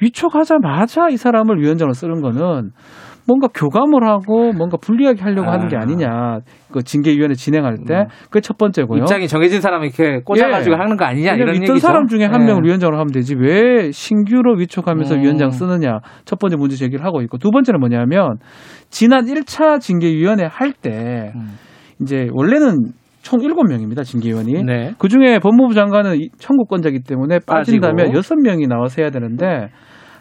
[0.00, 2.70] 위촉하자마자 이 사람을 위원장으로 쓰는 거는
[3.26, 5.54] 뭔가 교감을 하고 뭔가 불리하게 하려고 아.
[5.54, 6.38] 하는 게 아니냐.
[6.70, 8.06] 그 징계위원회 진행할 때 음.
[8.26, 9.00] 그게 첫 번째고요.
[9.00, 10.78] 입장이 정해진 사람이 이렇게 꽂아가지고 예.
[10.78, 11.78] 하는 거 아니냐 이런 있던 얘기죠.
[11.78, 12.46] 사람 중에 한 예.
[12.46, 15.22] 명을 위원장으로 하면 되지 왜 신규로 위촉하면서 음.
[15.22, 15.98] 위원장 쓰느냐.
[16.24, 18.36] 첫 번째 문제 제기를 하고 있고 두 번째는 뭐냐면
[18.90, 21.56] 지난 1차 징계위원회 할 때 음.
[22.02, 22.92] 이제 원래는
[23.26, 24.62] 총 7명입니다, 징계위원이.
[24.62, 24.92] 네.
[24.98, 28.36] 그 중에 법무부 장관은 청구권자기 때문에 빠진다면 빠지고.
[28.36, 29.70] 6명이 나와서 해야 되는데,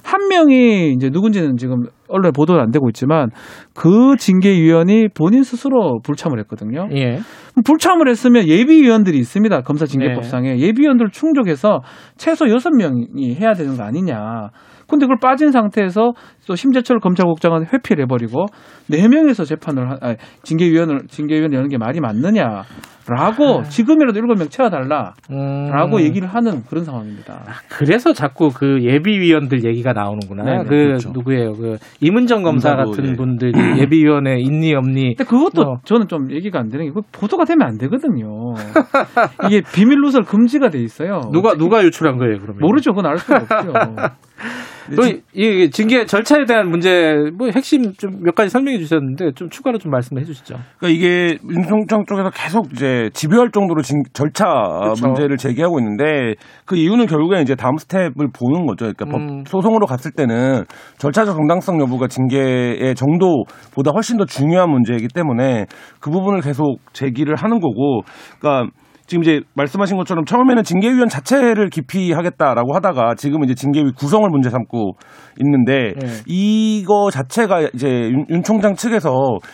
[0.04, 3.30] 한 명이 이제 누군지는 지금 언론에 보도는 안 되고 있지만
[3.76, 6.88] 그 징계위원이 본인 스스로 불참을 했거든요.
[6.94, 7.20] 예.
[7.64, 9.62] 불참을 했으면 예비위원들이 있습니다.
[9.62, 10.60] 검사 징계법상에 네.
[10.60, 11.82] 예비위원들 충족해서
[12.18, 14.50] 최소 6명이 해야 되는 거 아니냐.
[14.88, 16.14] 근데 그걸 빠진 상태에서
[16.48, 18.46] 또 심재철 검찰국장은 회피를 해버리고
[18.88, 22.64] 네 명에서 재판을 하, 아니, 징계위원을 징계위원 여는 게 말이 맞느냐.
[23.08, 23.64] 라고 아.
[23.64, 25.14] 지금이라도 일곱 명 채워달라.
[25.30, 26.02] 라고 음.
[26.02, 27.44] 얘기를 하는 그런 상황입니다.
[27.46, 30.44] 아, 그래서 자꾸 그 예비위원들 얘기가 나오는구나.
[30.44, 31.12] 네네, 그 그렇죠.
[31.12, 31.54] 누구예요?
[31.54, 33.14] 그 이문정 검사 같은 예.
[33.14, 35.16] 분들이 예비위원회 있니 없니.
[35.16, 35.78] 근데 그것도 어.
[35.84, 38.56] 저는 좀 얘기가 안 되는 게 보도가 되면 안 되거든요.
[39.48, 41.30] 이게 비밀 누설 금지가 돼 있어요.
[41.32, 42.40] 누가 누가 유출한 거예요?
[42.40, 42.92] 그러면 모르죠.
[42.92, 43.74] 그건 알 수가 없죠.
[44.94, 49.92] 또이 징계 절차에 대한 문제 뭐 핵심 좀 몇 가지 설명해 주셨는데 좀 추가로 좀
[49.92, 50.56] 말씀해 주시죠.
[50.80, 55.06] 그러니까 이게 윤총장 쪽에서 계속 이제 집요할 정도로 진, 절차 그렇죠.
[55.06, 58.92] 문제를 제기하고 있는데 그 이유는 결국에 이제 다음 스텝을 보는 거죠.
[58.92, 59.44] 그러니까 음.
[59.44, 60.64] 법 소송으로 갔을 때는
[60.98, 65.66] 절차적 정당성 여부가 징계의 정도보다 훨씬 더 중요한 문제이기 때문에
[66.00, 68.02] 그 부분을 계속 제기를 하는 거고,
[68.40, 68.72] 그러니까.
[69.08, 74.94] 지금 이제 말씀하신 것처럼 처음에는 징계위원 자체를 기피하겠다라고 하다가 지금은 이제 징계위 구성을 문제 삼고
[75.42, 76.08] 있는데 네.
[76.26, 79.12] 이거 자체가 이제 윤, 윤, 총장 측에서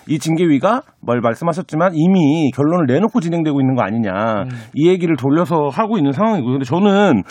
[0.07, 4.49] 이 징계위가 뭘 말씀하셨지만 이미 결론을 내놓고 진행되고 있는 거 아니냐 음.
[4.73, 6.53] 이 얘기를 돌려서 하고 있는 상황이고요.
[6.53, 7.23] 근데 저는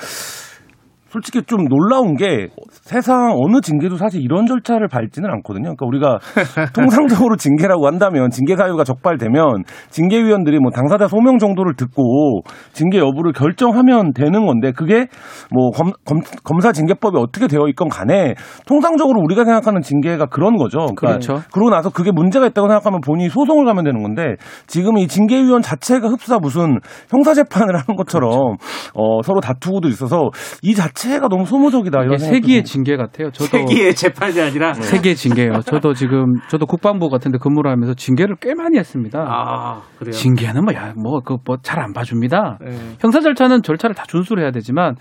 [1.11, 5.75] 솔직히 좀 놀라운 게 세상 어느 징계도 사실 이런 절차를 밟지는 않거든요.
[5.75, 6.19] 그러니까 우리가
[6.73, 12.43] 통상적으로 징계라고 한다면 징계 사유가 적발되면 징계위원들이 뭐 당사자 소명 정도를 듣고
[12.73, 15.07] 징계 여부를 결정하면 되는 건데 그게
[15.51, 18.35] 뭐 검, 검, 검 사 징계법이 어떻게 되어 있건 간에
[18.67, 20.81] 통상적으로 우리가 생각하는 징계가 그런 거죠.
[20.95, 21.43] 그러니까 그렇죠.
[21.53, 24.37] 그러고 나서 그게 문제가 있다고 생각하면 본인이 소송을 가면 되는 건데
[24.67, 28.93] 지금 이 징계위원 자체가 흡사 무슨 형사재판을 하는 것처럼 그렇죠.
[28.95, 30.29] 어, 서로 다투고도 있어서
[30.63, 32.03] 이 자체 자체가 너무 소모적이다.
[32.05, 33.31] 이런 세기의 징계 같아요.
[33.31, 34.83] 저도 세기의 재판이 아니라 네.
[34.83, 35.61] 세기의 징계예요.
[35.65, 39.25] 저도 지금 저도 국방부 같은데 근무를 하면서 징계를 꽤 많이 했습니다.
[39.27, 40.13] 아 그래요?
[40.13, 42.59] 징계는 뭐야 뭐그뭐잘 안 봐줍니다.
[42.61, 42.71] 네.
[43.01, 44.97] 형사 절차는 절차를 다 준수를 해야 되지만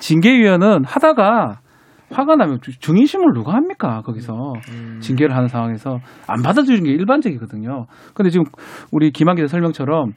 [0.00, 1.60] 징계위원은 하다가
[2.10, 4.02] 화가 나면 증인심을 누가 합니까?
[4.02, 4.98] 거기서 음.
[5.00, 7.86] 징계를 하는 상황에서 안 받아주는 게 일반적이거든요.
[8.14, 8.44] 근데 지금
[8.92, 10.12] 우리 김한 기자 설명처럼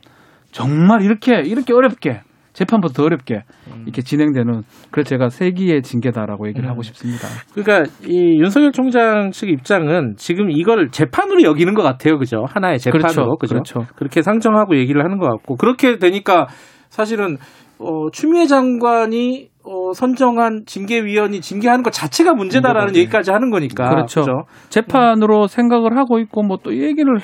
[0.51, 2.21] 정말 이렇게 이렇게 어렵게
[2.57, 3.83] 재판보다 더 어렵게 음.
[3.83, 6.71] 이렇게 진행되는 그래서 제가 세기의 징계다라고 얘기를 음.
[6.71, 7.27] 하고 싶습니다.
[7.53, 12.45] 그러니까 이 윤석열 총장 측 입장은 지금 이걸 재판으로 여기는 것 같아요, 그죠?
[12.49, 13.37] 하나의 재판으로, 그렇죠.
[13.37, 13.53] 그죠?
[13.53, 13.93] 그렇죠.
[13.95, 16.47] 그렇게 상정하고 얘기를 하는 것 같고 그렇게 되니까
[16.89, 17.37] 사실은
[17.77, 23.89] 어, 추미애 장관이 어, 선정한 징계위원이 징계하는 것 자체가 문제다라는 얘기까지 하는 거니까.
[23.89, 24.21] 그렇죠.
[24.21, 24.47] 그렇죠?
[24.69, 25.47] 재판으로 음.
[25.47, 27.17] 생각을 하고 있고 뭐 또 얘기를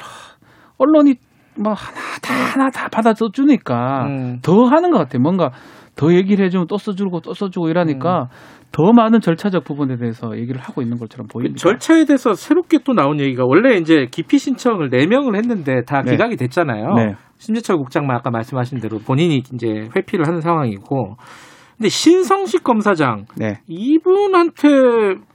[0.78, 1.16] 언론이
[1.58, 4.40] 뭐 하나 다 하나 다 받아 써주니까 음.
[4.42, 5.22] 더 하는 것 같아요.
[5.22, 5.52] 뭔가
[5.96, 8.28] 더 얘기를 해주면 또 써주고 또 써주고 이러니까 음.
[8.72, 11.54] 더 많은 절차적 부분에 대해서 얘기를 하고 있는 것처럼 보입니다.
[11.54, 16.12] 그 절차에 대해서 새롭게 또 나온 얘기가 원래 이제 기피 신청을 4명을 했는데 다 네.
[16.12, 16.94] 기각이 됐잖아요.
[16.96, 17.16] 네.
[17.38, 21.18] 심재철 국장만 아까 말씀하신 대로 본인이 이제 회피를 하는 상황이고
[21.78, 23.60] 근데 신성식 검사장 네.
[23.68, 24.70] 이분한테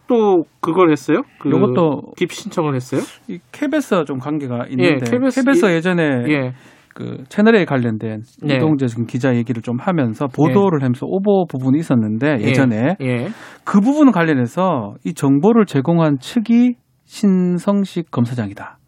[0.09, 1.23] 또 그걸 했어요?
[1.39, 3.03] 그 이것도 기피 신청을 했어요?
[3.29, 6.53] 이 KBS 좀 관계가 있는데 예, KBS, KBS 예전에 예.
[6.95, 8.57] 그 채널에 관련된 예.
[8.57, 10.85] 이동재 기자 얘기를 좀 하면서 보도를 예.
[10.85, 12.45] 하면서 오보 부분이 있었는데 예.
[12.45, 13.29] 예전에 예.
[13.65, 18.79] 그 부분 관련해서 이 정보를 제공한 측이 신성식 검사장이다.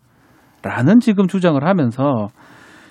[0.62, 2.28] 라는 지금 주장을 하면서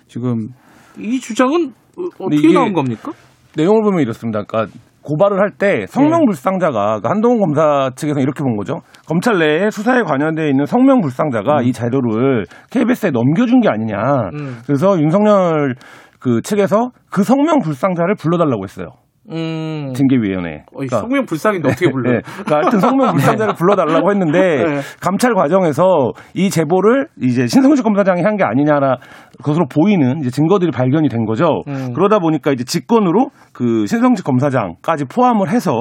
[0.08, 0.50] 지금
[0.98, 1.74] 이 주장은
[2.20, 3.12] 어떻게 나온 겁니까?
[3.58, 4.44] 내용을 보면 이렇습니다.
[4.44, 4.74] 그러니까
[5.04, 8.82] 고발을 할 때 성명불상자가 그 한동훈 검사 측에서 이렇게 본 거죠.
[9.08, 11.64] 검찰 내에 수사에 관여되어 있는 성명불상자가 음.
[11.64, 13.97] 이 자료를 KBS에 넘겨준 게 아니냐.
[14.34, 14.60] 음.
[14.66, 15.76] 그래서 윤석열
[16.20, 18.88] 그 측에서 그 성명불상자를 불러달라고 했어요.
[19.32, 19.93] 음.
[19.93, 20.63] 징계위원회.
[20.74, 22.15] 그러니까, 성명 불상인데 어떻게 불러요?
[22.15, 24.80] 네, 그러니까 하여튼 성명 불상자를 불러달라고 했는데 네.
[25.01, 28.95] 감찰 과정에서 이 제보를 이제 신성식 검사장이 한 게 아니냐라
[29.43, 31.61] 것으로 보이는 이제 증거들이 발견이 된 거죠.
[31.67, 31.91] 음.
[31.93, 35.74] 그러다 보니까 이제 직권으로 그 신성식 검사장까지 포함을 해서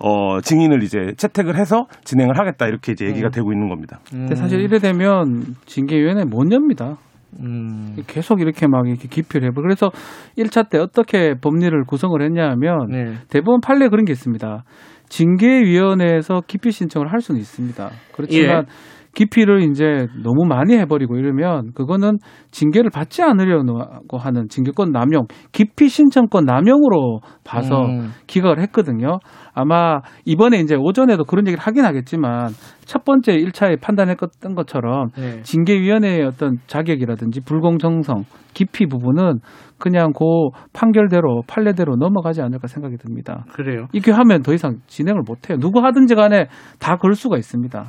[0.00, 3.30] 어 증인을 이제 채택을 해서 진행을 하겠다 이렇게 이제 얘기가 음.
[3.30, 4.00] 되고 있는 겁니다.
[4.10, 6.96] 근데 사실 이래 되면 징계위원회 못 엽니다.
[7.40, 7.96] 음.
[8.06, 9.90] 계속 이렇게 막 이렇게 기피를 해버 그래서
[10.38, 13.14] 1차 때 어떻게 법리를 구성을 했냐 하면 네.
[13.28, 14.64] 대법원 판례 그런 게 있습니다.
[15.08, 17.90] 징계위원회에서 기피 신청을 할 수는 있습니다.
[18.12, 18.94] 그렇지만 예.
[19.14, 22.18] 기피를 이제 너무 많이 해버리고 이러면 그거는
[22.50, 28.10] 징계를 받지 않으려고 하는 징계권 남용, 기피 신청권 남용으로 봐서 음.
[28.26, 29.18] 기각을 했거든요.
[29.54, 32.48] 아마 이번에 이제 오전에도 그런 얘기를 하긴 하겠지만
[32.84, 35.42] 첫 번째 1차에 판단했던 것처럼 네.
[35.42, 39.38] 징계위원회의 어떤 자격이라든지 불공정성, 기피 부분은
[39.78, 40.24] 그냥 그
[40.72, 43.44] 판결대로 판례대로 넘어가지 않을까 생각이 듭니다.
[43.52, 43.86] 그래요.
[43.92, 45.58] 이렇게 하면 더 이상 진행을 못 해요.
[45.60, 46.48] 누구 하든지 간에
[46.78, 47.84] 다 걸 수가 있습니다.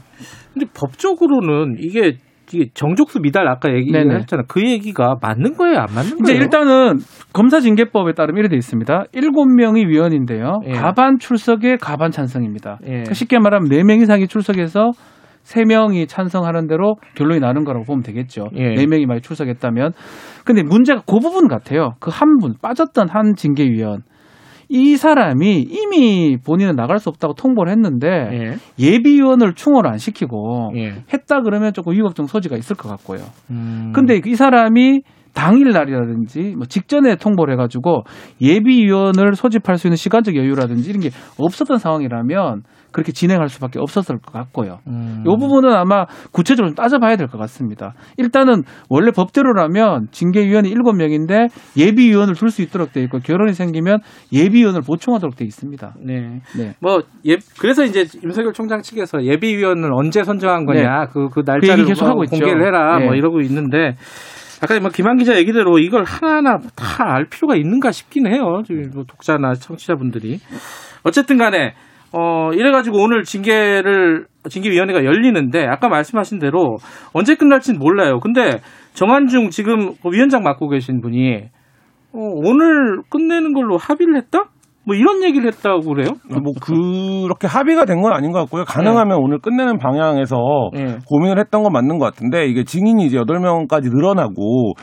[0.54, 2.18] 근데 법적으로는 이게
[2.74, 4.44] 정족수 미달 아까 얘기했잖아.
[4.48, 6.24] 그 얘기가 맞는 거예요, 안 맞는 거예요?
[6.24, 7.00] 이제 일단은
[7.34, 9.06] 검사 징계법에 따르면 이렇게 돼 있습니다.
[9.14, 10.62] 일곱 명이 위원인데요.
[10.68, 10.72] 예.
[10.74, 12.80] 가반 출석에 가반 찬성입니다.
[12.84, 12.88] 예.
[12.90, 14.92] 그러니까 쉽게 말하면 네 명 이상이 출석해서
[15.44, 18.46] 세 명이 찬성하는 대로 결론이 나는 거라고 보면 되겠죠.
[18.56, 18.74] 예.
[18.76, 19.92] 네 명이 많이 출석했다면.
[20.44, 21.94] 근데 문제가 그 부분 같아요.
[22.00, 24.02] 그 한 분 빠졌던 한 징계위원.
[24.70, 29.00] 이 사람이 이미 본인은 나갈 수 없다고 통보를 했는데 예.
[29.02, 31.04] 비위원을 충원을 안 시키고 예.
[31.14, 33.22] 했다 그러면 조금 위법적 소지가 있을 것 같고요.
[33.52, 33.92] 음.
[33.94, 35.02] 근데 이 사람이
[35.34, 38.04] 당일 날이라든지 뭐 직전에 통보를 해가지고
[38.42, 42.64] 예비위원을 소집할 수 있는 시간적 여유라든지 이런 게 없었던 상황이라면
[42.96, 44.80] 그렇게 진행할 수밖에 없었을 것 같고요.
[44.88, 45.26] 음.
[45.28, 47.94] 이 부분은 아마 구체적으로 좀 따져봐야 될 것 같습니다.
[48.18, 54.00] 일단은 원래 법대로라면 징계위원이 7명인데 예비위원을 둘 수 있도록 돼 있고 결혼이 생기면
[54.32, 55.96] 예비위원을 보충하도록 돼 있습니다.
[56.06, 56.40] 네.
[56.58, 56.74] 네.
[56.80, 61.06] 뭐 예, 그래서 이제 윤석열 총장 측에서 예비위원을 언제 선정한 거냐 네.
[61.12, 62.66] 그, 그 날짜를 그 계속 뭐 하고 공개를 있죠.
[62.66, 63.06] 해라 네.
[63.08, 63.96] 뭐 이러고 있는데
[64.62, 68.62] 아까 뭐 김한 기자 얘기대로 이걸 하나하나 다 알 필요가 있는가 싶긴 해요.
[68.94, 70.40] 뭐 독자나 청취자분들이
[71.04, 71.74] 어쨌든 간에
[72.18, 76.78] 어, 이래가지고 오늘 징계를, 징계위원회가 열리는데, 아까 말씀하신 대로
[77.14, 78.20] 언제 끝날지는 몰라요.
[78.22, 78.62] 근데
[78.94, 81.36] 정한중 지금 그 위원장 맡고 계신 분이,
[82.14, 84.46] 어, 오늘 끝내는 걸로 합의를 했다?
[84.86, 86.10] 뭐 이런 얘기를 했다고 그래요?
[86.30, 88.64] 뭐 그렇게 합의가 된 건 아닌 것 같고요.
[88.66, 89.24] 가능하면 네.
[89.24, 90.38] 오늘 끝내는 방향에서
[90.74, 90.98] 네.
[91.08, 94.74] 고민을 했던 건 맞는 것 같은데 이게 증인이 이제 8명까지 늘어나고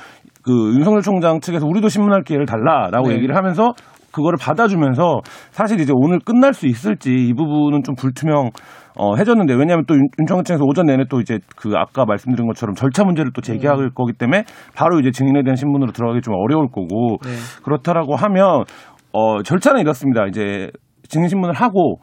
[0.42, 3.14] 그 윤석열 총장 측에서 우리도 신문할 기회를 달라라고 네.
[3.14, 3.74] 얘기를 하면서
[4.12, 8.50] 그거를 받아주면서 사실 이제 오늘 끝날 수 있을지 이 부분은 좀 불투명
[8.96, 13.04] 어, 해줬는데 왜냐하면 또 윤청원 측에서 오전 내내 또 이제 그 아까 말씀드린 것처럼 절차
[13.04, 13.90] 문제를 또 제기할 음.
[13.94, 14.44] 거기 때문에
[14.74, 17.30] 바로 이제 증인에 대한 신문으로 들어가기 좀 어려울 거고 네.
[17.64, 18.64] 그렇다라고 하면
[19.12, 20.26] 어, 절차는 이렇습니다.
[20.26, 20.70] 이제
[21.08, 22.00] 증인 신문을 하고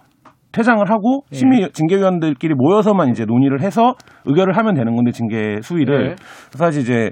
[0.51, 1.37] 퇴장을 하고 네.
[1.37, 3.93] 심의 징계위원들끼리 모여서만 이제 논의를 해서
[4.25, 6.15] 의결을 하면 되는 건데 징계 수위를 네.
[6.51, 7.11] 사실 이제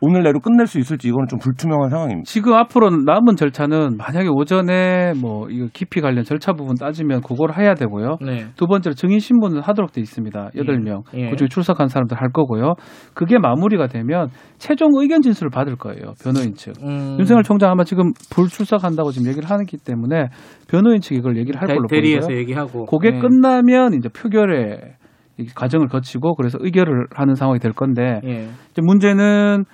[0.00, 2.30] 오늘 내로 끝낼 수 있을지 이거는 좀 불투명한 상황입니다.
[2.30, 7.74] 지금 앞으로 남은 절차는 만약에 오전에 뭐 이거 깊이 관련 절차 부분 따지면 그걸 해야
[7.74, 8.18] 되고요.
[8.20, 8.46] 네.
[8.56, 10.50] 두 번째로 증인 신문을 하도록 돼 있습니다.
[10.56, 11.30] 여덟 명 예.
[11.30, 12.74] 그중에 출석한 사람들 할 거고요.
[13.14, 14.28] 그게 마무리가 되면
[14.58, 16.12] 최종 의견 진술을 받을 거예요.
[16.22, 16.74] 변호인 측.
[16.82, 17.16] 음.
[17.18, 20.28] 윤석열 총장 아마 지금 불출석한다고 지금 얘기를 하기 때문에
[20.68, 22.40] 변호인 측이 이걸 얘기를 할 걸로 대리해서 보이고요.
[22.40, 22.86] 얘기하고.
[22.86, 23.18] 그게 네.
[23.18, 24.96] 끝나면 이제 표결에
[25.54, 28.48] 과정을 거치고 그래서 의결을 하는 상황이 될 건데 예.
[28.70, 29.64] 이제 문제는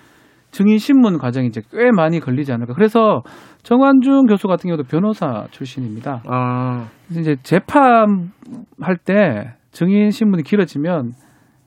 [0.52, 2.74] 증인 신문 과정이 이제 꽤 많이 걸리지 않을까.
[2.74, 3.22] 그래서
[3.62, 6.22] 정환중 교수 같은 경우도 변호사 출신입니다.
[6.26, 6.88] 아.
[7.10, 11.12] 이제 재판할 때 증인 신문이 길어지면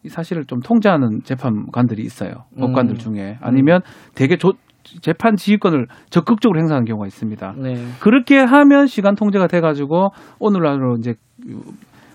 [0.07, 2.45] 사실을 좀 통제하는 재판관들이 있어요.
[2.57, 2.61] 음.
[2.61, 3.81] 법관들 중에 아니면
[4.13, 4.53] 되게 조,
[5.01, 7.55] 재판 지휘권을 적극적으로 행사하는 경우가 있습니다.
[7.57, 7.73] 네.
[7.99, 10.09] 그렇게 하면 시간 통제가 돼가지고
[10.39, 11.15] 오늘날로 이제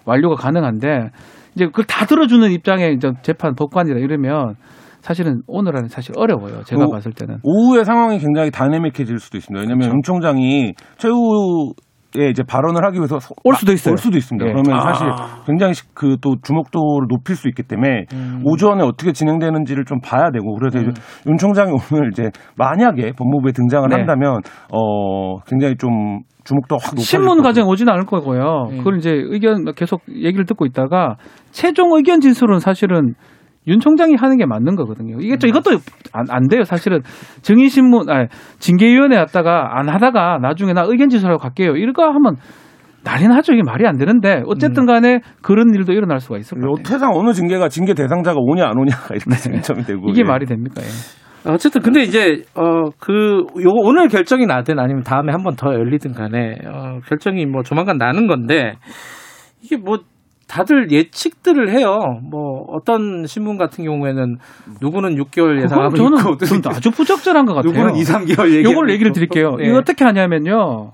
[0.06, 1.10] 완료가 가능한데
[1.56, 4.54] 이제 그걸 다 들어주는 입장에 이제 재판 법관이라 이러면
[5.00, 6.62] 사실은 오늘 안에 사실 어려워요.
[6.64, 7.38] 제가 오, 봤을 때는.
[7.42, 9.60] 오후의 상황이 굉장히 다이내믹해질 수도 있습니다.
[9.60, 9.94] 왜냐하면 그렇죠.
[9.96, 11.72] 윤 총장이 최후
[12.18, 13.92] 에 이제 발언을 하기 위해서 올 수도 있어요.
[13.92, 14.44] 올 수도 있습니다.
[14.44, 14.52] 예.
[14.52, 14.92] 그러면 아.
[14.92, 15.06] 사실
[15.46, 18.42] 굉장히 그 또 주목도를 높일 수 있기 때문에 음.
[18.44, 20.92] 오전에 어떻게 진행되는지를 좀 봐야 되고 그래서 음.
[21.28, 23.94] 윤 총장이 오늘 이제 만약에 법무부에 등장을 네.
[23.94, 24.40] 한다면
[24.72, 28.66] 어 굉장히 좀 주목도 확 높아질 신문 과정 오지는 않을 거고요.
[28.72, 28.78] 네.
[28.78, 31.14] 그걸 이제 의견 계속 얘기를 듣고 있다가
[31.52, 33.14] 최종 의견 진술은 사실은
[33.66, 35.18] 윤 총장이 하는 게 맞는 거거든요.
[35.20, 35.48] 이게 또 음.
[35.50, 35.70] 이것도
[36.12, 36.64] 안, 안 돼요.
[36.64, 37.00] 사실은
[37.42, 38.26] 정의신문, 아니,
[38.58, 41.76] 징계위원회 왔다가 안 하다가 나중에 나 의견 지수하고 갈게요.
[41.76, 42.36] 이거 하면
[43.04, 43.52] 난리 나죠.
[43.52, 44.86] 이게 말이 안 되는데 어쨌든 음.
[44.86, 46.74] 간에 그런 일도 일어날 수가 있을 거예요.
[46.84, 50.24] 태상 어느 징계가 징계 대상자가 오냐 안 오냐가 이렇게 쟁점이 되고 이게 예.
[50.24, 50.82] 말이 됩니까?
[50.82, 51.50] 예.
[51.50, 56.56] 어쨌든 근데 이제 어그 요거 오늘 결정이 나든 아니면 다음에 한 번 더 열리든 간에
[56.66, 58.74] 어 결정이 뭐 조만간 나는 건데
[59.62, 59.98] 이게 뭐
[60.50, 61.96] 다들 예측들을 해요.
[62.28, 64.38] 뭐 어떤 신문 같은 경우에는
[64.82, 67.72] 누구는 6개월 예상하고 저는 있고, 저는 아주 부적절한 것 같아요.
[67.72, 68.68] 누구는 2, 3개월 얘기.
[68.68, 69.52] 요걸 얘기를 드릴게요.
[69.58, 69.68] 네.
[69.68, 70.90] 이거 어떻게 하냐면요.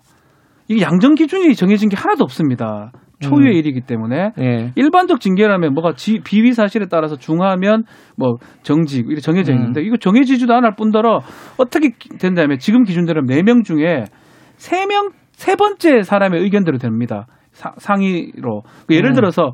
[0.69, 2.93] 이게 양정 기준이 정해진 게 하나도 없습니다.
[3.21, 3.57] 초유의 음.
[3.57, 4.73] 일이기 때문에 네.
[4.77, 7.85] 일반적 징계라면 뭐가 지, 비위 사실에 따라서 중하면
[8.19, 9.57] 뭐 정직 이렇게 정해져 음.
[9.57, 9.87] 있는데 음.
[9.87, 11.21] 이거 정해지지도 않을 뿐더러
[11.57, 14.05] 어떻게 된다면 지금 기준대로 4명 중에
[14.59, 17.27] 3명 세 번째 사람의 의견대로 됩니다.
[17.57, 19.15] 사, 상위로 그 예를 음.
[19.15, 19.53] 들어서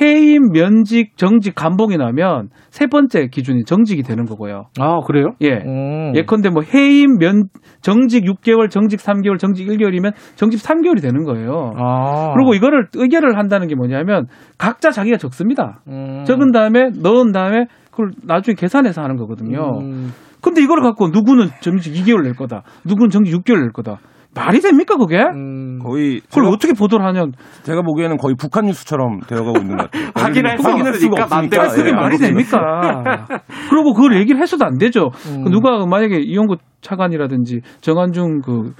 [0.00, 4.64] 해임, 면직, 정직, 감봉이 나면 세 번째 기준이 정직이 되는 거고요.
[4.80, 5.34] 아, 그래요?
[5.40, 5.62] 예.
[5.64, 6.12] 음.
[6.16, 7.44] 예컨대 뭐 해임, 면,
[7.80, 11.74] 정직 6개월, 정직 3개월, 정직 1개월이면 정직 3개월이 되는 거예요.
[11.76, 12.32] 아.
[12.34, 14.26] 그리고 이거를 의결을 한다는 게 뭐냐면
[14.58, 15.80] 각자 자기가 적습니다.
[15.86, 16.24] 음.
[16.24, 19.78] 적은 다음에 넣은 다음에 그걸 나중에 계산해서 하는 거거든요.
[19.80, 20.10] 음.
[20.42, 22.64] 근데 이걸 갖고 누구는 정직 2개월 낼 거다.
[22.84, 23.98] 누구는 정직 6개월 낼 거다.
[24.34, 25.18] 말이 됩니까 그게?
[25.18, 27.26] 음, 거의 그걸 어떻게 보도를 하냐?
[27.62, 30.10] 제가 보기에는 거의 북한 뉴스처럼 되어가고 있는 것 같아요.
[30.14, 33.26] 확인할 확인할 수가 없으니까 그게 말이 됩니까?
[33.70, 35.10] 그리고 그걸 얘기를 해서도 안 되죠.
[35.28, 35.44] 음.
[35.50, 38.72] 누가 만약에 이용구 차관이라든지 정한중 그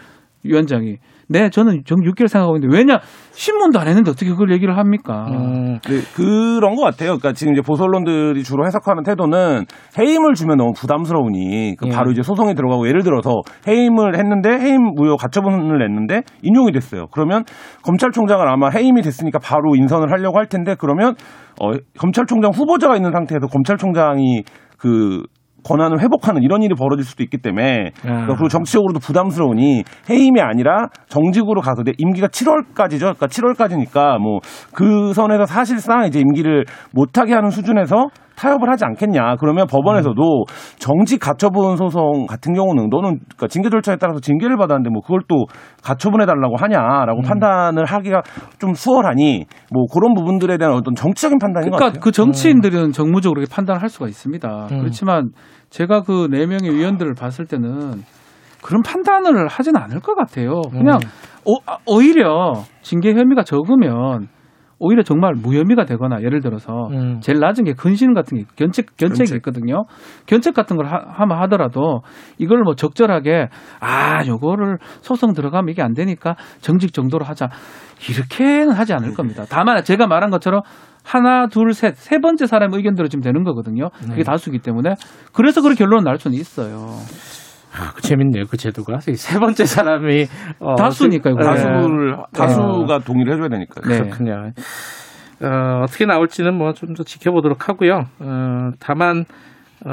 [0.43, 0.97] 위원장이
[1.29, 3.01] 네, 저는 정 6개월 생각하고 있는데 왜냐
[3.33, 5.27] 신문도 안 했는데 어떻게 그걸 얘기를 합니까?
[5.31, 5.79] 음.
[5.81, 7.19] 네, 그런 것 같아요.
[7.19, 9.65] 그러니까 지금 이제 보수 언론들이 주로 해석하는 태도는
[9.99, 12.13] 해임을 주면 너무 부담스러우니 그 바로 예.
[12.13, 17.07] 이제 소송이 들어가고 예를 들어서 해임을 했는데 해임 무효 가처분을 냈는데 인용이 됐어요.
[17.11, 17.45] 그러면
[17.83, 21.15] 검찰총장은 아마 해임이 됐으니까 바로 인선을 하려고 할 텐데 그러면
[21.61, 24.43] 어, 검찰총장 후보자가 있는 상태에서 검찰총장이
[24.79, 25.23] 그
[25.65, 28.03] 권한을 회복하는 이런 일이 벌어질 수도 있기 때문에 아.
[28.03, 33.01] 그러니까 그리고 정치적으로도 부담스러우니 해임이 아니라 정직으로 가서 내 임기가 7월까지죠.
[33.01, 34.41] 그러니까 7월까지니까 뭐
[34.73, 39.37] 그 선에서 사실상 이제 임기를 못하게 하는 수준에서 타협을 하지 않겠냐.
[39.39, 40.45] 그러면 법원에서도
[40.81, 45.47] 정직 가처분 소송 같은 경우는 너는 그러니까 징계 절차에 따라서 징계를 받았는데 뭐 그걸 또
[45.85, 47.23] 가처분해 달라고 하냐라고 음.
[47.23, 48.23] 판단을 하기가
[48.59, 52.01] 좀 수월하니 뭐 그런 부분들에 대한 어떤 정치적인 판단인 그러니까 것 같아요.
[52.01, 52.93] 그 정치인들은 음.
[52.93, 54.67] 정무적으로 판단할 수가 있습니다.
[54.73, 54.79] 음.
[54.81, 55.31] 그렇지만
[55.75, 58.03] 제가 그 네 명의 위원들을 봤을 때는
[58.63, 60.63] 그런 판단을 하지는 않을 것 같아요.
[60.71, 61.09] 그냥 음.
[61.45, 62.53] 오, 아, 오히려
[62.83, 64.29] 징계 혐의가 적으면
[64.79, 67.19] 오히려 정말 무혐의가 되거나 예를 들어서 음.
[67.21, 69.37] 제일 낮은 게 근신 같은 게 견책 견책이 견책.
[69.39, 69.85] 있거든요.
[70.27, 72.03] 견책 같은 걸 하, 하면 하더라도
[72.39, 73.49] 이걸 뭐 적절하게
[73.81, 77.49] 아 요거를 소송 들어가면 이게 안 되니까 정직 정도로 하자
[78.09, 79.45] 이렇게는 하지 않을 겁니다.
[79.49, 80.63] 다만 제가 말한 것처럼
[81.05, 83.91] 하나, 둘, 셋, 세 번째 사람의 의견대로 지금 되는 거거든요.
[83.91, 84.23] 그게 네.
[84.23, 84.95] 다수기 때문에
[85.33, 86.97] 그래서 그런 결론을 날 수는 있어요.
[87.77, 88.45] 아, 그 재밌네요.
[88.49, 90.27] 그 제도가 세 번째 사람이
[90.61, 91.37] 어, 다수니까요.
[91.37, 92.23] 다수를 네.
[92.33, 93.05] 다수가 네.
[93.05, 93.81] 동의를 해줘야 되니까.
[93.87, 93.99] 네.
[93.99, 94.53] 그렇군요.
[95.43, 98.05] 어, 어떻게 나올지는 뭐 좀 더 지켜보도록 하고요.
[98.21, 99.25] 어, 다만
[99.85, 99.91] 어,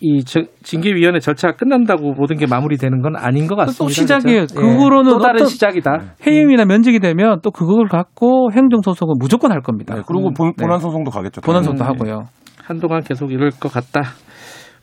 [0.00, 3.84] 이 징계위원회 절차가 끝난다고 모든 게 마무리되는 건 아닌 것 같습니다.
[3.84, 4.46] 또 시작이에요.
[4.46, 4.54] 그렇죠?
[4.54, 6.14] 그거로는 예, 또 다른 시작이다.
[6.26, 9.94] 해임이나 면직이 되면 또 그걸 갖고 행정 소송은 무조건 할 겁니다.
[9.94, 11.40] 네, 그리고 본, 안 소송도 가겠죠.
[11.40, 12.24] 본안 소송도 하고요.
[12.62, 14.00] 한동안 계속 이럴 것 같다.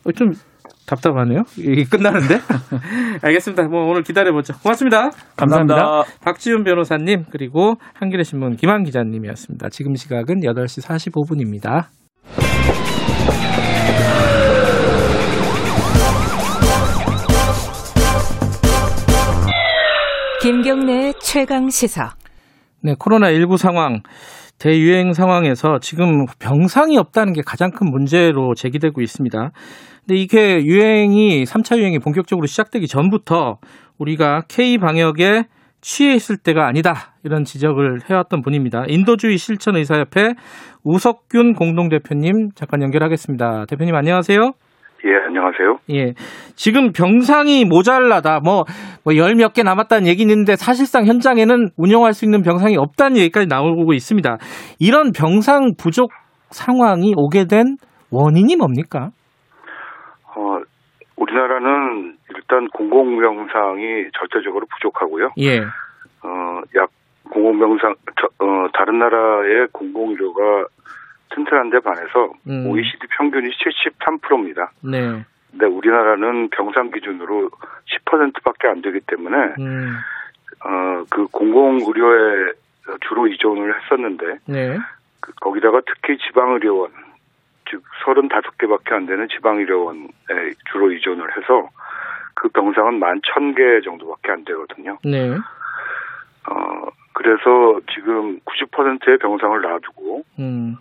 [0.06, 0.32] 어, 좀
[0.88, 1.44] 답답하네요.
[1.58, 2.40] 이게 끝나는데?
[3.22, 3.68] 알겠습니다.
[3.68, 4.54] 뭐 오늘 기다려보죠.
[4.60, 5.10] 고맙습니다.
[5.36, 5.76] 감사합니다.
[5.76, 6.20] 감사합니다.
[6.22, 9.70] 박지훈 변호사님 그리고 한겨레 신문 김한 기자님이었습니다.
[9.70, 11.88] 지금 시각은 8시 45분입니다.
[20.42, 22.16] 김경래 최강 시사.
[22.82, 24.02] 네, 코로나19 상황,
[24.58, 29.52] 대유행 상황에서 지금 병상이 없다는 게 가장 큰 문제로 제기되고 있습니다.
[30.00, 33.60] 근데 이게 유행이 3차 유행이 본격적으로 시작되기 전부터
[34.00, 35.44] 우리가 K 방역에
[35.80, 37.14] 취해 있을 때가 아니다.
[37.24, 38.86] 이런 지적을 해왔던 분입니다.
[38.88, 40.34] 인도주의 실천의사협회
[40.84, 43.66] 우석균 공동대표님 잠깐 연결하겠습니다.
[43.68, 44.54] 대표님 안녕하세요.
[45.06, 45.78] 예, 안녕하세요.
[45.92, 46.14] 예.
[46.56, 48.40] 지금 병상이 모자라다.
[48.44, 48.66] 뭐,
[49.04, 53.48] 뭐, 열 몇 개 남았다는 얘기는 있는데 사실상 현장에는 운영할 수 있는 병상이 없다는 얘기까지
[53.48, 54.38] 나오고 있습니다.
[54.80, 56.12] 이런 병상 부족
[56.52, 57.78] 상황이 오게 된
[58.12, 59.10] 원인이 뭡니까?
[60.36, 60.60] 어,
[61.18, 65.30] 우리나라는 일단 공공병상이 절대적으로 부족하고요.
[65.40, 65.62] 예.
[65.62, 66.90] 어, 약
[67.32, 67.92] 공공병상,
[68.40, 70.42] 어, 다른 나라의 공공의료가
[71.34, 72.68] 튼튼한 데 반해서 음.
[72.68, 74.72] OECD 평균이 73%입니다.
[74.82, 75.24] 네.
[75.52, 77.50] 근데 우리나라는 병상 기준으로
[78.06, 79.96] 10%밖에 안 되기 때문에 음.
[80.64, 82.54] 어, 그 공공 의료에
[83.08, 84.78] 주로 의존을 했었는데 네.
[85.20, 86.92] 그, 거기다가 특히 지방 의료원
[87.70, 90.08] 즉 35개밖에 안 되는 지방 의료원에
[90.72, 91.70] 주로 의존을 해서
[92.34, 94.98] 그 병상은 11,000개 정도밖에 안 되거든요.
[95.04, 95.38] 네.
[96.50, 100.76] 어, 그래서 지금 90%의 병상을 놔두고 음.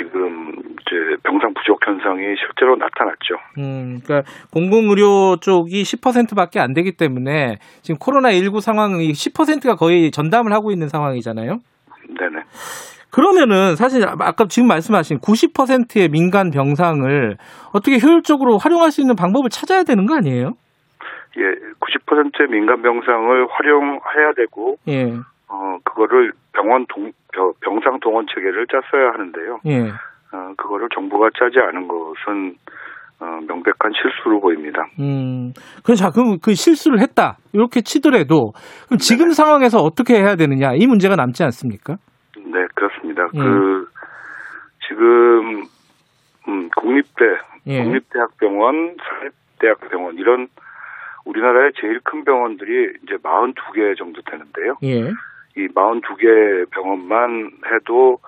[0.00, 3.34] 지금 이제 병상 부족 현상이 실제로 나타났죠.
[3.58, 10.52] 음, 그러니까 공공의료 쪽이 10%밖에 안 되기 때문에 지금 코로나 19 상황이 10%가 거의 전담을
[10.52, 11.58] 하고 있는 상황이잖아요.
[12.18, 12.42] 네네.
[13.10, 17.36] 그러면은 사실 아까 지금 말씀하신 90%의 민간 병상을
[17.74, 20.52] 어떻게 효율적으로 활용할 수 있는 방법을 찾아야 되는 거 아니에요?
[21.36, 21.42] 예,
[21.80, 25.12] 90%의 민간 병상을 활용해야 되고, 예.
[25.48, 27.12] 어 그거를 병원 동
[27.60, 29.58] 병상 동원 체계를 짰어야 하는데요.
[29.66, 29.90] 예.
[30.32, 32.54] 어 그거를 정부가 짜지 않은 것은
[33.20, 34.86] 어, 명백한 실수로 보입니다.
[34.98, 35.52] 음,
[35.84, 38.52] 그래서 그럼 그 실수를 했다 이렇게 치더라도
[38.86, 41.96] 그럼 지금 네 상황에서 어떻게 해야 되느냐 이 문제가 남지 않습니까?
[42.36, 43.24] 네, 그렇습니다.
[43.34, 43.38] 예.
[43.38, 43.86] 그
[44.88, 45.62] 지금
[46.48, 47.24] 음, 국립대,
[47.66, 47.84] 예.
[47.84, 50.48] 국립대학병원, 사립대학병원 이런
[51.26, 54.76] 우리나라의 제일 큰 병원들이 이제 42개 정도 되는데요.
[54.82, 55.12] 예.
[55.56, 58.18] 이 42개 병원만 해도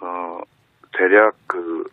[0.00, 0.40] 어
[0.92, 1.84] 대략 그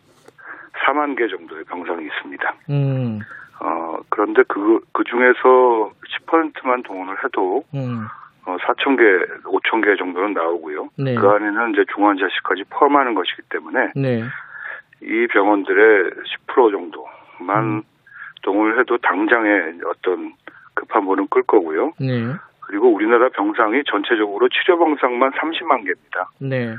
[0.86, 2.54] 4만 개 정도의 병상이 있습니다.
[2.70, 3.20] 음.
[3.60, 5.92] 어 그런데 그, 그 중에서
[6.26, 8.06] 10%만 동원을 해도 음.
[8.44, 9.04] 어, 4천 개,
[9.44, 10.88] 5천 개 정도는 나오고요.
[10.98, 11.14] 네.
[11.14, 14.24] 그 안에는 이제 중환자실까지 포함하는 것이기 때문에 네.
[15.00, 16.10] 이 병원들의
[16.48, 17.82] 10% 정도만 음.
[18.42, 20.32] 동원을 해도 당장에 어떤
[20.74, 21.92] 급한 물은 끌 거고요.
[22.00, 22.34] 네.
[22.82, 26.30] 그리고 우리나라 병상이 전체적으로 치료 병상만 30만 개입니다.
[26.40, 26.74] 네.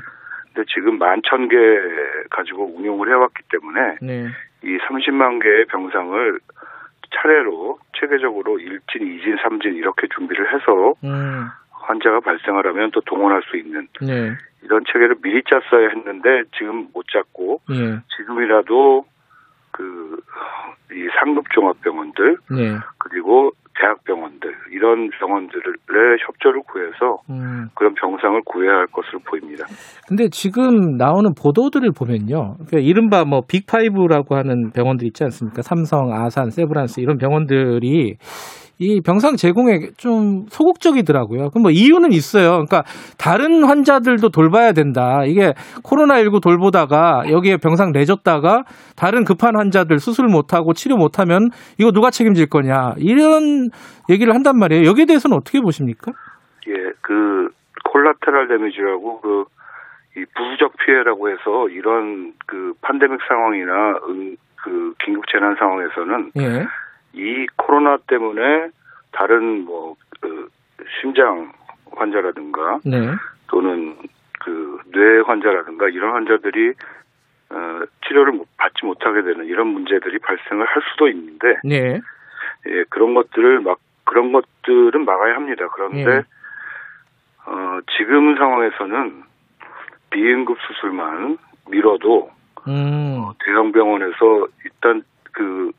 [0.52, 4.26] 근데 지금 11,000개 가지고 운용을 해왔기 때문에 네.
[4.62, 6.40] 이 30만 개의 병상을
[7.10, 11.46] 차례로 체계적으로 1진, 2진, 3진 이렇게 준비를 해서 음.
[11.70, 14.34] 환자가 발생을 하면 또 동원할 수 있는 네.
[14.62, 18.00] 이런 체계를 미리 짰어야 했는데 지금 못 짰고 예.
[18.14, 19.06] 지금이라도
[19.70, 20.20] 그
[20.94, 22.78] 이 상급 종합병원들 네.
[22.98, 25.62] 그리고 대학병원들 이런 병원들의
[26.26, 27.68] 협조를 구해서 음.
[27.74, 29.66] 그런 병상을 구해야 할 것으로 보입니다.
[30.06, 32.56] 근데 지금 나오는 보도들을 보면요.
[32.66, 35.62] 그러니까 이른바 뭐 빅파이브라고 하는 병원들 있지 않습니까?
[35.62, 38.16] 삼성, 아산, 세브란스 이런 병원들이
[38.78, 41.50] 이 병상 제공에 좀 소극적이더라고요.
[41.50, 42.50] 그럼 뭐 이유는 있어요.
[42.64, 42.82] 그러니까
[43.18, 45.24] 다른 환자들도 돌봐야 된다.
[45.24, 45.52] 이게
[45.82, 48.64] 코로나19 돌보다가 여기에 병상 내줬다가
[48.96, 52.94] 다른 급한 환자들 수술 못하고 치료 못하면 이거 누가 책임질 거냐.
[52.98, 53.68] 이런
[54.10, 54.84] 얘기를 한단 말이에요.
[54.84, 56.12] 여기에 대해서는 어떻게 보십니까?
[56.68, 57.48] 예, 그
[57.84, 59.44] 콜라테랄 데미지라고 그
[60.16, 66.66] 이 부수적 피해라고 해서 이런 그 판데믹 상황이나 음, 그 긴급 재난 상황에서는 예.
[67.14, 68.68] 이 코로나 때문에
[69.12, 70.48] 다른 뭐 그
[71.00, 71.52] 심장
[71.92, 73.12] 환자라든가 네.
[73.48, 73.96] 또는
[74.40, 76.72] 그 뇌 환자라든가 이런 환자들이
[77.50, 82.00] 어, 치료를 받지 못하게 되는 이런 문제들이 발생을 할 수도 있는데 네.
[82.66, 85.68] 예, 그런 것들을 막 그런 것들은 막아야 합니다.
[85.74, 86.24] 그런데 예.
[87.46, 89.22] 어, 지금 상황에서는
[90.10, 91.38] 비응급 수술만
[91.68, 92.30] 미뤄도
[92.68, 93.16] 음.
[93.18, 95.72] 어, 대형 병원에서 일단 그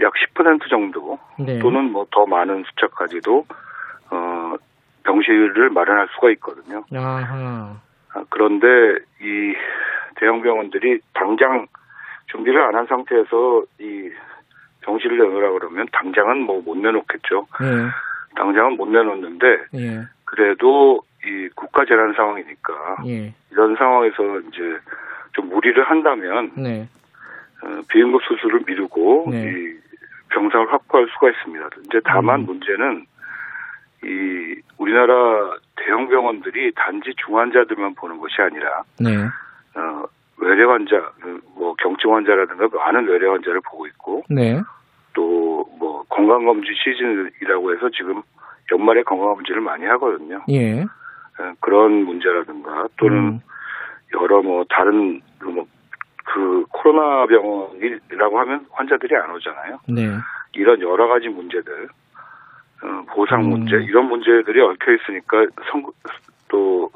[0.00, 1.58] 약 10% 정도 네.
[1.58, 3.46] 또는 뭐 더 많은 숫자까지도
[4.10, 4.54] 어,
[5.04, 6.84] 병실을 마련할 수가 있거든요.
[6.94, 7.76] 아하.
[8.14, 8.66] 아, 그런데
[9.20, 9.54] 이
[10.16, 11.66] 대형 병원들이 당장
[12.30, 14.10] 준비를 안 한 상태에서 이
[14.82, 17.46] 병실을 내놓으라 그러면 당장은 뭐 못 내놓겠죠.
[17.62, 17.88] 예.
[18.36, 20.02] 당장은 못 내놓는데 예.
[20.24, 23.34] 그래도 이 국가 재난 상황이니까 예.
[23.50, 24.78] 이런 상황에서 이제
[25.32, 26.88] 좀 무리를 한다면 네.
[27.62, 29.50] 어, 비응급 수술을 미루고 네.
[29.52, 29.78] 이
[30.30, 31.68] 병상을 확보할 수가 있습니다.
[31.86, 32.46] 이제 다만 음.
[32.46, 33.06] 문제는
[34.04, 39.16] 이 우리나라 대형 병원들이 단지 중환자들만 보는 것이 아니라 네.
[39.74, 40.04] 어,
[40.38, 41.10] 외래 환자,
[41.56, 44.60] 뭐 경증 환자라든가 많은 외래 환자를 보고 있고 네.
[45.14, 48.22] 또뭐 건강 검진 시즌이라고 해서 지금
[48.70, 50.42] 연말에 건강 검진을 많이 하거든요.
[50.48, 50.82] 예.
[50.82, 53.40] 어, 그런 문제라든가 또는 음.
[54.14, 55.68] 여러 뭐 다른 뭐그
[56.88, 59.78] 코로나 병원이라고 하면 환자들이 안 오잖아요.
[59.88, 60.08] 네.
[60.54, 61.88] 이런 여러 가지 문제들,
[62.82, 63.50] 어, 보상 음.
[63.50, 65.84] 문제 이런 문제들이 얽혀 있으니까 성,
[66.48, 66.90] 또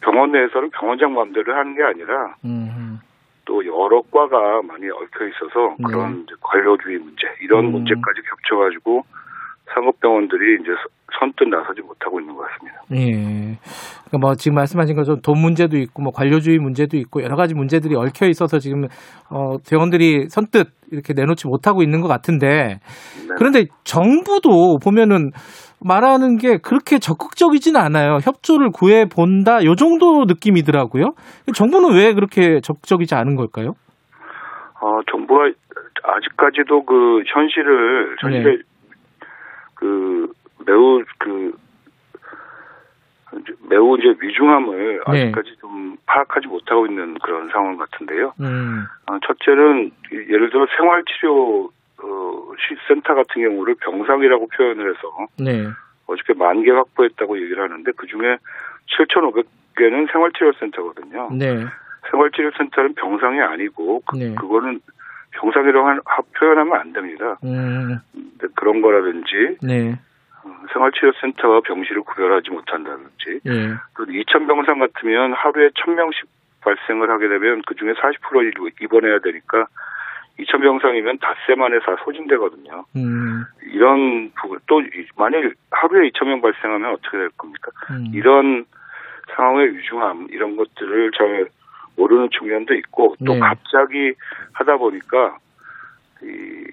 [0.00, 3.00] 병원 내에서는 병원장 마음대로 하는 게 아니라 음.
[3.46, 5.84] 또 여러 과가 많이 얽혀 있어서 네.
[5.86, 6.34] 그런 네.
[6.40, 7.72] 관료주의 문제 이런 음.
[7.72, 9.04] 문제까지 겹쳐가지고
[9.74, 10.70] 상업병원들이 이제
[11.18, 12.82] 선뜻 나서지 못하고 있는 것 같습니다.
[12.92, 13.58] 예.
[14.08, 17.94] 그러니까 뭐 지금 말씀하신 것처럼 돈 문제도 있고 뭐 관료주의 문제도 있고 여러 가지 문제들이
[17.96, 18.84] 얽혀 있어서 지금
[19.30, 22.46] 어 대원들이 선뜻 이렇게 내놓지 못하고 있는 것 같은데
[23.28, 23.34] 네.
[23.36, 25.30] 그런데 정부도 보면은
[25.80, 28.18] 말하는 게 그렇게 적극적이진 않아요.
[28.22, 31.12] 협조를 구해 본다 요 정도 느낌이더라고요.
[31.54, 33.74] 정부는 왜 그렇게 적극적이지 않은 걸까요?
[34.80, 35.50] 어 정부가
[36.02, 38.62] 아직까지도 그 현실을 현실에 네.
[39.78, 40.32] 그
[40.66, 41.52] 매우 그
[43.68, 45.22] 매우 이제 위중함을 네.
[45.24, 48.32] 아직까지 좀 파악하지 못하고 있는 그런 상황 같은데요.
[48.40, 48.84] 음.
[49.06, 51.70] 어, 첫째는 예를 들어 생활치료
[52.02, 52.52] 어,
[52.88, 55.68] 센터 같은 경우를 병상이라고 표현을 해서 네.
[56.06, 58.38] 어저께 만 개 확보했다고 얘기를 하는데 그 중에
[58.98, 61.28] 7,500개는 생활치료센터거든요.
[61.32, 61.66] 네.
[62.10, 64.34] 생활치료센터는 병상이 아니고 그, 네.
[64.34, 64.80] 그거는
[65.32, 66.00] 병상이라고
[66.38, 67.36] 표현하면 안 됩니다.
[67.44, 67.98] 음.
[68.54, 69.98] 그런 거라든지 네.
[70.44, 73.74] 어, 생활치료센터와 병실을 구별하지 못한다든지 네.
[73.96, 76.26] 또 2천 병상 같으면 하루에 1,000명씩
[76.60, 79.66] 발생을 하게 되면 그중에 40% 입원해야 되니까
[80.40, 82.84] 2천 병상이면 닷새 만에 다 소진되거든요.
[82.96, 83.44] 음.
[83.62, 84.80] 이런 부분 또
[85.16, 87.70] 만일 하루에 2천 명 발생하면 어떻게 될 겁니까?
[87.90, 88.06] 음.
[88.14, 88.64] 이런
[89.34, 91.48] 상황의 위중함 이런 것들을 잘
[91.98, 93.40] 모르는 측면도 있고 또 네.
[93.40, 94.14] 갑자기
[94.52, 95.36] 하다 보니까
[96.22, 96.64] 이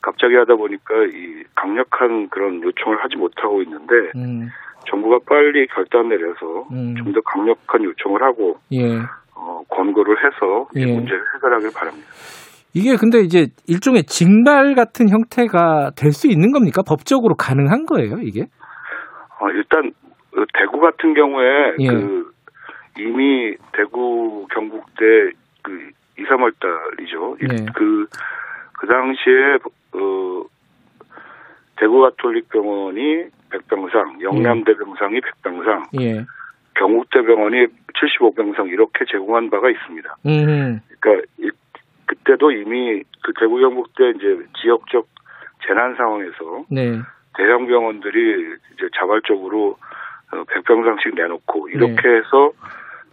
[0.00, 4.48] 갑자기 하다 보니까 이 강력한 그런 요청을 하지 못하고 있는데 음.
[4.88, 6.94] 정부가 빨리 결단 내려서 음.
[6.96, 8.98] 좀더 강력한 요청을 하고 예.
[9.36, 10.86] 어, 권고를 해서 이 예.
[10.86, 12.08] 문제를 해결하길 바랍니다.
[12.72, 16.82] 이게 근데 이제 일종의 징발 같은 형태가 될 수 있는 겁니까?
[16.86, 18.46] 법적으로 가능한 거예요, 이게?
[19.40, 19.92] 어, 일단
[20.30, 21.88] 그 대구 같은 경우에 예.
[21.88, 22.30] 그
[23.00, 25.32] 이미 대구 경북대
[25.62, 27.36] 그 2, 3월 달이죠.
[27.40, 27.66] 네.
[27.74, 28.06] 그,
[28.78, 29.58] 그 당시에,
[29.94, 30.44] 어,
[31.76, 36.24] 대구 가톨릭 병원이 100병상, 영남대 병상이 100병상, 예.
[36.74, 40.16] 경북대 병원이 75병상 이렇게 제공한 바가 있습니다.
[40.26, 40.80] 음.
[41.00, 41.50] 그러니까 이,
[42.06, 45.06] 그때도 이미 그 대구 경북대 이제 지역적
[45.66, 46.98] 재난 상황에서 네.
[47.36, 49.76] 대형 병원들이 이제 자발적으로
[50.30, 52.16] 100병상씩 어, 내놓고 이렇게 네.
[52.16, 52.52] 해서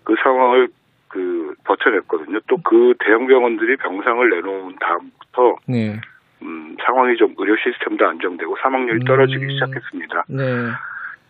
[0.08, 0.70] 그 상황을
[1.10, 2.40] 그 버텨냈거든요.
[2.48, 6.00] 또 그 대형 병원들이 병상을 내놓은 다음부터 네.
[6.42, 9.50] 음, 상황이 좀 의료 시스템도 안정되고 사망률이 떨어지기 음.
[9.50, 10.24] 시작했습니다.
[10.30, 10.44] 네.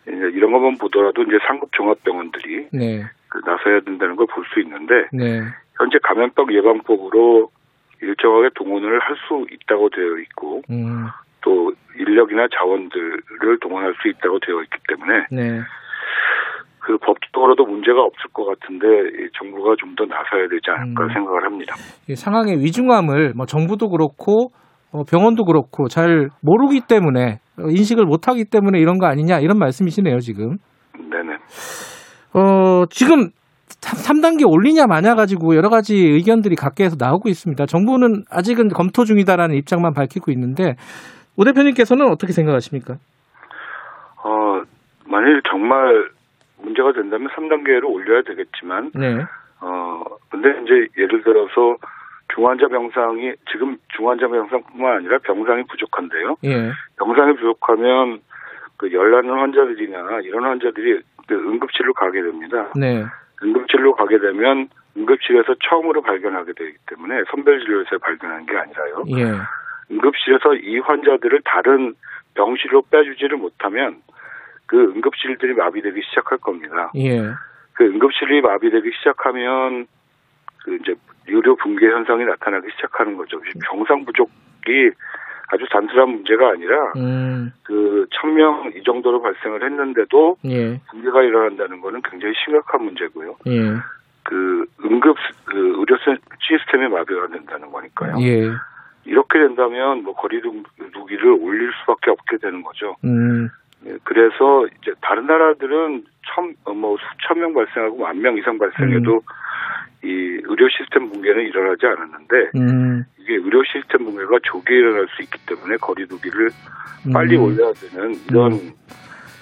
[0.06, 3.04] 이제 이런 것만 보더라도 이제 상급 종합병원들이 네.
[3.28, 5.42] 그 나서야 된다는 걸 볼 수 있는데 네.
[5.76, 7.50] 현재 감염병 예방법으로
[8.00, 11.06] 일정하게 동원을 할 수 있다고 되어 있고 음.
[11.40, 15.60] 또 인력이나 자원들을 동원할 수 있다고 되어 있기 때문에 네.
[16.88, 18.86] 그 법적으로도 문제가 없을 것 같은데
[19.38, 21.08] 정부가 좀 더 나서야 되지 않을까 음.
[21.12, 21.74] 생각을 합니다.
[22.14, 24.50] 상황의 위중함을 뭐 정부도 그렇고
[24.92, 30.20] 어, 병원도 그렇고 잘 모르기 때문에 어, 인식을 못하기 때문에 이런 거 아니냐 이런 말씀이시네요
[30.20, 30.56] 지금.
[30.94, 31.34] 네네.
[32.34, 33.30] 어 지금
[33.80, 37.66] 3단계 올리냐 마냐 가지고 여러 가지 의견들이 각계에서 나오고 있습니다.
[37.66, 40.74] 정부는 아직은 검토 중이다라는 입장만 밝히고 있는데
[41.36, 42.94] 오 대표님께서는 어떻게 생각하십니까?
[44.24, 44.62] 어
[45.10, 46.17] 만일 정말
[46.62, 49.24] 문제가 된다면 3단계로 올려야 되겠지만, 네.
[49.60, 51.76] 어, 근데 이제 예를 들어서
[52.34, 56.36] 중환자 병상이 지금 중환자 병상뿐만 아니라 병상이 부족한데요.
[56.44, 56.70] 예.
[56.98, 58.20] 병상이 부족하면
[58.76, 62.70] 그 열나는 환자들이나 이런 환자들이 그 응급실로 가게 됩니다.
[62.76, 63.04] 네.
[63.42, 69.04] 응급실로 가게 되면 응급실에서 처음으로 발견하게 되기 때문에 선별진료소에 발견한 게 아니라요.
[69.16, 69.34] 예.
[69.90, 71.94] 응급실에서 이 환자들을 다른
[72.34, 73.96] 병실로 빼주지를 못하면
[74.68, 76.92] 그 응급실들이 마비되기 시작할 겁니다.
[76.94, 77.20] 예.
[77.72, 79.86] 그 응급실이 마비되기 시작하면
[80.62, 80.94] 그 이제
[81.26, 83.40] 의료 붕괴 현상이 나타나기 시작하는 거죠.
[83.64, 84.90] 병상 부족이
[85.48, 87.50] 아주 단순한 문제가 아니라 음.
[87.64, 90.78] 그 천명 이 정도로 발생을 했는데도 예.
[90.90, 93.36] 붕괴가 일어난다는 거는 굉장히 심각한 문제고요.
[93.46, 93.74] 예.
[94.24, 95.16] 그 응급
[95.46, 95.96] 그 의료
[96.40, 98.16] 시스템이 마비가 된다는 거니까요.
[98.20, 98.50] 예.
[99.06, 102.96] 이렇게 된다면 뭐 거리두기를 올릴 수밖에 없게 되는 거죠.
[103.04, 103.48] 음.
[103.86, 109.14] 예, 그래서 이제 다른 나라들은 천, 어, 뭐 수천 명 발생하고 만 명 이상 발생해도
[109.14, 109.20] 음.
[110.04, 110.08] 이
[110.44, 113.04] 의료 시스템 붕괴는 일어나지 않았는데 음.
[113.18, 116.50] 이게 의료 시스템 붕괴가 조기에 일어날 수 있기 때문에 거리두기를
[117.12, 117.42] 빨리 음.
[117.42, 118.72] 올려야 되는 이런 음.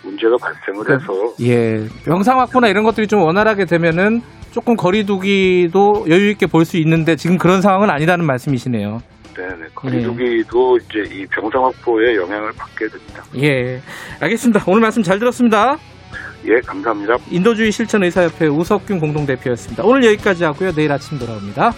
[0.02, 4.20] 문제가 발생을 그, 해서 예 병상 확보나 이런 것들이 좀 원활하게 되면은
[4.52, 9.02] 조금 거리두기도 여유 있게 볼 수 있는데 지금 그런 상황은 아니라는 말씀이시네요.
[9.36, 9.66] 네네.
[9.74, 11.02] 거리두기도 예.
[11.02, 13.22] 이제 이 병상 확보에 영향을 받게 됩니다.
[13.36, 13.80] 예.
[14.20, 14.64] 알겠습니다.
[14.66, 15.76] 오늘 말씀 잘 들었습니다.
[16.46, 17.16] 예, 감사합니다.
[17.30, 19.84] 인도주의 실천의사협회 우석균 공동대표였습니다.
[19.84, 20.72] 오늘 여기까지 하고요.
[20.72, 21.72] 내일 아침 돌아옵니다.